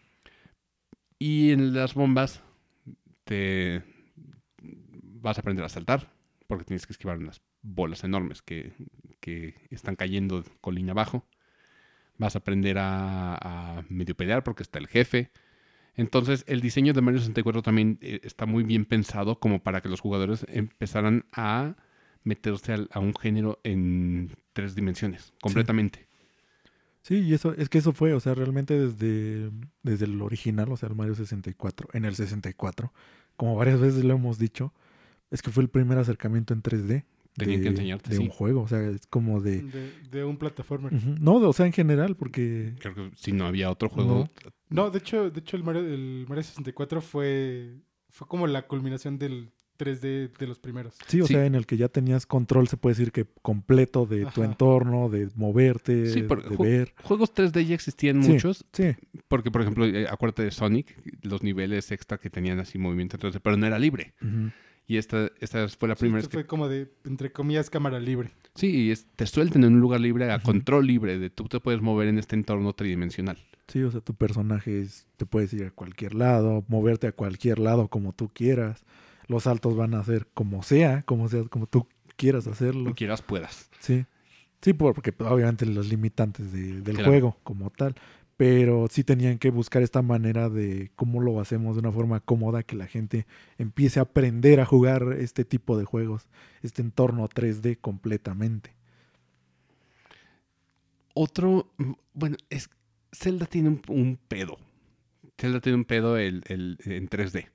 [1.20, 2.42] Y en las bombas
[3.24, 3.84] te
[4.62, 6.12] vas a aprender a saltar
[6.48, 8.74] porque tienes que esquivar unas bolas enormes que,
[9.20, 11.26] que están cayendo colina abajo.
[12.18, 15.32] Vas a aprender a, a medio pelear porque está el jefe.
[15.96, 19.90] Entonces el diseño de Mario 64 también eh, está muy bien pensado como para que
[19.90, 21.76] los jugadores empezaran a
[22.24, 26.08] meterse a un género en tres dimensiones, completamente.
[27.02, 29.50] Sí, y eso, es que eso fue, o sea, realmente desde,
[29.82, 32.94] desde el original, o sea, el Mario 64, en el 64,
[33.36, 34.72] como varias veces lo hemos dicho,
[35.32, 37.06] es que fue el primer acercamiento en 3D
[37.38, 38.22] Tenían de, que enseñarte, de sí.
[38.24, 39.62] un juego, o sea, es como de...
[39.62, 40.94] De, de un plataformer.
[40.94, 41.16] Ujú.
[41.22, 42.74] No, o sea, en general, porque...
[42.80, 44.30] Creo que si no había otro juego,
[44.70, 47.78] No, de hecho, de hecho el Mario, el Mario 64 fue,
[48.10, 50.96] fue como la culminación del 3D de los primeros.
[51.08, 51.34] Sí, o Sí.
[51.34, 55.10] sea, en el que ya tenías control, se puede decir que completo de tu entorno,
[55.10, 56.94] de moverte, Sí, porque de ju- ver.
[57.02, 58.34] juegos 3D ya existían Sí.
[58.34, 58.92] muchos, Sí,
[59.28, 63.40] porque por ejemplo, eh, acuérdate de Sonic, los niveles extra que tenían así movimiento 3D,
[63.42, 64.14] pero no era libre.
[64.22, 64.52] ujú.
[64.88, 67.70] Y esta, esta fue la Sí, primera esto vez que fue como de, entre comillas,
[67.70, 68.32] cámara libre.
[68.56, 71.60] Sí, y es- te suelten en un lugar libre a control libre, de tú te
[71.60, 73.38] puedes mover en este entorno tridimensional.
[73.68, 77.60] Sí, o sea, tu personaje es- te puedes ir a cualquier lado, moverte a cualquier
[77.60, 78.84] lado como tú quieras.
[79.28, 81.88] Los saltos van a ser como sea, como sea, como tú
[82.18, 82.84] quieras hacerlo.
[82.90, 83.70] Lo quieras, puedas.
[83.80, 84.06] Sí.
[84.62, 87.10] Sí, por- porque obviamente los limitantes de- del Claro.
[87.10, 87.96] juego como tal.
[88.42, 92.64] Pero sí tenían que buscar esta manera de cómo lo hacemos de una forma cómoda,
[92.64, 93.28] que la gente
[93.60, 96.28] empiece a aprender a jugar este tipo de juegos,
[96.64, 98.74] este entorno 3D completamente.
[101.14, 102.68] Otro, mm, bueno, es
[103.14, 104.58] Zelda tiene un, un pedo.
[105.40, 107.48] Zelda tiene un pedo el, el- en 3D.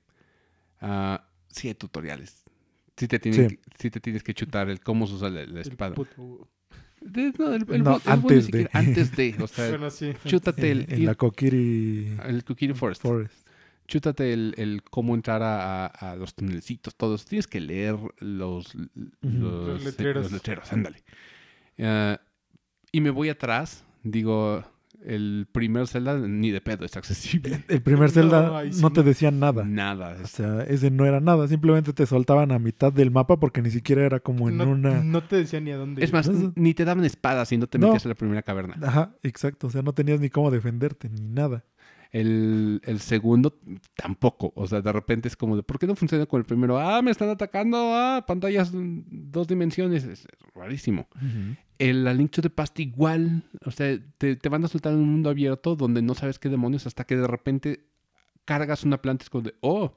[0.79, 2.43] Ah, sí hay tutoriales.
[2.95, 3.55] Sí te, tienen Sí.
[3.57, 5.95] que- sí te tienes que chutar el cómo se usa la, la El espada.
[5.95, 6.47] puto-
[7.01, 8.41] De- no, el- el No, el antes de.
[8.41, 10.13] siquiera- Antes de, o sea, Bueno, sí.
[10.25, 13.01] chútate En, el, en la Kokiri el Kokiri Forest.
[13.01, 13.47] Forest.
[13.87, 17.23] Chútate el, el cómo entrar a, a- los tunelcitos, todos.
[17.25, 18.87] Tienes que leer los, los,
[19.21, 20.23] Los letreros.
[20.23, 21.03] los letreros, ándale.
[21.79, 22.19] Ah,
[22.91, 24.63] y me voy atrás, digo,
[25.07, 27.63] el primer Zelda ni de pedo es accesible.
[27.69, 29.63] El primer No, Zelda no, sí te decían nada.
[29.65, 30.17] Nada.
[30.21, 31.47] O sea, ese no era nada.
[31.47, 35.03] Simplemente te soltaban a mitad del mapa porque ni siquiera era como en no, una.
[35.03, 36.03] no te decía ni a dónde.
[36.03, 37.87] Es más, ni te daban espadas si no te No.
[37.87, 38.75] metías en la primera caverna.
[38.85, 39.67] Ajá, exacto.
[39.67, 41.63] O sea, no tenías ni cómo defenderte ni nada.
[42.11, 43.59] El, el segundo
[43.95, 44.53] tampoco.
[44.55, 46.77] O sea, de repente es como de, ¿por qué no funciona con el primiro?
[46.79, 47.77] Ah, me están atacando.
[47.93, 50.03] Ah, pantallas mm, dos dimensiones.
[50.05, 51.07] Es rarísimo.
[51.79, 53.43] El A Link to the Past igual.
[53.65, 56.49] O sea, te, te van a soltar en un mundo abierto donde no sabes qué
[56.49, 57.85] demonios hasta que de repente
[58.45, 59.23] cargas una planta.
[59.23, 59.93] Es como de, oh,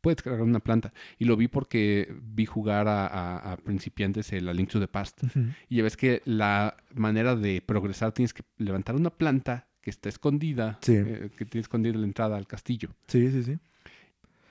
[0.00, 0.92] puedes cargar una planta.
[1.18, 4.88] Y lo vi porque vi jugar a, a- a principiantes el A Link to the
[4.88, 5.22] Past.
[5.68, 10.08] Y ya ves que la manera de progresar tienes que levantar una planta que está
[10.10, 10.94] escondida, Sí.
[10.96, 12.90] eh, que tiene escondida la entrada al castillo.
[13.08, 13.58] Sí, sí, sí.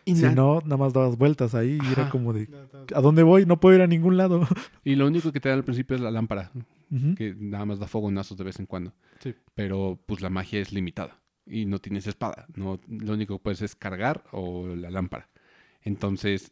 [0.10, 2.48] Y, Si no, nada más dabas vueltas ahí y era como de,
[2.94, 3.46] ¿a dónde voy?
[3.46, 4.48] No puedo ir a ningún lado.
[4.84, 6.52] y lo único que te da al principio es la lámpara,
[7.16, 8.94] que nada más da fogonazos de vez en cuando.
[9.20, 9.36] Sí.
[9.54, 12.46] Pero pues la magia es limitada y no tienes espada.
[12.56, 15.30] No, lo único que puedes es cargar o la lámpara.
[15.82, 16.52] Entonces,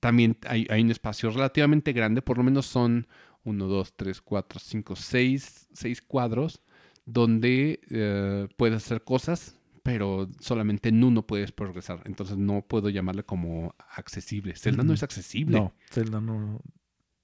[0.00, 3.06] también hay, hay un espacio relativamente grande, por lo menos son
[3.44, 6.62] 1, 2, 3, 4, 5, 6, 6 cuadros
[7.06, 9.55] donde eh, puedes hacer cosas,
[9.86, 12.02] pero solamente en uno puedes progresar.
[12.06, 14.56] Entonces no puedo llamarle como accesible.
[14.56, 15.60] Zelda no es accesible.
[15.60, 16.60] No, Zelda no.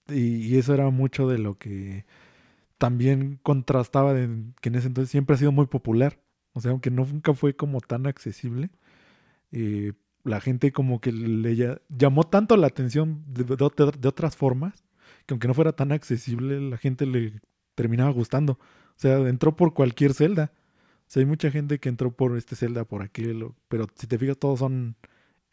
[0.09, 2.06] Y, y eso era mucho de lo que
[2.78, 4.28] también contrastaba de
[4.60, 6.20] que en ese entonces siempre ha sido muy popular
[6.52, 8.70] O sea, aunque no, nunca fue como tan accesible,
[9.51, 14.84] eh, la gente como que le llamó tanto la atención de, de otras formas,
[15.26, 17.40] que aunque no fuera tan accesible, la gente le
[17.74, 18.52] terminaba gustando.
[18.52, 20.52] O sea, entró por cualquier celda.
[21.12, 24.39] Sea, hay mucha gente que entró por este celda, por aquel, pero si te fijas,
[24.39, 24.97] todos son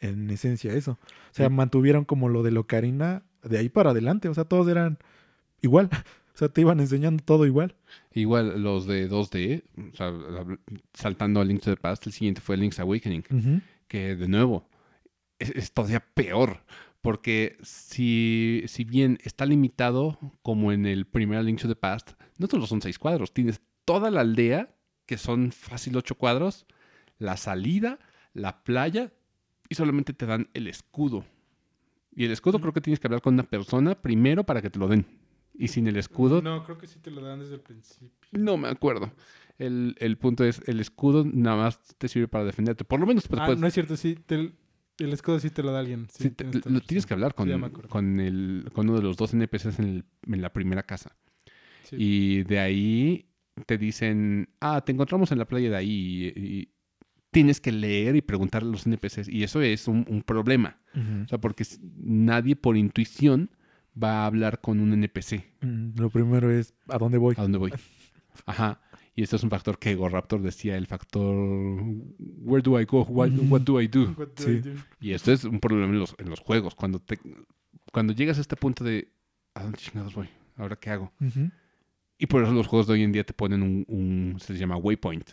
[0.00, 0.92] en esencia eso.
[0.92, 1.52] O sea, Sí.
[1.54, 4.28] mantuvieron como lo de Locarina de ahí para adelante.
[4.30, 4.98] O sea, todos eran
[5.60, 5.90] igual.
[6.32, 7.74] O sea, te iban enseñando todo igual.
[8.14, 9.62] Igual los de 2D,
[9.92, 10.58] o sea, hab-
[10.94, 13.60] saltando a Link's to the Past, el siguiente fue Link's Awakening, Ujú.
[13.88, 14.66] que de nuevo
[15.38, 16.60] es, es todavía peor,
[17.02, 22.46] porque si, si bien está limitado como en el primer Link to the Past, no
[22.46, 24.74] solo son seis cuadros, tienes toda la aldea,
[25.10, 26.66] que son fácil ocho cuadros,
[27.18, 27.98] la salida,
[28.32, 29.12] la playa,
[29.68, 31.24] y solamente te dan el escudo.
[32.14, 34.78] Y el escudo creo que tienes que hablar con una persona primero para que te
[34.78, 35.04] lo den.
[35.52, 38.28] Y sin el escudo No, creo que sí te lo dan desde el principio.
[38.30, 39.10] no me acuerdo.
[39.58, 42.84] El, el punto es, el escudo nada más te sirve para defenderte.
[42.84, 44.14] Por lo menos pues, ah, puedes- no es cierto, sí.
[44.14, 44.52] te-
[44.98, 46.06] el escudo sí te lo da alguien.
[46.08, 49.34] Sí, te- lo tienes que hablar con, Sí, con, el, con uno de los dos
[49.34, 51.16] NPCs en, el- en la primera casa.
[51.92, 53.26] Y de ahí
[53.66, 56.32] te dicen, ah, te encontramos en la playa de ahí.
[56.34, 56.72] Y, y
[57.30, 59.28] tienes que leer y preguntarle a los NPCs.
[59.28, 60.80] Y eso es un, un problema.
[61.24, 61.64] O sea, porque
[61.96, 63.50] nadie por intuición
[64.00, 65.44] va a hablar con un NPC.
[65.60, 67.34] Mm, Lo primero es a dónde voy.
[67.38, 67.72] ¿A dónde voy?
[68.46, 68.80] Ajá.
[69.14, 71.36] Y esto es un factor que Ego Raptor decía, el factor
[72.18, 73.02] Where do I go?
[73.02, 74.14] What, do I do?
[74.16, 74.50] What do Sí.
[74.52, 74.70] I do?
[75.00, 76.74] Y esto es un problema en los, en los juegos.
[76.74, 77.18] Cuando te
[77.92, 79.08] cuando llegas a este punto de
[79.54, 80.28] ¿a dónde chingados voy?
[80.56, 81.12] ¿Ahora qué hago?
[82.20, 84.76] Y por eso los juegos de hoy en día te ponen un, un- se llama
[84.76, 85.30] waypoint,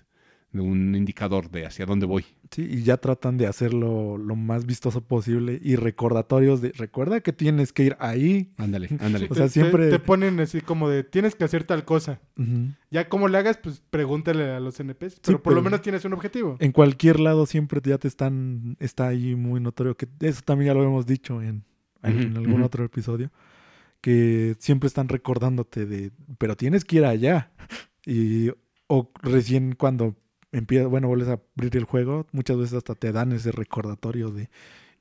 [0.53, 2.23] un indicador de hacia dónde voy.
[2.49, 7.34] Sí, y ya tratan de hacerlo lo más vistoso posible y recordatorios de recuerda que
[7.34, 8.53] tienes que ir ahí.
[8.57, 9.26] Ándale, ándale.
[9.26, 12.22] O Te- sea, siempre- Te, ponen así como de tienes que hacer tal cosa.
[12.89, 15.19] Ya como le hagas, pues pregúntale a los NPCs.
[15.19, 16.55] Pero por pero- lo menos tienes un objetivo.
[16.59, 20.73] En cualquier lado siempre ya te están, está ahí muy notorio que eso también ya
[20.73, 21.65] lo hemos dicho en,
[22.01, 23.30] en algún otro episodio,
[24.01, 27.51] que siempre están recordándote de, pero tienes que ir allá.
[28.05, 28.51] Y,
[28.87, 30.15] o recién cuando
[30.51, 34.49] empiezas, bueno, vuelves a abrir el juego, muchas veces hasta te dan ese recordatorio de,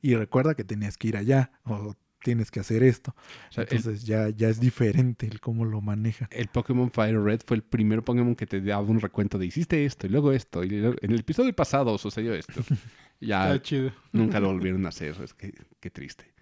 [0.03, 3.15] y recuerda que tenías que ir allá, o tienes que hacer esto.
[3.49, 6.29] O sea, el, Entonces ya, ya es diferente el cómo lo maneja.
[6.33, 9.85] el Pokémon Fire Red fue el primer Pokémon que te daba un recuento de hiciste
[9.85, 10.65] esto y luego esto.
[10.65, 12.61] Y luego- en el episodio pasado sucedió esto.
[13.19, 13.93] Ya Está chido.
[14.13, 16.35] Nunca lo volvieron a hacer, es que qué triste.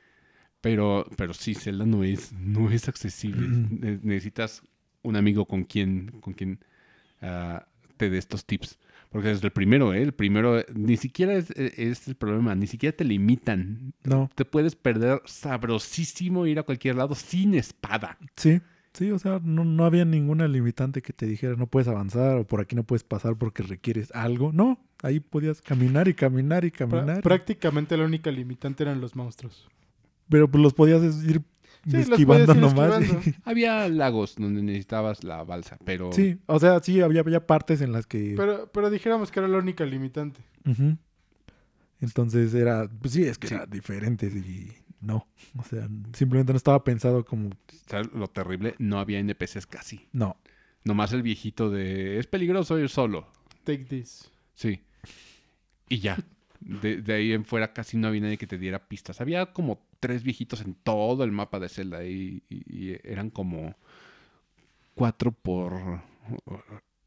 [0.65, 3.47] Pero, pero sí, Zelda no es, no es accesible.
[3.47, 3.79] Mm.
[3.81, 4.63] Ne- Necesitas
[5.03, 6.59] un amigo con quien, con quien
[7.23, 7.67] ah,
[7.97, 8.79] te dé estos tips.
[9.11, 10.03] Porque desde el primero, ¿eh?
[10.03, 13.93] El primero, ni siquiera es, eh, es el problema, ni siquiera te limitan.
[14.03, 18.19] No, Te puedes perder sabrosísimo ir a cualquier lado sin espada.
[18.37, 18.61] sí,
[18.93, 22.47] sí, o sea, no, no había ninguna limitante que te dijera no puedes avanzar o
[22.47, 24.53] por aquí no puedes pasar porque requieres algo.
[24.53, 27.23] No, ahí podías caminar y caminar y caminar.
[27.23, 29.69] prácticamente la única limitante eran los monstruos.
[30.29, 31.43] Pero pues los podías ir
[31.87, 33.03] Sí, los esquivando podías ir nomás.
[33.03, 33.39] esquivando.
[33.45, 37.93] Había lagos donde necesitabas la balsa, pero sí, o sea, sí, había, había partes en
[37.93, 38.33] las que...
[38.37, 40.41] Pero, pero dijéramos que era la única limitante.
[42.01, 43.55] Entonces era, pues sí, es que Sí.
[43.55, 45.27] era diferente y no,
[45.59, 47.51] o sea, simplemente no estaba pensado como,
[47.87, 48.75] ¿sabes lo terrible?
[48.79, 50.09] No había NPCs casi.
[50.13, 50.37] no,
[50.85, 53.27] Nomás el viejito de es peligroso ir solo.
[53.65, 54.31] Take this.
[54.53, 54.83] Sí.
[55.89, 56.19] Y ya.
[56.61, 59.23] De, de ahí en fuera casi no había nadie que te diera pistas.
[59.23, 63.75] Había como tres viejitos en todo el mapa de Zelda y, y- y eran como
[64.95, 65.73] cuatro por...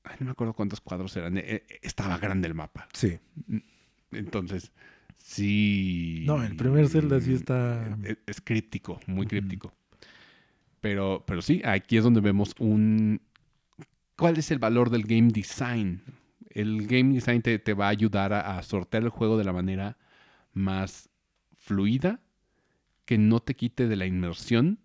[0.04, 1.38] Ay, no me acuerdo cuántos cuadros eran.
[1.38, 2.88] Eh, eh, Estaba grande el mapa.
[2.94, 3.20] sí,
[4.12, 4.72] Entonces,
[5.18, 6.24] sí...
[6.26, 9.74] No, el primer Zelda sí está- Es, es críptico, muy críptico.
[10.82, 13.22] Pero, pero sí, aquí es donde vemos un...
[14.16, 16.02] ¿Cuál es el valor del game design?
[16.50, 19.54] El game design te, te va a ayudar a, a sortear el juego de la
[19.54, 19.98] manera
[20.54, 21.10] más
[21.56, 22.20] fluida,
[23.08, 24.78] que no te quite de la inmersión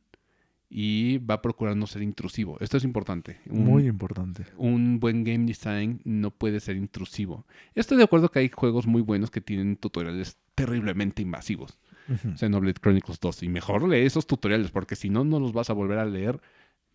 [0.70, 2.57] y va a procurar no ser intrusivo.
[2.61, 3.40] Esto es importante.
[3.51, 4.47] Un- muy importante.
[4.57, 7.44] un buen game design no puede ser intrusivo.
[7.74, 11.78] Estoy de acuerdo que hay juegos muy buenos que tienen tutoriales terriblemente invasivos.
[12.09, 12.36] Ujú.
[12.39, 13.43] Xenoblade Chronicles 2.
[13.43, 16.40] Y mejor lee esos tutoriales porque si no, no los vas a volver a leer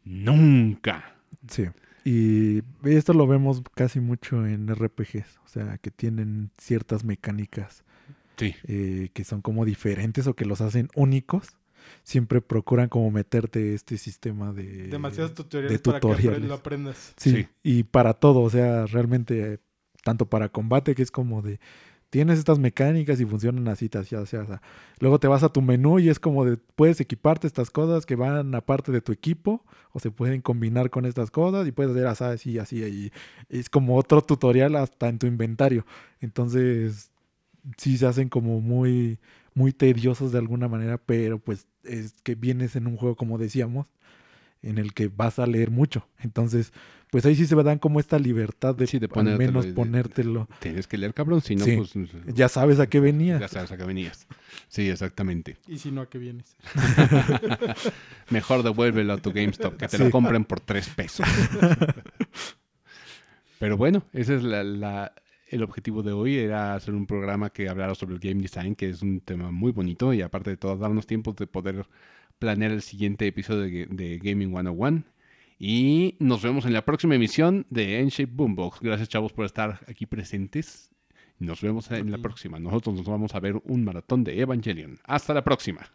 [0.03, 1.15] nunca.
[1.47, 1.65] Sí.
[2.03, 7.83] Y esto lo vemos casi mucho en RPGs, o sea, que tienen ciertas mecánicas
[8.37, 8.55] Sí.
[8.67, 11.47] eh, que son como diferentes o que los hacen únicos.
[12.03, 14.87] Siempre procuran como meterte este sistema de...
[14.87, 16.41] Demasiados tutoriales, de para que tutoriales.
[16.47, 17.13] lo aprendas.
[17.17, 17.47] Sí, Sí.
[17.63, 19.57] y para todo, o sea, realmente, eh,
[20.03, 21.59] tanto para combate, que es como de,
[22.09, 24.51] tienes estas mecánicas y funcionan así, así, así, así.
[24.99, 28.15] Luego te vas a tu menú y es como de, puedes equiparte estas cosas que
[28.15, 32.27] van aparte de tu equipo o se pueden combinar con estas cosas y puedes hacer
[32.27, 33.11] así, así, y
[33.49, 35.85] es como otro tutorial hasta en tu inventario.
[36.19, 37.11] Entonces,
[37.77, 39.19] sí se hacen como muy,
[39.53, 43.87] muy tediosos de alguna manera, pero pues es que vienes en un juego, como decíamos,
[44.61, 46.07] en el que vas a leer mucho.
[46.19, 46.73] Entonces,
[47.11, 50.49] pues ahí sí se dan como esta libertad de, Sí, de al menos de- ponértelo.
[50.59, 51.77] Tienes que leer, cabrón, si no, Sí.
[51.77, 51.93] pues
[52.35, 53.39] Ya sabes a qué venía.
[53.39, 54.27] ya sabes a qué venías.
[54.67, 55.57] Sí, exactamente.
[55.67, 56.57] Y si no, ¿a qué vienes?
[58.29, 61.25] Mejor devuélvelo a tu GameStop, que te lo compren por tres pesos.
[63.59, 65.13] Pero bueno, ese es la, la-
[65.49, 68.89] el objetivo de hoy, era hacer un programa que hablara sobre el game design, que
[68.89, 71.85] es un tema muy bonito y aparte de todo, darnos tiempo de poder
[72.39, 75.03] planear el siguiente episodio de, de Gaming 101.
[75.59, 78.79] Y nos vemos en la próxima emisión de N-Shape Boombox.
[78.81, 80.91] Gracias, chavos, por estar aquí presentes.
[81.39, 82.59] Nos vemos en la próxima.
[82.59, 84.99] Nosotros nos vamos a ver un maratón de Evangelion.
[85.03, 85.91] Hasta la próxima.